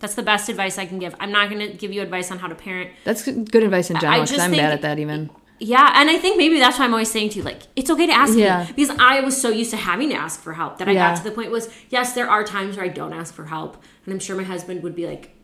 That's 0.00 0.14
the 0.14 0.22
best 0.22 0.48
advice 0.48 0.78
I 0.78 0.86
can 0.86 0.98
give. 0.98 1.14
I'm 1.20 1.32
not 1.32 1.50
going 1.50 1.66
to 1.70 1.76
give 1.76 1.92
you 1.92 2.02
advice 2.02 2.30
on 2.30 2.38
how 2.38 2.46
to 2.48 2.54
parent. 2.54 2.90
That's 3.04 3.24
good 3.24 3.62
advice 3.62 3.90
in 3.90 3.98
general 3.98 4.22
because 4.22 4.38
I'm 4.38 4.50
think- 4.50 4.62
bad 4.62 4.72
at 4.72 4.82
that 4.82 4.98
even. 4.98 5.30
Yeah, 5.60 5.90
and 5.96 6.08
I 6.08 6.18
think 6.18 6.36
maybe 6.36 6.60
that's 6.60 6.78
why 6.78 6.84
I'm 6.84 6.92
always 6.92 7.10
saying 7.10 7.30
to 7.30 7.38
you, 7.38 7.42
like, 7.42 7.62
it's 7.74 7.90
okay 7.90 8.06
to 8.06 8.12
ask 8.12 8.36
Yeah. 8.38 8.60
me. 8.66 8.72
Because 8.76 8.96
I 9.00 9.18
was 9.22 9.40
so 9.40 9.48
used 9.48 9.72
to 9.72 9.76
having 9.76 10.08
to 10.10 10.14
ask 10.14 10.40
for 10.40 10.52
help 10.52 10.78
that 10.78 10.88
I 10.88 10.92
Yeah. 10.92 11.10
got 11.10 11.16
to 11.18 11.24
the 11.28 11.32
point 11.34 11.50
was, 11.50 11.68
yes, 11.90 12.12
there 12.12 12.30
are 12.30 12.44
times 12.44 12.76
where 12.76 12.84
I 12.84 12.88
don't 12.88 13.12
ask 13.12 13.34
for 13.34 13.46
help. 13.46 13.82
And 14.04 14.14
I'm 14.14 14.20
sure 14.20 14.36
my 14.36 14.44
husband 14.44 14.84
would 14.84 14.94
be 14.94 15.06
like, 15.06 15.34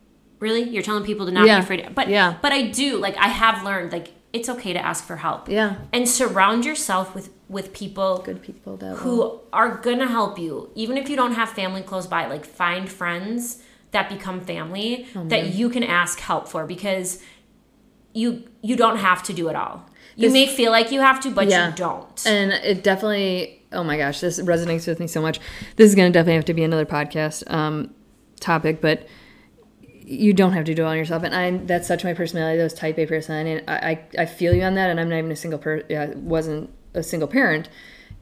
Really? 0.40 0.62
You're 0.62 0.82
telling 0.82 1.04
people 1.04 1.26
to 1.26 1.32
not 1.32 1.46
Yeah. 1.46 1.58
be 1.58 1.62
afraid 1.64 1.80
of-" 1.86 1.94
but 1.94 2.08
Yeah. 2.08 2.34
but 2.42 2.52
I 2.52 2.62
do, 2.62 2.98
like 2.98 3.16
I 3.16 3.28
have 3.28 3.64
learned, 3.64 3.92
like, 3.92 4.12
it's 4.34 4.48
okay 4.54 4.72
to 4.72 4.78
ask 4.90 5.04
for 5.04 5.16
help. 5.16 5.48
Yeah. 5.48 5.76
And 5.92 6.08
surround 6.08 6.64
yourself 6.66 7.14
with 7.14 7.30
with 7.48 7.72
people 7.72 8.18
Good 8.24 8.42
people 8.42 8.76
that 8.78 8.90
will. 8.90 8.96
who 9.04 9.40
are 9.52 9.70
gonna 9.86 10.08
help 10.08 10.38
you 10.38 10.70
even 10.74 10.96
if 10.96 11.08
you 11.10 11.16
don't 11.16 11.34
have 11.34 11.50
family 11.50 11.82
close 11.82 12.06
by 12.06 12.26
like 12.26 12.44
find 12.44 12.88
friends 13.00 13.62
that 13.92 14.08
become 14.08 14.40
family 14.40 15.06
Oh, 15.14 15.24
that 15.28 15.54
you 15.54 15.68
can 15.68 15.82
ask 15.84 16.18
help 16.20 16.48
for 16.48 16.66
because 16.66 17.22
you 18.12 18.44
you 18.62 18.76
don't 18.76 18.96
have 18.98 19.22
to 19.24 19.32
do 19.32 19.48
it 19.48 19.56
all 19.56 19.76
you 20.16 20.22
This- 20.28 20.32
may 20.32 20.46
feel 20.46 20.70
like 20.72 20.90
you 20.92 21.00
have 21.00 21.20
to 21.20 21.30
but 21.30 21.48
Yeah. 21.48 21.68
you 21.70 21.74
don't 21.76 22.26
And 22.26 22.52
it 22.52 22.82
definitely, 22.82 23.62
oh 23.72 23.82
my 23.84 23.96
gosh, 23.96 24.20
this 24.20 24.40
resonates 24.40 24.86
with 24.86 25.00
me 25.00 25.06
so 25.08 25.20
much. 25.20 25.40
This 25.76 25.88
is 25.90 25.94
going 25.96 26.10
to 26.12 26.16
definitely 26.16 26.36
have 26.36 26.44
to 26.46 26.54
be 26.54 26.62
another 26.64 26.86
podcast 26.86 27.48
um, 27.52 27.92
topic, 28.40 28.80
but 28.80 29.06
you 30.06 30.32
don't 30.34 30.52
have 30.52 30.64
to 30.66 30.74
do 30.74 30.82
it 30.82 30.86
all 30.86 30.94
yourself. 30.94 31.22
And 31.22 31.34
I, 31.34 31.50
that's 31.64 31.88
such 31.88 32.04
my 32.04 32.12
personality, 32.14 32.58
those 32.58 32.74
type 32.74 32.98
A 32.98 33.06
person. 33.06 33.46
And 33.46 33.64
I, 33.68 33.74
I, 34.16 34.22
I 34.22 34.26
feel 34.26 34.54
you 34.54 34.62
on 34.62 34.74
that. 34.74 34.90
And 34.90 35.00
I'm 35.00 35.08
not 35.08 35.16
even 35.16 35.32
a 35.32 35.36
single 35.36 35.58
person, 35.58 35.86
yeah, 35.88 36.12
wasn't 36.14 36.70
a 36.92 37.02
single 37.02 37.28
parent. 37.28 37.68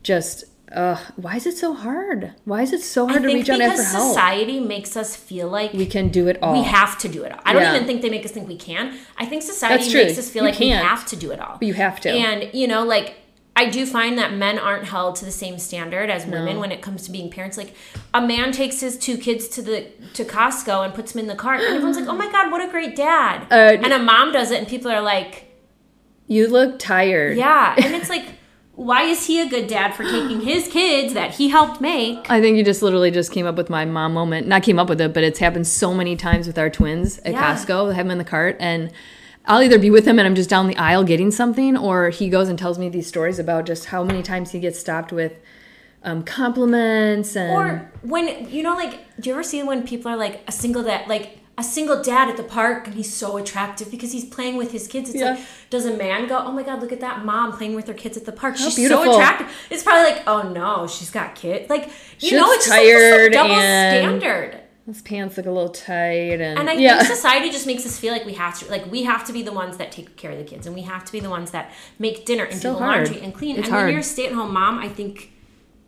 Just, 0.03 0.45
uh, 0.71 0.97
why 1.17 1.37
is 1.37 1.45
it 1.47 1.57
so 1.59 1.75
hard? 1.75 2.33
Why 2.45 2.63
is 2.63 2.73
it 2.73 2.81
so 2.83 3.07
I 3.07 3.11
hard 3.13 3.23
to 3.25 3.29
think 3.29 3.39
reach 3.41 3.51
out 3.51 3.55
and 3.61 3.63
ask 3.65 3.73
because 3.79 3.91
for 3.93 3.97
help? 3.99 4.09
society 4.15 4.61
makes 4.61 4.97
us 4.97 5.15
feel 5.17 5.49
like 5.49 5.73
we 5.73 5.87
can 5.87 6.09
do 6.09 6.29
it 6.29 6.43
all. 6.43 6.53
we 6.55 6.63
have 6.63 6.97
to 6.99 7.09
do 7.09 7.25
it 7.25 7.33
all. 7.33 7.41
I 7.45 7.53
don't 7.53 7.63
Yeah. 7.63 7.75
even 7.75 7.87
think 7.87 8.01
they 8.03 8.11
make 8.11 8.25
us 8.25 8.31
think 8.31 8.49
we 8.49 8.57
can. 8.57 8.97
I 9.19 9.27
think 9.27 9.43
society 9.43 9.93
makes 9.93 10.19
us 10.19 10.31
feel 10.31 10.45
You 10.45 10.51
like 10.51 10.59
we 10.61 10.69
can't. 10.69 10.87
have 10.87 11.05
to 11.07 11.17
do 11.17 11.31
it 11.31 11.41
all. 11.41 11.59
You 11.61 11.75
have 11.75 12.01
to. 12.01 12.11
And 12.11 12.49
you 12.55 12.67
know, 12.69 12.85
like 12.85 13.17
I 13.55 13.69
do 13.69 13.85
find 13.85 14.17
that 14.19 14.33
men 14.33 14.59
aren't 14.59 14.85
held 14.85 15.17
to 15.17 15.25
the 15.25 15.31
same 15.31 15.59
standard 15.59 16.09
as 16.09 16.25
women 16.25 16.59
when 16.59 16.73
it 16.73 16.81
comes 16.81 17.03
to 17.05 17.13
being 17.13 17.31
parents. 17.31 17.59
Like 17.59 17.75
a 18.15 18.21
man 18.27 18.51
takes 18.51 18.81
his 18.81 18.97
two 18.97 19.19
kids 19.19 19.47
to 19.49 19.63
the 19.63 19.89
to 20.15 20.25
Costco 20.25 20.85
and 20.85 20.95
puts 20.95 21.13
them 21.13 21.21
in 21.21 21.27
the 21.27 21.35
cart, 21.35 21.61
and 21.61 21.69
everyone's 21.69 21.97
like, 21.99 22.09
"Oh 22.09 22.17
my 22.17 22.31
god, 22.33 22.51
what 22.51 22.67
a 22.67 22.71
great 22.71 22.97
dad!" 22.97 23.47
Uh, 23.51 23.77
and 23.83 23.93
a 23.93 23.99
mom 23.99 24.33
does 24.33 24.51
it, 24.51 24.59
and 24.59 24.67
people 24.67 24.91
are 24.91 25.03
like, 25.03 25.55
you 26.27 26.49
look 26.49 26.79
tired. 26.79 27.37
"Yeah," 27.37 27.75
and 27.83 27.95
it's 27.95 28.09
like. 28.09 28.25
Why 28.75 29.03
is 29.03 29.27
he 29.27 29.39
a 29.43 29.47
good 29.47 29.67
dad 29.67 29.95
for 29.95 30.03
taking 30.03 30.41
his 30.41 30.67
kids 30.67 31.13
that 31.13 31.33
he 31.33 31.51
helped 31.51 31.83
make? 31.83 32.29
I 32.31 32.41
think 32.41 32.57
you 32.57 32.65
just 32.65 32.81
literally 32.83 33.11
just 33.11 33.31
came 33.31 33.45
up 33.45 33.55
with 33.57 33.69
my 33.69 33.85
mom 33.85 34.15
moment. 34.15 34.47
Not 34.49 34.63
came 34.63 34.79
up 34.79 34.89
with 34.89 34.99
it, 34.99 35.13
but 35.13 35.23
it's 35.23 35.39
happened 35.39 35.67
so 35.67 35.93
many 35.93 36.17
times 36.17 36.47
with 36.47 36.59
our 36.59 36.71
twins 36.71 37.19
at 37.19 37.33
Yeah. 37.33 37.55
Costco. 37.55 37.95
Have 37.95 38.07
them 38.07 38.11
in 38.13 38.17
the 38.17 38.25
cart, 38.25 38.57
and 38.61 38.91
I'll 39.47 39.63
either 39.63 39.79
be 39.79 39.91
with 39.91 40.07
him 40.07 40.19
and 40.19 40.27
I'm 40.27 40.35
just 40.35 40.49
down 40.51 40.69
the 40.69 40.77
aisle 40.77 41.05
getting 41.05 41.31
something, 41.31 41.77
or 41.77 42.11
he 42.11 42.29
goes 42.29 42.49
and 42.49 42.59
tells 42.59 42.79
me 42.79 42.89
these 42.89 43.07
stories 43.07 43.39
about 43.39 43.67
just 43.67 43.87
how 43.87 44.05
many 44.05 44.23
times 44.23 44.53
he 44.53 44.61
gets 44.61 44.79
stopped 44.79 45.13
with 45.13 45.33
um, 46.05 46.23
compliments 46.25 47.37
and 47.37 47.53
Or 47.53 47.91
when 48.03 48.49
you 48.51 48.63
know, 48.63 48.75
like, 48.75 49.01
do 49.21 49.29
you 49.31 49.35
ever 49.35 49.43
see 49.43 49.63
when 49.63 49.85
people 49.87 50.11
are 50.11 50.17
like 50.17 50.43
a 50.47 50.53
single 50.53 50.83
dad, 50.83 51.09
like 51.09 51.39
a 51.59 51.63
single 51.63 52.03
dad 52.03 52.29
at 52.31 52.37
the 52.37 52.43
park, 52.43 52.87
and 52.87 52.95
he's 52.97 53.13
so 53.13 53.37
attractive 53.37 53.91
because 53.91 54.11
he's 54.11 54.25
playing 54.25 54.57
with 54.57 54.73
his 54.73 54.89
kids? 54.89 55.11
It's 55.11 55.19
Yeah. 55.21 55.33
like, 55.33 55.41
does 55.71 55.87
a 55.87 55.95
man 55.97 56.27
go, 56.27 56.39
"Oh 56.39 56.51
my 56.51 56.63
god, 56.63 56.81
look 56.81 56.93
at 56.93 57.01
that 57.01 57.25
mom 57.25 57.53
playing 57.53 57.75
with 57.75 57.87
her 57.89 57.95
kids 57.95 58.17
at 58.17 58.25
the 58.25 58.33
park? 58.33 58.57
She's 58.57 58.75
beautiful." 58.77 59.05
so 59.05 59.13
attractive." 59.15 59.49
It's 59.71 59.83
probably 59.83 60.13
like, 60.13 60.23
"Oh 60.27 60.43
no, 60.51 60.87
she's 60.87 61.11
got 61.11 61.35
kids." 61.35 61.69
Like, 61.69 61.91
you 62.21 62.37
know, 62.39 62.51
it's 62.53 62.67
just 62.67 62.71
like 62.71 62.87
tired 62.87 63.33
double 63.33 63.55
and- 63.55 64.21
standard. 64.21 64.61
His 64.87 65.01
pants 65.03 65.37
look 65.37 65.47
a 65.47 65.51
little 65.51 65.69
tight, 65.69 66.41
and, 66.41 66.59
And 66.59 66.69
I 66.69 66.73
yeah, 66.75 66.99
think 66.99 67.09
society 67.15 67.51
just 67.51 67.67
makes 67.67 67.87
us 67.87 67.99
feel 67.99 68.13
like 68.13 68.25
we 68.27 68.33
have 68.35 68.59
to, 68.59 68.69
like 68.71 68.91
we 68.91 69.05
have 69.05 69.25
to 69.27 69.33
be 69.33 69.43
the 69.43 69.53
ones 69.53 69.77
that 69.77 69.93
take 69.93 70.17
care 70.17 70.33
of 70.33 70.39
the 70.39 70.45
kids, 70.45 70.67
and 70.67 70.75
we 70.75 70.83
have 70.83 71.05
to 71.05 71.13
be 71.13 71.21
the 71.21 71.31
ones 71.31 71.53
that 71.53 71.71
make 71.99 72.27
dinner 72.27 72.45
and 72.45 72.61
So 72.61 72.73
do 72.75 72.79
the 72.81 72.85
hard. 72.85 73.07
laundry 73.09 73.23
and 73.25 73.33
clean. 73.35 73.57
It's 73.57 73.67
and 73.69 73.73
hard. 73.73 73.85
when 73.87 73.93
you're 73.93 74.01
a 74.01 74.05
stay-at-home 74.05 74.53
mom, 74.53 74.79
I 74.79 74.89
think 74.89 75.33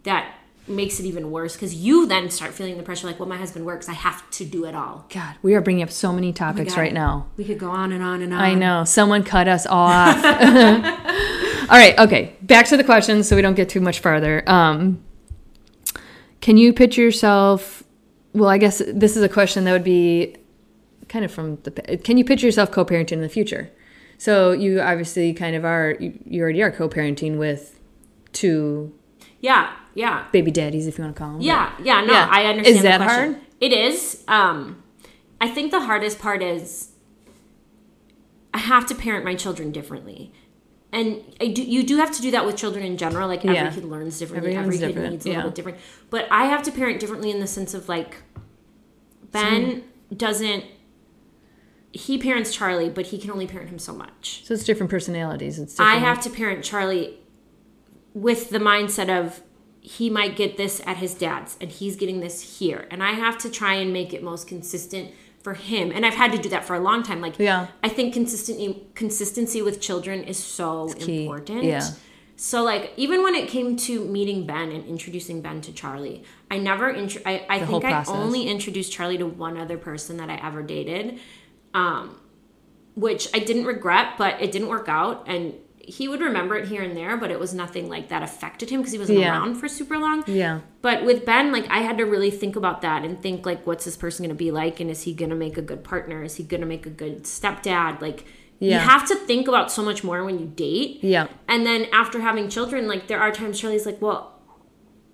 that 0.05 0.35
makes 0.67 0.99
it 0.99 1.05
even 1.05 1.31
worse 1.31 1.53
because 1.55 1.75
you 1.75 2.07
then 2.07 2.31
start 2.31 2.55
feeling 2.55 2.77
the 2.79 2.83
pressure, 2.83 3.07
like, 3.07 3.21
well, 3.21 3.29
my 3.29 3.37
husband 3.37 3.67
works, 3.67 3.87
I 3.87 3.93
have 3.93 4.29
to 4.31 4.47
do 4.47 4.65
it 4.65 4.75
all. 4.75 5.05
God, 5.13 5.35
we 5.43 5.55
are 5.55 5.61
bringing 5.61 5.83
up 5.83 5.91
so 5.91 6.11
many 6.11 6.33
topics 6.33 6.75
Oh 6.75 6.81
right 6.81 6.93
now. 6.93 7.27
We 7.37 7.45
could 7.45 7.59
go 7.59 7.69
on 7.71 7.93
and 7.93 8.03
on 8.03 8.23
and 8.23 8.33
on. 8.33 8.41
I 8.41 8.55
know. 8.55 8.85
Someone 8.85 9.25
cut 9.25 9.47
us 9.47 9.67
off. 9.71 10.17
All 10.25 11.79
right. 11.79 11.99
Okay. 11.99 12.37
Back 12.41 12.67
to 12.69 12.77
the 12.79 12.85
questions 12.85 13.29
so 13.29 13.37
we 13.37 13.43
don't 13.43 13.55
get 13.55 13.69
too 13.69 13.81
much 13.83 13.99
farther. 14.01 14.43
Um, 14.49 15.05
can 16.41 16.57
you 16.57 16.73
picture 16.73 17.03
yourself? 17.03 17.84
Well, 18.35 18.49
I 18.51 18.59
guess 18.59 18.83
this 18.87 19.16
is 19.16 19.23
a 19.23 19.29
question 19.29 19.64
that 19.64 19.73
would 19.73 19.85
be 19.85 20.37
kind 21.09 21.25
of 21.25 21.31
from 21.33 21.57
the. 21.62 21.70
Can 22.03 22.18
you 22.18 22.25
picture 22.25 22.47
yourself 22.47 22.70
co 22.70 22.85
parenting 22.85 23.12
in 23.12 23.20
the 23.23 23.29
future? 23.29 23.70
So 24.18 24.53
you 24.53 24.81
obviously 24.81 25.33
kind 25.35 25.57
of 25.57 25.64
are, 25.64 25.97
you, 26.01 26.18
you 26.25 26.42
already 26.42 26.62
are 26.62 26.70
co 26.70 26.88
parenting 26.88 27.37
with 27.38 27.79
two 28.33 28.92
Yeah, 29.40 29.73
yeah, 29.94 30.27
baby 30.33 30.51
daddies, 30.51 30.87
if 30.87 30.99
you 30.99 31.05
want 31.05 31.16
to 31.16 31.18
call 31.23 31.33
them. 31.35 31.40
yeah, 31.40 31.73
yeah. 31.83 32.01
No, 32.01 32.12
Yeah. 32.12 32.29
I 32.31 32.44
understand. 32.47 32.77
Is 32.77 32.83
the 32.83 32.88
that 32.88 33.01
question. 33.01 33.33
hard? 33.35 33.42
It 33.61 33.73
is. 33.73 34.25
Um, 34.29 34.83
I 35.40 35.49
think 35.49 35.70
the 35.70 35.81
hardest 35.81 36.18
part 36.18 36.42
is 36.42 36.90
I 38.53 38.59
have 38.59 38.87
to 38.87 38.94
parent 38.94 39.25
my 39.25 39.35
children 39.35 39.70
differently. 39.73 40.33
And 40.95 41.21
I 41.41 41.49
do, 41.49 41.63
you 41.63 41.83
do 41.83 41.97
have 41.97 42.13
to 42.13 42.23
do 42.23 42.31
that 42.31 42.47
with 42.47 42.57
children 42.57 42.85
in 42.87 42.97
general. 42.97 43.27
Like 43.27 43.45
every 43.45 43.57
Yeah. 43.57 43.71
kid 43.71 43.85
learns 43.85 44.19
differently. 44.19 44.53
Everyone's 44.53 44.77
every 44.77 44.87
kid 44.87 44.95
different, 44.95 45.13
needs 45.13 45.27
a 45.27 45.31
yeah. 45.31 45.37
little 45.37 45.51
bit 45.51 45.57
different. 45.57 45.79
But 46.09 46.29
I 46.31 46.45
have 46.45 46.63
to 46.63 46.71
parent 46.73 47.01
differently 47.01 47.31
in 47.31 47.41
the 47.41 47.47
sense 47.49 47.75
of 47.75 47.89
like 47.89 48.19
Ben 49.33 49.83
doesn't. 50.17 50.65
He 51.93 52.19
parents 52.19 52.53
Charlie, 52.55 52.91
but 52.91 53.07
he 53.07 53.19
can 53.19 53.31
only 53.31 53.47
parent 53.47 53.71
him 53.71 53.79
so 53.79 53.93
much. 53.93 54.43
So 54.45 54.55
it's 54.55 54.65
different 54.65 54.91
personalities. 54.91 55.59
It's 55.59 55.75
different. 55.75 55.93
I 55.93 55.99
have 55.99 56.21
to 56.23 56.31
parent 56.31 56.65
Charlie 56.65 57.19
with 58.15 58.51
the 58.51 58.59
mindset 58.59 59.09
of 59.09 59.43
he 59.81 60.09
might 60.09 60.35
get 60.35 60.57
this 60.57 60.81
at 60.87 60.97
his 60.97 61.15
dad's 61.15 61.57
and 61.61 61.71
he's 61.71 61.97
getting 61.97 62.21
this 62.21 62.59
here. 62.59 62.87
And 62.91 63.03
I 63.03 63.13
have 63.13 63.37
to 63.39 63.51
try 63.51 63.75
and 63.75 63.93
make 63.93 64.15
it 64.15 64.23
most 64.23 64.47
consistent 64.49 65.11
for 65.45 65.53
him. 65.55 65.93
And 65.95 66.05
I've 66.07 66.15
had 66.15 66.33
to 66.33 66.39
do 66.39 66.49
that 66.49 66.65
for 66.65 66.75
a 66.75 66.81
long 66.81 67.03
time. 67.03 67.21
Like 67.21 67.39
Yeah. 67.39 67.69
I 67.83 67.91
think 67.91 68.15
consistency 68.15 68.87
consistency 68.95 69.61
with 69.63 69.81
children 69.81 70.25
is 70.25 70.43
so 70.43 70.89
important. 70.89 71.63
Yeah. 71.65 71.87
So 72.37 72.65
like 72.65 72.93
even 72.97 73.23
when 73.23 73.35
it 73.37 73.49
came 73.49 73.77
to 73.77 74.05
meeting 74.07 74.47
Ben 74.47 74.73
and 74.73 74.85
introducing 74.87 75.43
Ben 75.43 75.61
to 75.61 75.73
Charlie, 75.73 76.25
I 76.51 76.59
never 76.59 76.89
intro- 76.91 77.23
I, 77.27 77.47
I 77.49 77.59
The 77.61 77.67
think 77.67 77.85
I 77.85 78.05
only 78.09 78.49
introduced 78.49 78.91
Charlie 78.91 79.19
to 79.19 79.27
one 79.27 79.57
other 79.59 79.77
person 79.79 80.17
that 80.17 80.31
I 80.31 80.37
ever 80.43 80.63
dated. 80.63 81.21
Um 81.75 82.19
which 82.97 83.29
I 83.35 83.41
didn't 83.41 83.65
regret, 83.65 84.15
but 84.17 84.41
it 84.41 84.51
didn't 84.53 84.69
work 84.69 84.89
out 84.89 85.25
and 85.29 85.53
he 85.87 86.09
would 86.09 86.20
remember 86.20 86.57
it 86.57 86.68
here 86.68 86.83
and 86.83 86.97
there, 86.97 87.16
but 87.16 87.31
it 87.31 87.38
was 87.38 87.53
nothing 87.55 87.88
like 87.88 88.09
that 88.09 88.23
affected 88.23 88.70
him 88.70 88.81
because 88.81 88.92
he 88.92 88.99
wasn't 88.99 89.18
Yeah. 89.18 89.31
around 89.33 89.57
for 89.57 89.68
super 89.68 89.99
long. 89.99 90.25
Yeah. 90.27 90.61
But 90.83 91.05
with 91.05 91.25
Ben, 91.25 91.53
like 91.53 91.66
I 91.70 91.79
had 91.81 91.99
to 91.99 92.05
really 92.05 92.31
think 92.31 92.57
about 92.57 92.83
that 92.83 93.05
and 93.05 93.20
think 93.23 93.44
like, 93.47 93.66
what's 93.66 93.85
this 93.85 93.97
person 93.97 94.25
gonna 94.25 94.35
be 94.35 94.51
like, 94.51 94.81
and 94.81 94.90
is 94.90 95.03
he 95.03 95.12
gonna 95.12 95.35
make 95.35 95.57
a 95.59 95.62
good 95.62 95.85
partner? 95.85 96.23
Is 96.23 96.37
he 96.37 96.42
gonna 96.44 96.66
make 96.66 96.87
a 96.87 96.90
good 96.90 97.25
stepdad? 97.25 98.01
Like, 98.01 98.25
Yeah. 98.61 98.75
you 98.83 98.88
have 98.88 99.07
to 99.09 99.14
think 99.16 99.49
about 99.49 99.70
so 99.73 99.83
much 99.83 100.03
more 100.05 100.25
when 100.25 100.38
you 100.38 100.47
date. 100.47 101.01
Yeah. 101.03 101.27
And 101.49 101.66
then 101.66 101.87
after 101.92 102.20
having 102.20 102.49
children, 102.49 102.87
like 102.88 103.07
there 103.09 103.20
are 103.20 103.31
times 103.33 103.61
Charlie's 103.61 103.85
like, 103.87 104.01
well, 104.01 104.33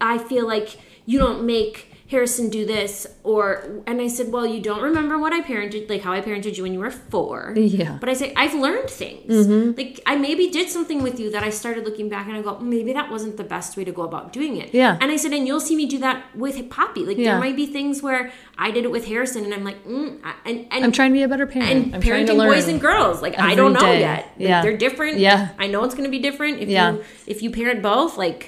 I 0.01 0.19
feel 0.19 0.47
like 0.47 0.77
you 1.07 1.19
don't 1.19 1.45
make 1.45 1.90
Harrison, 2.11 2.51
do 2.51 2.67
this, 2.67 3.07
or 3.23 3.83
and 3.87 4.01
I 4.01 4.09
said, 4.09 4.33
well, 4.33 4.45
you 4.45 4.61
don't 4.61 4.83
remember 4.83 5.17
what 5.19 5.33
I 5.33 5.43
parented, 5.43 5.89
like 5.89 6.03
how 6.03 6.13
I 6.13 6.21
parented 6.21 6.57
you 6.57 6.65
when 6.65 6.73
you 6.73 6.81
were 6.81 6.91
four. 6.91 7.55
Yeah. 7.57 7.99
But 8.01 8.09
I 8.09 8.15
say 8.15 8.33
I've 8.37 8.55
learned 8.55 8.91
things. 8.91 9.47
Like 9.79 10.01
I 10.07 10.17
maybe 10.17 10.51
did 10.51 10.69
something 10.69 11.03
with 11.03 11.21
you 11.21 11.31
that 11.31 11.45
I 11.45 11.51
started 11.51 11.85
looking 11.85 12.09
back 12.09 12.27
and 12.27 12.37
I 12.37 12.43
go, 12.43 12.59
maybe 12.59 12.93
that 12.95 13.11
wasn't 13.11 13.37
the 13.37 13.45
best 13.45 13.77
way 13.77 13.85
to 13.85 13.93
go 13.93 14.03
about 14.03 14.33
doing 14.33 14.57
it. 14.57 14.75
Yeah. 14.75 14.99
And 15.01 15.11
I 15.13 15.17
said, 15.17 15.33
and 15.33 15.47
you'll 15.47 15.61
see 15.61 15.77
me 15.77 15.87
do 15.87 15.99
that 16.01 16.35
with 16.37 16.69
Poppy. 16.69 17.05
Like 17.07 17.17
Yeah. 17.17 17.31
there 17.33 17.41
might 17.41 17.55
be 17.57 17.67
things 17.67 18.03
where 18.03 18.33
I 18.59 18.71
did 18.73 18.85
it 18.85 18.91
with 18.91 19.07
Harrison, 19.07 19.45
and 19.45 19.55
I'm 19.55 19.65
like, 19.65 19.83
mm, 19.87 20.19
and 20.45 20.67
and 20.73 20.85
I'm 20.85 20.93
trying 20.93 21.11
to 21.11 21.15
be 21.15 21.23
a 21.23 21.29
better 21.29 21.47
parent. 21.47 21.71
and 21.71 21.95
I'm 21.95 22.01
trying 22.03 22.27
to 22.27 22.33
parenting 22.33 22.47
boys 22.49 22.67
and 22.69 22.81
girls 22.81 23.23
like 23.23 23.39
i 23.39 23.55
don't 23.55 23.73
know 23.73 23.81
day. 23.81 24.01
yet 24.01 24.25
Like, 24.25 24.49
Yeah. 24.49 24.63
they're 24.63 24.77
different 24.77 25.19
Yeah. 25.19 25.49
i 25.59 25.67
know 25.67 25.85
it's 25.85 25.95
going 25.95 26.05
to 26.11 26.11
be 26.11 26.19
different 26.19 26.59
if 26.59 26.69
Yeah. 26.69 26.93
you 26.93 27.05
if 27.27 27.43
you 27.43 27.51
parent 27.51 27.83
both 27.83 28.17
like 28.19 28.41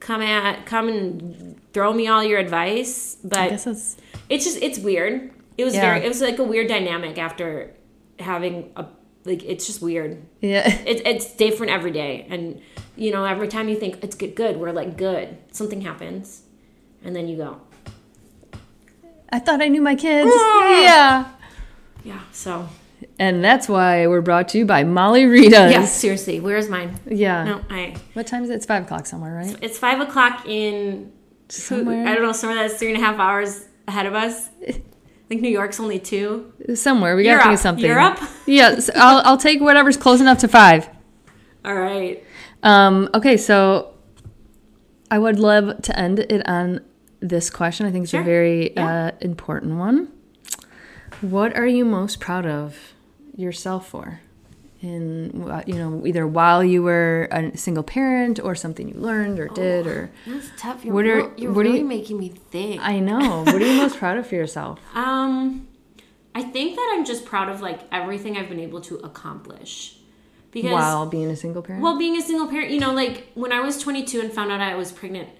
come 0.00 0.20
at 0.22 0.66
come 0.66 0.88
and 0.88 1.60
throw 1.72 1.92
me 1.92 2.06
all 2.08 2.22
your 2.22 2.38
advice 2.38 3.16
I 3.24 3.28
but 3.28 3.50
guess 3.50 3.64
that's 3.64 3.96
it's 4.28 4.44
just 4.44 4.62
it's 4.62 4.78
weird 4.78 5.30
it 5.58 5.64
was 5.64 5.74
Yeah. 5.74 5.80
very 5.82 6.04
it 6.04 6.08
was 6.08 6.20
like 6.20 6.38
a 6.38 6.44
weird 6.44 6.68
dynamic 6.68 7.18
after 7.18 7.72
having 8.18 8.70
a 8.76 8.86
like 9.24 9.42
it's 9.44 9.66
just 9.66 9.82
weird 9.82 10.22
yeah. 10.40 10.68
it's, 10.86 11.02
it's 11.04 11.32
different 11.34 11.72
every 11.72 11.90
day 11.90 12.26
and 12.30 12.60
you 12.96 13.10
know 13.10 13.24
every 13.24 13.48
time 13.48 13.68
you 13.68 13.76
think 13.76 14.02
it's 14.04 14.14
good 14.16 14.34
good 14.34 14.56
we're 14.58 14.72
like 14.72 14.96
good 14.96 15.36
something 15.52 15.80
happens 15.80 16.42
and 17.04 17.14
then 17.16 17.26
you 17.28 17.36
go 17.36 17.60
I 19.32 19.40
thought 19.40 19.60
I 19.60 19.66
knew 19.66 19.82
my 19.82 19.96
kids. 19.96 20.30
Ah! 20.32 20.80
Yeah. 20.82 21.30
yeah 22.04 22.20
so 22.32 22.68
And 23.18 23.42
that's 23.44 23.68
why 23.68 24.06
we're 24.06 24.20
brought 24.22 24.48
to 24.48 24.58
you 24.58 24.64
by 24.66 24.84
Molly 24.84 25.24
Rita's. 25.26 25.72
yeah 25.72 25.84
seriously 25.84 26.40
where's 26.40 26.68
mine 26.68 26.98
Yeah. 27.06 27.44
no 27.44 27.60
i 27.70 27.94
What 28.14 28.26
time 28.26 28.42
is 28.44 28.50
it? 28.50 28.54
It's 28.54 28.66
five 28.66 28.84
o'clock 28.84 29.06
somewhere, 29.06 29.34
right? 29.34 29.56
It's 29.62 29.78
five 29.78 30.00
o'clock 30.00 30.46
in 30.46 31.12
Somewhere. 31.48 32.06
I 32.08 32.14
don't 32.14 32.22
know 32.24 32.32
somewhere 32.32 32.66
that's 32.66 32.78
three 32.78 32.92
and 32.92 33.00
a 33.00 33.04
half 33.04 33.18
hours 33.20 33.64
ahead 33.86 34.06
of 34.06 34.14
us. 34.14 34.48
I 34.66 34.82
think 35.28 35.42
New 35.42 35.48
York's 35.50 35.78
only 35.78 35.98
two. 36.00 36.52
Somewhere. 36.74 37.14
We 37.16 37.22
think 37.22 37.32
Europe. 37.40 37.52
of 37.54 37.58
something. 37.60 37.84
Europe? 37.84 38.18
Yes. 38.46 38.90
I'll 38.96 39.22
I'll 39.24 39.36
take 39.38 39.60
whatever's 39.60 39.96
close 39.96 40.20
enough 40.20 40.38
to 40.38 40.48
five. 40.48 40.88
All 41.64 41.74
right. 41.74 42.22
Um, 42.62 43.08
okay, 43.14 43.36
so 43.36 43.94
I 45.10 45.18
would 45.18 45.38
love 45.38 45.82
to 45.82 45.98
end 45.98 46.18
it 46.18 46.48
on 46.48 46.80
this 47.20 47.48
question. 47.50 47.86
I 47.86 47.92
think 47.92 48.04
it's 48.04 48.10
Sure. 48.10 48.20
a 48.22 48.24
very 48.24 48.72
Yeah. 48.74 49.06
uh, 49.06 49.10
important 49.20 49.76
one. 49.78 50.08
What 51.20 51.56
are 51.56 51.66
you 51.66 51.84
most 51.84 52.20
proud 52.20 52.46
of 52.46 52.76
yourself 53.36 53.88
for? 53.88 54.20
In 54.82 55.30
you 55.66 55.74
know, 55.76 56.06
either 56.06 56.26
while 56.26 56.62
you 56.62 56.82
were 56.82 57.28
a 57.32 57.56
single 57.56 57.82
parent 57.82 58.38
or 58.42 58.54
something 58.54 58.88
you 58.88 58.94
learned 58.94 59.40
or 59.40 59.48
did 59.48 59.86
or 59.86 60.10
That's 60.26 60.50
tough. 60.58 60.84
You're, 60.84 60.94
What 60.94 61.06
are- 61.06 61.16
real- 61.16 61.32
you're 61.36 61.52
what 61.52 61.64
really 61.64 61.78
you- 61.78 61.84
making 61.84 62.18
me 62.18 62.28
think. 62.28 62.80
I 62.82 63.00
know. 63.00 63.42
What 63.44 63.54
are 63.54 63.66
you 63.66 63.76
most 63.78 63.96
proud 63.96 64.18
of 64.18 64.26
for 64.26 64.34
yourself? 64.34 64.78
um, 64.94 65.66
I 66.34 66.42
think 66.42 66.76
that 66.76 66.94
I'm 66.94 67.04
just 67.06 67.24
proud 67.24 67.48
of 67.48 67.62
like 67.62 67.80
everything 67.90 68.36
I've 68.36 68.50
been 68.50 68.60
able 68.60 68.82
to 68.82 68.96
accomplish. 68.96 69.96
Because 70.52 70.72
While 70.72 71.06
being 71.06 71.30
a 71.30 71.36
single 71.36 71.62
parent? 71.62 71.82
Well, 71.82 71.98
being 71.98 72.16
a 72.16 72.22
single 72.22 72.46
parent, 72.46 72.70
you 72.70 72.78
know, 72.78 72.92
like 72.92 73.28
when 73.34 73.52
I 73.52 73.60
was 73.60 73.78
22 73.78 74.20
and 74.20 74.30
found 74.32 74.52
out 74.52 74.60
I 74.60 74.74
was 74.74 74.92
pregnant, 74.92 75.30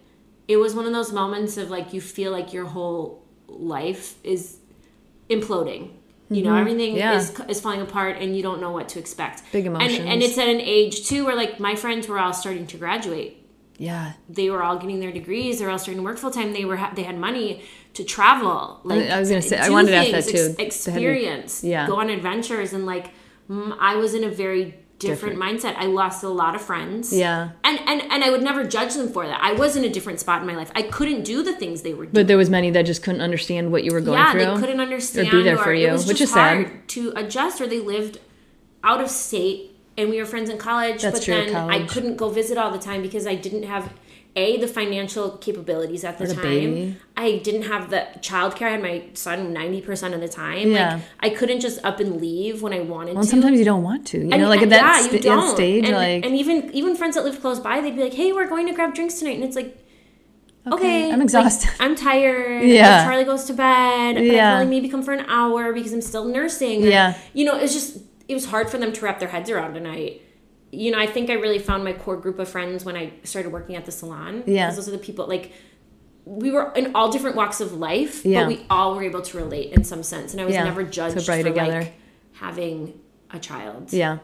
it 0.49 0.57
was 0.57 0.75
one 0.75 0.87
of 0.87 0.93
those 0.93 1.13
moments 1.13 1.57
of 1.59 1.71
like 1.71 1.93
you 1.93 2.01
feel 2.01 2.33
like 2.33 2.53
your 2.55 2.65
whole 2.65 3.23
life 3.49 4.17
is 4.25 4.57
imploding. 5.29 5.91
You 6.29 6.43
know, 6.43 6.57
everything 6.57 6.91
Mm-hmm. 6.95 6.99
Yeah. 6.99 7.17
is 7.19 7.41
is 7.49 7.61
falling 7.61 7.81
apart, 7.81 8.17
and 8.21 8.37
you 8.37 8.43
don't 8.43 8.61
know 8.61 8.73
what 8.73 8.89
to 8.91 8.99
expect. 8.99 9.43
Big 9.53 9.65
And, 9.67 9.81
and 9.81 10.23
it's 10.23 10.37
at 10.39 10.49
an 10.49 10.61
age 10.61 11.07
too 11.07 11.25
where 11.25 11.37
like 11.37 11.61
my 11.61 11.77
friends 11.77 12.09
were 12.09 12.19
all 12.19 12.33
starting 12.33 12.67
to 12.69 12.77
graduate. 12.77 13.33
yeah. 13.79 14.15
They 14.29 14.51
were 14.51 14.63
all 14.65 14.77
getting 14.79 14.99
their 15.01 15.13
degrees. 15.13 15.59
They 15.59 15.65
were 15.67 15.71
all 15.71 15.79
starting 15.79 16.03
to 16.03 16.05
work 16.05 16.19
full 16.19 16.33
time. 16.33 16.53
They 16.53 16.65
were 16.65 16.77
ha- 16.79 16.93
they 16.97 17.05
had 17.05 17.17
money 17.19 17.63
to 17.95 18.03
travel. 18.03 18.81
Like 18.83 19.09
I 19.09 19.21
was 19.21 19.29
gonna 19.29 19.41
say- 19.43 19.59
I 19.59 19.71
wanted 19.71 19.91
to 19.93 19.97
ask 19.99 20.11
that 20.11 20.25
too. 20.37 20.55
ex- 20.59 20.87
experience. 20.89 21.63
yeah. 21.63 21.87
Go 21.87 21.97
on 22.01 22.11
adventures 22.11 22.73
and 22.73 22.87
like 22.87 23.07
I 23.49 23.95
was 23.95 24.13
in 24.15 24.25
a 24.25 24.29
very 24.45 24.75
different, 24.99 25.39
mindset. 25.39 25.77
I 25.77 25.87
lost 25.87 26.23
a 26.23 26.29
lot 26.29 26.55
of 26.55 26.63
friends 26.63 27.13
Yeah. 27.13 27.51
and 27.65 27.79
and 27.87 28.03
and 28.03 28.25
I 28.25 28.31
would 28.31 28.43
never 28.43 28.65
judge 28.65 28.95
them 28.95 29.09
for 29.09 29.27
that. 29.27 29.41
I 29.43 29.53
was 29.53 29.77
in 29.77 29.85
a 29.85 29.89
different 29.89 30.21
spot 30.21 30.41
in 30.41 30.47
my 30.47 30.57
life. 30.57 30.71
I 30.75 30.83
couldn't 30.83 31.25
do 31.25 31.43
the 31.43 31.55
things 31.55 31.83
they 31.83 31.95
were 31.95 32.05
doing. 32.05 32.15
But 32.15 32.27
there 32.27 32.37
was 32.37 32.51
many 32.51 32.71
that 32.71 32.83
just 32.83 33.03
couldn't 33.03 33.21
understand 33.21 33.73
what 33.73 33.85
you 33.85 33.93
were 33.93 34.01
going 34.01 34.19
yeah, 34.19 34.33
through. 34.33 34.41
Yeah, 34.43 34.55
they 34.55 34.61
couldn't 34.61 34.81
understand 34.81 35.29
or 35.29 35.31
be 35.33 35.43
there 35.43 35.59
for 35.59 35.75
you, 35.75 35.93
which 35.93 36.21
is 36.21 36.33
sad. 36.33 36.89
to 36.89 37.13
adjust. 37.17 37.61
Or 37.61 37.67
they 37.67 37.81
lived 37.81 38.19
out 38.83 39.01
of 39.01 39.11
state, 39.11 39.77
and 39.99 40.11
we 40.11 40.19
were 40.19 40.27
friends 40.27 40.49
in 40.49 40.59
college. 40.59 41.03
That's 41.03 41.19
but 41.19 41.25
true, 41.25 41.35
then 41.35 41.55
I 41.55 41.87
couldn't 41.87 42.17
go 42.17 42.29
visit 42.29 42.57
all 42.59 42.71
the 42.71 42.79
time 42.79 43.03
because 43.03 43.27
I 43.27 43.35
didn't 43.35 43.65
have 43.65 43.93
a 44.37 44.59
the 44.59 44.69
financial 44.69 45.31
capabilities 45.39 46.05
at 46.05 46.19
the 46.19 46.27
the 46.27 46.35
time. 46.35 46.43
baby. 46.43 46.97
I 47.17 47.39
didn't 47.39 47.63
have 47.63 47.89
the 47.91 48.07
childcare. 48.21 48.67
I 48.67 48.71
had 48.73 48.83
my 48.83 49.05
son 49.15 49.53
ninety 49.53 49.81
percent 49.81 50.15
of 50.15 50.21
the 50.21 50.29
time. 50.29 50.71
Yeah. 50.71 50.95
Like 50.95 51.03
I 51.21 51.31
couldn't 51.31 51.61
just 51.61 51.83
up 51.85 51.99
and 52.01 52.21
leave 52.21 52.61
when 52.63 52.73
I 52.75 52.81
wanted 52.81 53.11
to. 53.13 53.15
Well, 53.15 53.25
to. 53.25 53.31
sometimes 53.31 53.59
you 53.59 53.65
don't 53.65 53.83
want 53.83 54.07
to. 54.09 54.19
You 54.19 54.31
And- 54.31 54.43
know, 54.43 54.49
like 54.49 54.63
at 54.63 54.69
that, 54.71 55.07
yeah, 55.07 55.11
you 55.13 55.19
that 55.21 55.55
stage, 55.55 55.85
and, 55.87 55.95
like, 55.97 56.25
and 56.27 56.37
even 56.37 56.71
even 56.75 56.95
friends 56.97 57.15
that 57.17 57.25
live 57.25 57.41
close 57.41 57.59
by, 57.59 57.81
they'd 57.81 57.97
be 57.97 58.03
like, 58.03 58.15
"Hey, 58.15 58.33
we're 58.33 58.47
going 58.47 58.67
to 58.67 58.75
grab 58.75 58.95
drinks 58.95 59.15
tonight," 59.19 59.37
and 59.37 59.45
it's 59.45 59.57
like, 59.57 59.77
okay, 60.67 60.75
okay, 60.77 61.05
I'm 61.05 61.19
like, 61.19 61.23
exhausted. 61.23 61.71
I'm 61.81 61.95
tired. 61.97 62.63
Yeah. 62.79 63.05
Charlie 63.05 63.25
goes 63.25 63.45
to 63.45 63.55
bed. 63.55 64.15
But 64.17 64.23
I 64.23 64.27
Yeah. 64.27 64.51
can 64.53 64.63
only 64.63 64.75
maybe 64.77 64.89
come 64.91 65.03
for 65.03 65.13
an 65.15 65.25
hour 65.29 65.73
because 65.73 65.93
I'm 65.95 66.03
still 66.03 66.27
nursing. 66.27 66.83
Yeah. 66.83 67.15
You 67.33 67.45
know, 67.47 67.57
it's 67.57 67.73
just 67.73 67.99
it 68.29 68.35
was 68.35 68.47
hard 68.47 68.69
for 68.69 68.77
them 68.79 68.93
to 68.93 69.01
wrap 69.05 69.19
their 69.21 69.29
heads 69.29 69.49
around, 69.49 69.77
and 69.79 69.89
I. 69.89 70.19
You 70.77 70.91
know, 70.93 70.99
I 70.99 71.07
think 71.07 71.31
I 71.31 71.35
really 71.35 71.59
found 71.59 71.85
my 71.85 71.93
core 71.93 72.17
group 72.17 72.39
of 72.39 72.49
friends 72.49 72.85
when 72.85 72.97
I 72.97 73.13
started 73.25 73.51
working 73.53 73.77
at 73.77 73.87
the 73.87 73.93
salon. 73.93 74.45
Yeah. 74.47 74.71
those 74.71 74.89
are 74.89 74.93
the 74.93 74.99
people 74.99 75.27
like 75.27 75.53
we 76.25 76.51
were 76.51 76.73
in 76.75 76.95
all 76.95 77.11
different 77.11 77.37
walks 77.37 77.61
of 77.61 77.73
life, 77.73 78.25
Yeah. 78.25 78.41
but 78.43 78.49
we 78.49 78.67
all 78.69 78.95
were 78.97 79.03
able 79.05 79.23
to 79.23 79.37
relate 79.37 79.73
in 79.73 79.85
some 79.85 80.03
sense, 80.03 80.33
and 80.33 80.41
I 80.41 80.45
was 80.45 80.55
Yeah. 80.55 80.65
never 80.65 80.83
judged 80.83 81.21
So 81.21 81.33
for 81.37 81.43
together. 81.43 81.81
like 81.81 81.93
having 82.33 82.99
a 83.31 83.39
child. 83.39 83.93
yeah. 83.93 84.19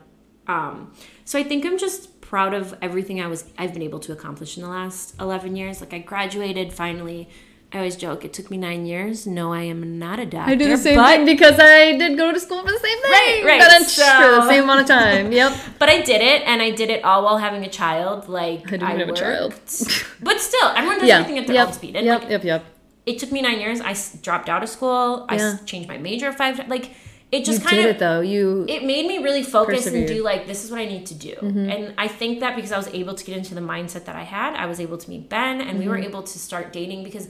Um, 0.49 0.93
so 1.25 1.39
I 1.39 1.45
think 1.45 1.65
I'm 1.65 1.79
just 1.79 2.21
proud 2.21 2.53
of 2.55 2.75
everything 2.83 3.21
I 3.21 3.29
was 3.29 3.45
I've 3.57 3.73
been 3.73 3.83
able 3.83 4.01
to 4.01 4.13
accomplish 4.13 4.57
in 4.57 4.63
the 4.65 4.69
last 4.69 5.15
11 5.21 5.55
years. 5.57 5.81
Like 5.81 5.95
I 5.95 5.99
graduated 6.01 6.73
finally. 6.73 7.29
I 7.75 7.79
always 7.79 7.97
joke 7.97 8.25
it 8.25 8.33
took 8.35 8.51
me 8.51 8.59
nine 8.59 8.85
years. 8.85 9.27
No, 9.27 9.53
I 9.53 9.63
am 9.63 9.99
not 9.99 10.19
a 10.19 10.27
doctor. 10.27 10.53
I 10.53 10.55
do 10.57 10.69
the 10.69 10.77
same 10.77 10.97
but, 10.97 11.17
thing 11.17 11.25
because 11.25 11.59
I 11.59 11.97
did 11.97 12.19
go 12.19 12.31
to 12.31 12.39
school 12.39 12.61
for 12.61 12.71
the 12.71 12.79
same 12.79 12.99
thing. 13.01 13.11
Right, 13.13 13.43
right, 13.47 13.61
But 13.61 13.87
so- 13.89 14.05
for 14.05 14.31
the 14.43 14.49
same 14.49 14.65
amount 14.65 14.81
of 14.83 14.87
time. 14.89 15.33
Yep. 15.41 15.53
But 15.79 15.89
I 15.89 16.03
did 16.03 16.21
it, 16.21 16.43
and 16.47 16.61
I 16.61 16.71
did 16.71 16.91
it 16.91 17.03
all 17.03 17.25
while 17.25 17.39
having 17.39 17.65
a 17.65 17.71
child. 17.71 18.29
Like 18.29 18.67
I 18.69 18.71
didn't 18.77 18.99
have 19.01 19.09
a 19.09 19.13
child. 19.15 19.53
worked. 19.53 20.07
but 20.23 20.39
still, 20.41 20.69
everyone 20.77 20.99
does 20.99 21.09
Yeah. 21.09 21.19
everything 21.21 21.39
at 21.39 21.47
their 21.47 21.57
Yep. 21.57 21.67
own 21.69 21.73
speed. 21.73 21.97
And 21.97 22.05
Yep. 22.07 22.21
like, 22.21 22.31
Yep. 22.31 22.45
Yep. 22.45 22.65
it 23.07 23.19
took 23.19 23.33
me 23.33 23.41
nine 23.41 23.59
years. 23.59 23.81
I 23.81 23.93
s- 23.93 24.17
dropped 24.21 24.49
out 24.51 24.63
of 24.63 24.69
school. 24.69 25.25
I 25.31 25.37
s- 25.37 25.41
Yeah. 25.41 25.57
changed 25.65 25.89
my 25.89 25.97
major 25.99 26.31
five 26.33 26.57
times. 26.59 26.69
Like 26.69 26.91
it 27.33 27.39
You 27.39 27.45
just 27.47 27.61
did 27.63 27.69
kind 27.71 27.87
it 27.87 27.91
of 27.93 27.99
though. 27.99 28.21
You. 28.21 28.67
it 28.69 28.85
made 28.85 29.07
me 29.07 29.17
really 29.17 29.43
focus 29.43 29.87
and 29.87 29.95
Persevered. 29.95 30.09
Mm-hmm. 30.11 30.17
do 30.19 30.23
like 30.23 30.47
this 30.47 30.63
is 30.65 30.71
what 30.71 30.79
I 30.79 30.85
need 30.85 31.07
to 31.07 31.15
do. 31.15 31.35
And 31.41 31.95
I 31.97 32.07
think 32.07 32.41
that 32.41 32.55
because 32.57 32.73
I 32.73 32.77
was 32.77 32.89
able 32.93 33.15
to 33.15 33.25
get 33.25 33.35
into 33.39 33.55
the 33.55 33.63
mindset 33.63 34.05
that 34.05 34.17
I 34.17 34.25
had, 34.25 34.53
I 34.55 34.67
was 34.67 34.79
able 34.81 34.99
to 34.99 35.09
meet 35.09 35.31
Ben 35.31 35.63
and 35.63 35.79
we 35.79 35.89
were 35.89 35.97
Mm-hmm. 35.97 36.11
able 36.11 36.23
to 36.25 36.39
start 36.39 36.75
dating 36.75 37.03
because 37.05 37.29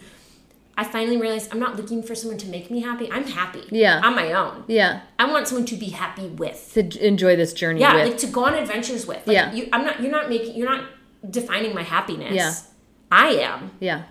I 0.77 0.85
finally 0.85 1.17
realized 1.19 1.53
I'm 1.53 1.61
not 1.61 1.77
looking 1.77 2.03
for 2.03 2.15
someone 2.15 2.39
to 2.39 2.47
make 2.49 2.71
me 2.71 2.81
happy. 2.81 3.11
I'm 3.13 3.25
happy. 3.27 3.65
Yeah. 3.71 4.01
On 4.03 4.15
my 4.17 4.33
own. 4.33 4.65
yeah. 4.69 5.03
I 5.19 5.31
want 5.31 5.47
someone 5.49 5.67
to 5.67 5.77
be 5.77 5.91
happy 5.91 6.29
with. 6.29 6.71
To 6.75 7.07
enjoy 7.07 7.37
this 7.37 7.53
journey 7.53 7.81
Yeah, 7.81 7.95
with. 7.95 8.07
like 8.09 8.19
to 8.19 8.27
go 8.27 8.45
on 8.47 8.55
adventures 8.55 9.07
with. 9.07 9.27
Like, 9.27 9.35
Yeah. 9.35 9.53
You, 9.53 9.69
I'm 9.73 9.85
not 9.85 10.01
you're 10.03 10.11
not 10.11 10.29
making 10.31 10.57
you're 10.57 10.71
not 10.71 10.85
defining 11.29 11.75
my 11.75 11.83
happiness. 11.83 12.35
Yeah. 12.35 12.55
I 13.11 13.29
am. 13.51 13.71
yeah. 13.81 14.05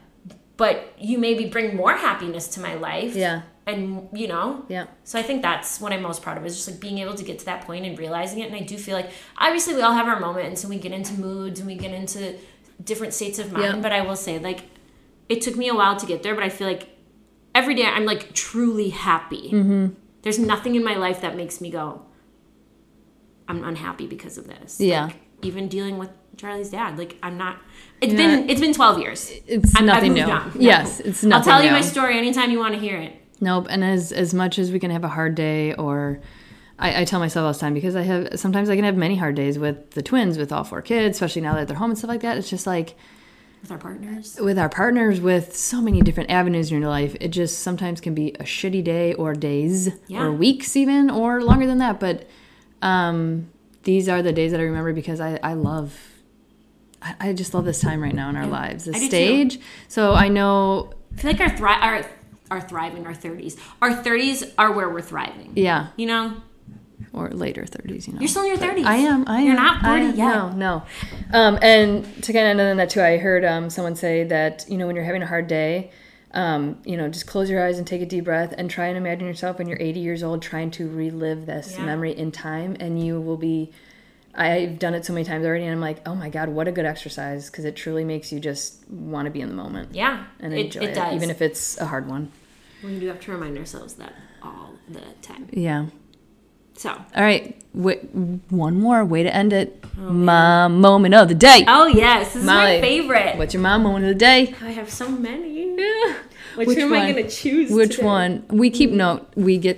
But 0.57 0.93
you 0.99 1.17
maybe 1.17 1.45
bring 1.45 1.75
more 1.75 1.93
happiness 1.93 2.47
to 2.49 2.59
my 2.61 2.75
life. 2.75 3.15
Yeah. 3.15 3.41
And 3.65 4.07
you 4.13 4.27
know, 4.27 4.65
Yeah. 4.69 4.85
so 5.03 5.17
I 5.17 5.23
think 5.23 5.41
that's 5.41 5.81
what 5.81 5.91
I'm 5.93 6.03
most 6.03 6.21
proud 6.21 6.37
of 6.37 6.45
is 6.45 6.55
just 6.55 6.69
like 6.69 6.79
being 6.79 6.99
able 6.99 7.15
to 7.15 7.23
get 7.23 7.39
to 7.39 7.45
that 7.45 7.61
point 7.65 7.85
and 7.85 7.97
realizing 7.97 8.39
it. 8.39 8.47
And 8.47 8.55
I 8.55 8.59
do 8.61 8.77
feel 8.77 8.95
like 8.95 9.09
obviously 9.37 9.73
we 9.73 9.81
all 9.81 9.93
have 9.93 10.07
our 10.07 10.19
moments 10.19 10.63
and 10.63 10.69
we 10.69 10.77
get 10.77 10.91
into 10.91 11.13
moods 11.13 11.59
and 11.59 11.65
we 11.67 11.75
get 11.75 11.91
into 11.91 12.35
different 12.83 13.13
states 13.15 13.39
of 13.39 13.51
mind. 13.51 13.63
Yeah. 13.77 13.81
But 13.81 13.91
I 13.91 14.01
will 14.01 14.15
say 14.15 14.37
like 14.37 14.61
it 15.31 15.41
took 15.41 15.55
me 15.55 15.67
a 15.69 15.73
while 15.75 15.95
to 15.95 16.05
get 16.05 16.23
there, 16.23 16.35
but 16.35 16.43
I 16.43 16.49
feel 16.49 16.67
like 16.67 16.89
every 17.55 17.73
day 17.75 17.85
I'm 17.85 18.05
like 18.05 18.33
truly 18.33 18.89
happy. 18.89 19.49
Mm-hmm. 19.51 19.93
There's 20.23 20.37
nothing 20.37 20.75
in 20.75 20.83
my 20.83 20.95
life 20.95 21.21
that 21.21 21.35
makes 21.35 21.61
me 21.61 21.69
go, 21.71 22.05
I'm 23.47 23.63
unhappy 23.63 24.07
because 24.07 24.37
of 24.37 24.47
this. 24.47 24.79
Yeah. 24.79 25.05
Like, 25.05 25.15
even 25.41 25.67
dealing 25.67 25.97
with 25.97 26.09
Charlie's 26.37 26.69
dad, 26.69 26.97
like 26.97 27.17
I'm 27.23 27.37
not. 27.37 27.57
It's 28.01 28.13
You're 28.13 28.17
been 28.21 28.41
not- 28.41 28.49
it's 28.49 28.61
been 28.61 28.73
12 28.73 28.99
years. 28.99 29.31
It's 29.47 29.75
I'm- 29.75 29.85
nothing 29.85 30.13
new. 30.13 30.25
No. 30.27 30.43
Yes, 30.59 30.99
it's 30.99 31.23
nothing 31.23 31.33
I'll 31.33 31.57
tell 31.57 31.65
you 31.65 31.71
my 31.71 31.81
story 31.81 32.17
anytime 32.17 32.51
you 32.51 32.59
want 32.59 32.73
to 32.75 32.79
hear 32.79 32.97
it. 32.97 33.13
Nope. 33.39 33.67
And 33.69 33.83
as 33.83 34.11
as 34.11 34.33
much 34.33 34.59
as 34.59 34.71
we 34.71 34.79
can 34.79 34.91
have 34.91 35.03
a 35.03 35.07
hard 35.09 35.33
day, 35.35 35.73
or 35.73 36.21
I, 36.77 37.01
I 37.01 37.05
tell 37.05 37.19
myself 37.19 37.45
all 37.45 37.53
the 37.53 37.59
time 37.59 37.73
because 37.73 37.95
I 37.95 38.03
have 38.03 38.39
sometimes 38.39 38.69
I 38.69 38.75
can 38.75 38.85
have 38.85 38.95
many 38.95 39.15
hard 39.15 39.35
days 39.35 39.57
with 39.57 39.91
the 39.91 40.03
twins, 40.03 40.37
with 40.37 40.51
all 40.51 40.63
four 40.63 40.81
kids, 40.81 41.17
especially 41.17 41.41
now 41.41 41.55
that 41.55 41.67
they're 41.67 41.77
home 41.77 41.91
and 41.91 41.97
stuff 41.97 42.09
like 42.09 42.21
that. 42.21 42.37
It's 42.37 42.49
just 42.49 42.67
like 42.67 42.95
With 43.61 43.71
our 43.71 43.77
partners. 43.77 44.37
with 44.41 44.57
our 44.57 44.69
partners, 44.69 45.21
with 45.21 45.55
so 45.55 45.81
many 45.81 46.01
different 46.01 46.31
avenues 46.31 46.71
in 46.71 46.81
your 46.81 46.89
life, 46.89 47.15
it 47.21 47.27
just 47.29 47.59
sometimes 47.59 48.01
can 48.01 48.15
be 48.15 48.29
a 48.33 48.43
shitty 48.43 48.83
day 48.83 49.13
or 49.13 49.33
days 49.33 49.89
Yeah. 50.07 50.23
or 50.23 50.31
weeks 50.31 50.75
even 50.75 51.09
or 51.11 51.43
longer 51.43 51.67
than 51.67 51.77
that. 51.77 51.99
But 51.99 52.27
um, 52.81 53.49
these 53.83 54.09
are 54.09 54.21
the 54.23 54.33
days 54.33 54.51
that 54.51 54.59
I 54.59 54.63
remember 54.63 54.93
because 54.93 55.19
I, 55.21 55.39
I 55.43 55.53
love, 55.53 55.95
I, 57.03 57.15
I 57.19 57.33
just 57.33 57.53
love 57.53 57.65
this 57.65 57.79
time 57.81 58.01
right 58.01 58.15
now 58.15 58.29
in 58.29 58.35
our 58.35 58.47
lives, 58.47 58.87
I 58.87 58.93
this 58.93 59.01
do 59.01 59.05
too. 59.09 59.09
stage. 59.09 59.59
So 59.87 60.13
I 60.13 60.27
know 60.27 60.93
I 61.15 61.21
feel 61.21 61.31
like 61.31 61.41
our 61.41 61.49
thri- 61.55 61.69
our 61.69 62.05
our 62.49 62.61
thriving 62.61 63.05
our 63.05 63.13
30s. 63.13 63.57
Our 63.81 63.91
30s 63.91 64.51
are 64.57 64.71
where 64.73 64.89
we're 64.89 65.01
thriving. 65.01 65.53
Yeah. 65.55 65.87
You 65.95 66.05
know? 66.07 66.35
Or 67.13 67.29
later 67.29 67.63
30s, 67.63 68.07
you 68.07 68.13
know. 68.13 68.19
You're 68.19 68.27
still 68.27 68.43
in 68.43 68.49
your 68.49 68.57
30s. 68.57 68.85
I 68.85 68.95
am. 68.97 69.27
I 69.27 69.41
am. 69.41 69.45
You're 69.47 69.55
not 69.55 69.81
40 69.83 70.01
am, 70.05 70.15
yet. 70.15 70.27
No, 70.35 70.51
no. 70.51 70.83
Um, 71.33 71.59
and 71.61 72.05
to 72.23 72.33
kind 72.33 72.45
of 72.47 72.59
end 72.59 72.61
on 72.61 72.77
that 72.77 72.89
too, 72.89 73.01
I 73.01 73.17
heard 73.17 73.43
um, 73.45 73.69
someone 73.69 73.95
say 73.95 74.23
that 74.25 74.65
you 74.69 74.77
know 74.77 74.87
when 74.87 74.95
you're 74.95 75.05
having 75.05 75.21
a 75.21 75.27
hard 75.27 75.47
day, 75.47 75.91
um, 76.33 76.77
you 76.85 76.95
know, 76.97 77.09
just 77.09 77.27
close 77.27 77.49
your 77.49 77.65
eyes 77.65 77.77
and 77.77 77.85
take 77.85 78.01
a 78.01 78.05
deep 78.05 78.23
breath 78.25 78.53
and 78.57 78.69
try 78.69 78.87
and 78.87 78.97
imagine 78.97 79.27
yourself 79.27 79.57
when 79.57 79.67
you're 79.67 79.77
80 79.81 79.99
years 79.99 80.23
old 80.23 80.41
trying 80.41 80.71
to 80.71 80.89
relive 80.89 81.45
this 81.45 81.75
Yeah. 81.77 81.85
memory 81.85 82.17
in 82.17 82.31
time, 82.31 82.77
and 82.79 83.03
you 83.05 83.19
will 83.19 83.37
be. 83.37 83.71
I've 84.33 84.79
done 84.79 84.93
it 84.93 85.03
so 85.03 85.11
many 85.11 85.25
times 85.25 85.45
already, 85.45 85.65
and 85.65 85.73
I'm 85.73 85.81
like, 85.81 86.07
oh 86.07 86.15
my 86.15 86.29
god, 86.29 86.47
what 86.47 86.65
a 86.65 86.71
good 86.71 86.85
exercise 86.85 87.49
because 87.49 87.65
it 87.65 87.75
truly 87.75 88.05
makes 88.05 88.31
you 88.31 88.39
just 88.39 88.89
want 88.89 89.25
to 89.25 89.29
be 89.29 89.41
in 89.41 89.49
the 89.49 89.55
moment 89.55 89.89
Yeah. 89.93 90.23
and 90.39 90.53
it, 90.53 90.67
enjoy 90.67 90.79
it 90.83 90.89
it, 90.91 90.95
does. 90.95 91.13
even 91.15 91.29
if 91.29 91.41
it's 91.41 91.77
a 91.81 91.85
hard 91.85 92.07
one. 92.07 92.31
we 92.81 92.97
do 92.97 93.07
have 93.07 93.19
to 93.21 93.31
remind 93.33 93.57
ourselves 93.57 93.95
that 93.95 94.13
all 94.41 94.75
the 94.87 95.01
time. 95.21 95.49
Yeah. 95.51 95.87
So, 96.77 96.89
All 96.89 97.23
right, 97.23 97.61
w- 97.75 98.39
one 98.49 98.79
more 98.79 99.05
way 99.05 99.23
to 99.23 99.33
end 99.33 99.53
it. 99.53 99.83
Oh, 99.99 100.09
mom 100.09 100.81
moment 100.81 101.13
of 101.13 101.27
the 101.27 101.35
day. 101.35 101.63
oh 101.67 101.85
yes, 101.85 102.33
this 102.33 102.37
is 102.37 102.45
my 102.45 102.81
favorite. 102.81 103.37
What's 103.37 103.53
your 103.53 103.61
mom 103.61 103.83
moment 103.83 104.05
of 104.05 104.09
the 104.09 104.15
day? 104.15 104.55
I 104.61 104.71
have 104.71 104.89
so 104.89 105.09
many. 105.09 105.75
Which, 106.55 106.67
Which 106.67 106.77
one 106.79 106.87
am 106.87 106.93
I 106.93 107.11
going 107.11 107.23
to 107.23 107.29
choose? 107.29 107.71
Which 107.71 107.95
today? 107.95 108.05
one? 108.05 108.45
We 108.49 108.69
keep 108.69 108.89
hmm. 108.89 108.97
note. 108.97 109.31
We 109.35 109.57
get. 109.57 109.77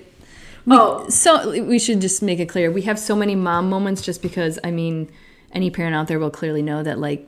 We, 0.66 0.76
Oh. 0.76 1.08
So 1.10 1.52
we 1.64 1.78
should 1.78 2.02
just 2.02 2.22
make 2.24 2.40
it 2.40 2.48
clear. 2.48 2.72
We 2.72 2.84
have 2.84 2.98
so 2.98 3.16
many 3.16 3.36
mom 3.36 3.70
moments 3.70 4.02
just 4.02 4.22
because, 4.22 4.58
I 4.64 4.72
mean, 4.72 5.12
any 5.52 5.70
parent 5.70 5.94
out 5.96 6.08
there 6.08 6.20
will 6.20 6.32
clearly 6.32 6.62
know 6.62 6.82
that, 6.84 7.00
like, 7.00 7.28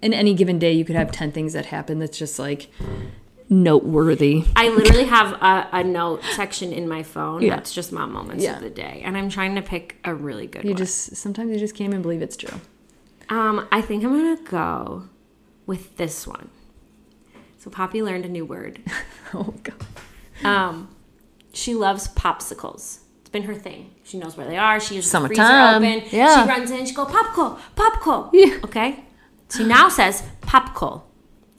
in 0.00 0.14
any 0.14 0.34
given 0.34 0.58
day, 0.58 0.72
you 0.72 0.84
could 0.84 0.96
have 0.96 1.12
10 1.12 1.30
things 1.32 1.52
that 1.52 1.66
happen 1.66 1.98
that's 1.98 2.18
just, 2.18 2.38
like, 2.38 2.68
noteworthy. 3.48 4.44
I 4.56 4.68
literally 4.68 5.04
have 5.04 5.32
a, 5.42 5.68
a 5.72 5.84
note 5.84 6.22
section 6.34 6.72
in 6.72 6.88
my 6.88 7.02
phone 7.02 7.42
Yeah. 7.42 7.56
that's 7.56 7.72
just 7.72 7.92
mom 7.92 8.12
moments 8.12 8.44
Yeah. 8.44 8.56
of 8.56 8.62
the 8.62 8.70
day, 8.70 9.02
and 9.04 9.16
I'm 9.16 9.28
trying 9.30 9.54
to 9.54 9.62
pick 9.62 9.96
a 10.04 10.14
really 10.14 10.46
good 10.46 10.64
You 10.64 10.70
one. 10.70 10.76
just, 10.78 11.16
sometimes 11.16 11.50
you 11.52 11.58
just 11.58 11.74
can't 11.74 11.90
even 11.90 12.02
believe 12.02 12.22
it's 12.22 12.36
true. 12.36 12.60
Um, 13.28 13.66
I 13.72 13.80
think 13.80 14.04
I'm 14.04 14.12
gonna 14.12 14.42
go 14.42 15.04
with 15.66 15.96
this 15.96 16.26
one. 16.26 16.50
So 17.58 17.70
Poppy 17.70 18.02
learned 18.02 18.24
a 18.24 18.28
new 18.28 18.44
word. 18.44 18.80
Oh, 19.34 19.52
God. 19.62 19.74
Um, 20.42 20.88
she 21.52 21.74
loves 21.74 22.08
popsicles. 22.08 23.00
It's 23.20 23.28
been 23.30 23.42
her 23.42 23.54
thing. 23.54 23.90
She 24.04 24.16
knows 24.16 24.38
where 24.38 24.46
they 24.46 24.56
are. 24.56 24.80
She 24.80 24.94
uses 24.94 25.12
the 25.12 25.20
freezer 25.26 25.42
open. 25.42 26.02
Yeah. 26.10 26.44
She 26.44 26.48
runs 26.48 26.70
in. 26.70 26.86
She 26.86 26.94
go 26.94 27.04
popcorn, 27.04 27.60
popcorn. 27.76 28.30
Yeah. 28.32 28.56
Okay. 28.64 29.04
She 29.54 29.64
now 29.64 29.90
says 29.90 30.22
popcorn. 30.40 31.02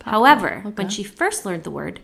However, 0.06 0.62
when 0.76 0.89
she 0.89 1.04
first 1.04 1.45
learned 1.45 1.64
the 1.64 1.72
word, 1.72 2.00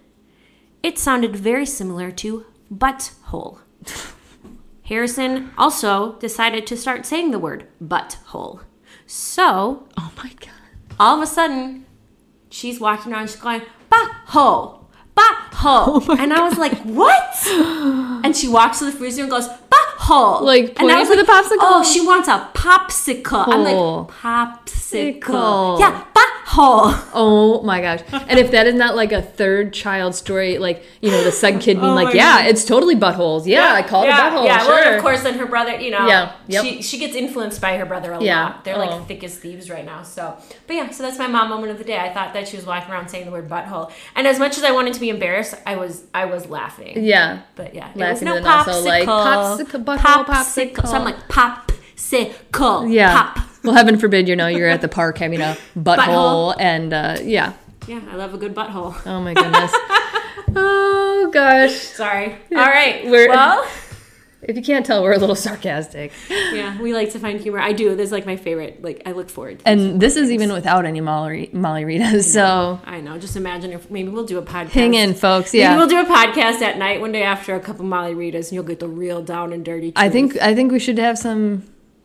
it 0.84 0.98
sounded 1.00 1.36
very 1.36 1.66
similar 1.66 2.12
to 2.12 2.46
butthole. 2.74 3.60
Harrison 4.84 5.52
also 5.58 6.14
decided 6.20 6.68
to 6.68 6.78
start 6.78 7.06
saying 7.06 7.32
the 7.32 7.40
word 7.40 7.68
butthole. 7.84 8.62
So 9.08 9.88
Oh, 9.98 10.12
my 10.18 10.32
God. 10.40 10.50
all 11.00 11.16
of 11.18 11.22
a 11.24 11.28
sudden, 11.28 11.86
she's 12.50 12.80
walking 12.80 13.12
around, 13.14 13.30
she's 13.30 13.40
going, 13.40 13.62
butthole, 13.92 14.86
butthole. 15.16 16.04
Oh 16.08 16.18
and 16.20 16.32
I 16.34 16.42
was 16.48 16.58
like, 16.60 16.78
what? 16.84 17.36
and 18.24 18.36
she 18.36 18.48
walks 18.48 18.80
to 18.80 18.86
the 18.86 18.92
freezer 18.92 19.24
and 19.24 19.32
goes, 19.32 19.48
butthole. 19.48 20.42
Like, 20.42 20.80
and 20.80 20.92
I 20.92 21.00
was 21.00 21.08
for 21.10 21.16
like, 21.16 21.26
the 21.26 21.32
popsicle? 21.32 21.58
Oh, 21.62 21.84
she 21.84 22.06
wants 22.06 22.28
a 22.28 22.48
popsicle. 22.54 23.48
I'm 23.48 23.64
like, 23.64 23.76
popsicle. 24.10 24.66
Sickle. 24.96 25.80
Yeah, 25.80 26.06
butthole. 26.14 26.26
Oh 27.18 27.62
my 27.64 27.82
gosh. 27.82 28.00
And 28.14 28.40
if 28.40 28.52
that 28.52 28.66
is 28.66 28.76
not 28.76 28.96
like 28.96 29.12
a 29.12 29.22
third 29.22 29.74
child 29.74 30.16
story, 30.16 30.58
like, 30.58 30.84
you 31.02 31.12
know, 31.12 31.22
the 31.24 31.32
second 31.32 31.60
kid 31.60 31.82
being 31.82 31.92
Oh 31.92 31.96
like, 31.96 32.14
yeah, 32.16 32.44
God. 32.44 32.46
it's 32.50 32.64
totally 32.64 32.96
buttholes. 32.96 33.46
Yeah, 33.46 33.74
I 33.74 33.82
call 33.82 34.06
yeah, 34.06 34.16
it 34.16 34.20
a 34.20 34.36
butthole. 34.38 34.46
Yeah, 34.46 34.60
sure. 34.60 34.70
well, 34.70 34.84
and 34.88 34.96
of 34.96 35.02
course, 35.02 35.24
then 35.24 35.34
her 35.38 35.46
brother, 35.48 35.78
you 35.80 35.92
know, 35.92 36.08
Yeah, 36.08 36.32
yep. 36.48 36.64
she 36.64 36.82
she 36.82 36.98
gets 36.98 37.14
influenced 37.16 37.60
by 37.60 37.78
her 37.78 37.86
brother 37.86 38.14
a 38.14 38.24
Yeah, 38.24 38.44
lot. 38.44 38.64
They're 38.64 38.76
oh. 38.76 38.80
like 38.86 39.08
thick 39.08 39.24
as 39.26 39.38
thieves 39.38 39.70
right 39.70 39.84
now. 39.84 40.04
So, 40.04 40.38
but 40.68 40.76
yeah, 40.76 40.90
so 40.92 41.04
that's 41.04 41.18
my 41.18 41.28
mom 41.28 41.50
moment 41.50 41.72
of 41.74 41.78
the 41.78 41.84
day. 41.84 41.98
I 41.98 42.14
thought 42.14 42.34
that 42.34 42.48
she 42.48 42.56
was 42.56 42.66
walking 42.66 42.92
around 42.92 43.10
saying 43.10 43.26
the 43.26 43.32
word 43.32 43.50
butthole, 43.50 43.92
and 44.16 44.26
as 44.26 44.40
much 44.40 44.58
as 44.58 44.64
I 44.64 44.72
wanted 44.72 44.94
to 44.94 45.00
be 45.02 45.10
embarrassed, 45.10 45.56
I 45.66 45.76
was 45.76 46.04
I 46.14 46.24
was 46.26 46.48
laughing. 46.48 47.04
Yeah. 47.04 47.42
But 47.56 47.74
yeah, 47.76 47.90
it 47.90 47.98
Laughing 47.98 48.12
was 48.12 48.22
and 48.22 48.30
no 48.30 48.36
then 48.36 48.46
also, 48.46 48.72
popsicle. 48.72 48.86
like, 48.86 49.08
popsicle, 49.10 49.84
butthole, 49.84 50.26
popsicle. 50.26 50.88
So 50.88 50.94
I'm 50.96 51.04
like 51.04 51.20
popsicle. 51.28 52.94
Yeah. 52.94 53.14
Pop. 53.34 53.40
Well, 53.66 53.76
heaven 53.76 53.98
forbid, 53.98 54.28
you 54.28 54.36
know, 54.36 54.48
you're 54.48 54.70
at 54.70 54.82
the 54.82 54.88
park 54.88 55.18
having 55.18 55.42
a 55.42 55.58
butthole, 55.78 55.96
Butthole. 55.98 56.56
and 56.60 56.94
uh, 56.94 57.18
yeah. 57.24 57.54
Yeah, 57.88 58.02
I 58.10 58.16
love 58.16 58.34
a 58.34 58.38
good 58.38 58.56
butthole. 58.56 58.96
Oh 59.06 59.20
my 59.22 59.34
goodness. 59.34 59.72
oh 60.56 61.30
gosh. 61.34 61.74
Sorry. 61.74 62.34
All 62.52 62.58
right. 62.58 63.06
We're- 63.06 63.30
well, 63.30 63.68
If 64.42 64.56
you 64.56 64.62
can't 64.62 64.86
tell, 64.86 65.02
we're 65.02 65.14
a 65.14 65.18
little 65.18 65.36
sarcastic. 65.36 66.12
yeah, 66.30 66.80
we 66.80 66.94
like 66.94 67.12
to 67.14 67.20
find 67.20 67.40
humor. 67.42 67.60
I 67.60 67.72
do. 67.74 67.96
This 67.96 68.08
is 68.08 68.12
like 68.12 68.28
my 68.28 68.36
favorite. 68.36 68.84
Like 68.84 69.02
I 69.06 69.12
look 69.14 69.30
forward. 69.30 69.60
to 69.60 69.68
And 69.68 70.00
this 70.00 70.16
is 70.16 70.30
even 70.32 70.54
without 70.54 70.86
any 70.86 71.02
Molly, 71.02 71.50
Molly 71.52 71.84
Ritas. 71.84 72.26
So 72.32 72.80
I 72.86 73.02
know. 73.02 73.18
Just 73.18 73.36
imagine 73.36 73.72
if 73.72 73.90
maybe 73.90 74.10
we'll 74.10 74.26
do 74.26 74.38
a 74.38 74.44
podcast. 74.44 74.70
hang 74.70 74.94
in, 74.94 75.16
folks. 75.16 75.52
Yeah, 75.54 75.70
Maybe 75.70 75.80
we'll 75.80 76.04
do 76.06 76.12
a 76.12 76.16
podcast 76.16 76.62
at 76.62 76.78
night 76.78 77.02
one 77.02 77.12
day 77.12 77.24
after 77.24 77.56
a 77.56 77.60
couple 77.60 77.86
Molly 77.86 78.14
Ritas, 78.14 78.46
and 78.50 78.52
you'll 78.54 78.64
get 78.64 78.80
the 78.80 78.88
real 78.88 79.24
down 79.24 79.52
and 79.52 79.66
dirty. 79.66 79.94
I 79.96 80.10
think 80.10 80.38
I 80.40 80.54
think 80.54 80.72
we 80.72 80.80
should 80.80 81.00
have 81.00 81.18
some 81.18 81.64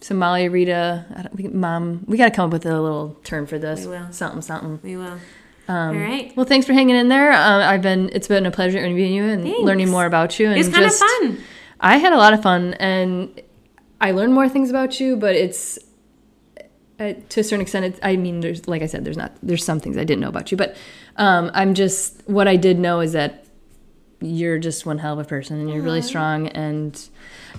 Molly 0.08 0.48
Rita. 0.48 1.04
I 1.14 1.22
don't, 1.22 1.34
we, 1.34 1.48
mom, 1.48 2.04
we 2.06 2.16
got 2.16 2.24
to 2.26 2.30
come 2.30 2.46
up 2.46 2.52
with 2.52 2.66
a 2.66 2.80
little 2.80 3.18
term 3.22 3.46
for 3.46 3.58
this. 3.58 3.80
We 3.82 3.88
will. 3.88 4.12
Something, 4.12 4.42
something. 4.42 4.80
we 4.82 4.96
will. 4.96 5.18
Um, 5.68 5.96
All 5.96 6.02
right. 6.02 6.36
Well, 6.36 6.46
thanks 6.46 6.66
for 6.66 6.72
hanging 6.72 6.96
in 6.96 7.08
there. 7.08 7.32
Um, 7.32 7.62
I've 7.62 7.82
been. 7.82 8.10
It's 8.12 8.26
been 8.26 8.46
a 8.46 8.50
pleasure 8.50 8.78
interviewing 8.78 9.12
you 9.12 9.24
and 9.24 9.44
Thanks. 9.44 9.60
learning 9.60 9.90
more 9.90 10.06
about 10.06 10.38
you. 10.40 10.48
And 10.48 10.58
It's 10.58 10.68
kind 10.68 10.84
of 10.84 10.90
just, 10.90 11.00
fun. 11.00 11.38
I 11.78 11.98
had 11.98 12.12
a 12.12 12.16
lot 12.16 12.34
of 12.34 12.42
fun, 12.42 12.74
and 12.74 13.40
I 14.00 14.10
learned 14.10 14.32
more 14.34 14.48
things 14.48 14.70
about 14.70 14.98
you. 14.98 15.16
But 15.16 15.36
it's 15.36 15.78
uh, 16.98 17.12
to 17.28 17.40
a 17.40 17.44
certain 17.44 17.60
extent. 17.60 17.84
It's, 17.84 18.00
I 18.02 18.16
mean, 18.16 18.40
there's 18.40 18.66
like 18.66 18.82
I 18.82 18.86
said, 18.86 19.04
there's 19.04 19.16
not. 19.16 19.32
There's 19.42 19.64
some 19.64 19.78
things 19.80 19.96
I 19.96 20.04
didn't 20.04 20.20
know 20.20 20.28
about 20.28 20.50
you, 20.50 20.56
but 20.56 20.76
um, 21.16 21.50
I'm 21.54 21.74
just. 21.74 22.22
What 22.28 22.48
I 22.48 22.56
did 22.56 22.78
know 22.78 23.00
is 23.00 23.12
that 23.12 23.46
you're 24.20 24.58
just 24.58 24.86
one 24.86 24.98
hell 24.98 25.12
of 25.12 25.24
a 25.24 25.28
person, 25.28 25.60
and 25.60 25.70
you're 25.70 25.82
really 25.82 26.02
strong. 26.02 26.48
And 26.48 27.00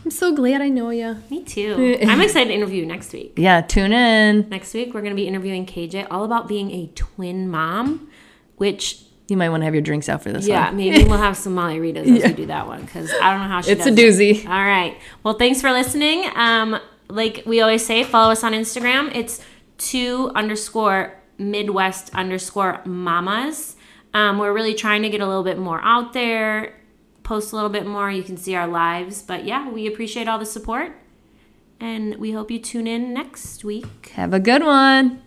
I'm 0.03 0.11
so 0.11 0.33
glad 0.35 0.61
I 0.61 0.69
know 0.69 0.89
you. 0.89 1.17
Me 1.29 1.43
too. 1.43 1.97
I'm 2.07 2.21
excited 2.21 2.47
to 2.49 2.53
interview 2.53 2.81
you 2.81 2.85
next 2.85 3.13
week. 3.13 3.33
Yeah, 3.37 3.61
tune 3.61 3.93
in. 3.93 4.49
Next 4.49 4.73
week 4.73 4.93
we're 4.93 5.01
going 5.01 5.11
to 5.11 5.15
be 5.15 5.27
interviewing 5.27 5.65
KJ 5.65 6.07
all 6.11 6.23
about 6.23 6.47
being 6.47 6.71
a 6.71 6.87
twin 6.95 7.49
mom, 7.49 8.09
which 8.57 9.01
You 9.27 9.37
might 9.37 9.49
want 9.49 9.61
to 9.61 9.65
have 9.65 9.73
your 9.75 9.81
drinks 9.83 10.09
out 10.09 10.21
for 10.23 10.31
this 10.31 10.47
yeah, 10.47 10.67
one. 10.67 10.77
maybe 10.77 11.03
we'll 11.03 11.17
have 11.29 11.37
some 11.37 11.53
Molly 11.55 11.79
Ritas 11.79 12.01
as 12.17 12.23
we 12.29 12.33
do 12.33 12.45
that 12.47 12.67
one 12.67 12.81
because 12.81 13.11
I 13.21 13.31
don't 13.31 13.41
know 13.41 13.47
how 13.47 13.61
she 13.61 13.71
It's 13.71 13.85
a 13.85 13.91
does 13.91 14.19
it. 14.19 14.37
doozy. 14.37 14.45
All 14.47 14.65
right. 14.65 14.97
Well, 15.23 15.35
thanks 15.35 15.61
for 15.61 15.71
listening. 15.71 16.29
Um, 16.35 16.79
like 17.09 17.43
we 17.45 17.61
always 17.61 17.85
say, 17.85 18.03
follow 18.03 18.31
us 18.31 18.43
on 18.43 18.53
Instagram. 18.53 19.13
It's 19.15 19.43
two 19.77 20.31
underscore 20.35 21.13
Midwest 21.37 22.13
underscore 22.13 22.81
mamas. 22.85 23.75
Um, 24.13 24.37
we're 24.37 24.53
really 24.53 24.73
trying 24.73 25.01
to 25.03 25.09
get 25.09 25.21
a 25.21 25.27
little 25.27 25.43
bit 25.43 25.57
more 25.57 25.79
out 25.81 26.13
there, 26.13 26.73
post 27.31 27.53
a 27.53 27.55
little 27.55 27.69
bit 27.69 27.87
more. 27.87 28.11
You 28.11 28.23
can 28.23 28.35
see 28.35 28.55
our 28.55 28.67
lives. 28.67 29.21
But 29.21 29.45
yeah, 29.45 29.69
we 29.69 29.87
appreciate 29.87 30.27
all 30.27 30.37
the 30.37 30.45
support. 30.45 30.97
And 31.79 32.17
we 32.17 32.33
hope 32.33 32.51
you 32.51 32.59
tune 32.59 32.87
in 32.87 33.13
next 33.13 33.63
week. 33.63 34.09
Have 34.15 34.33
a 34.33 34.39
good 34.39 34.65
one. 34.65 35.21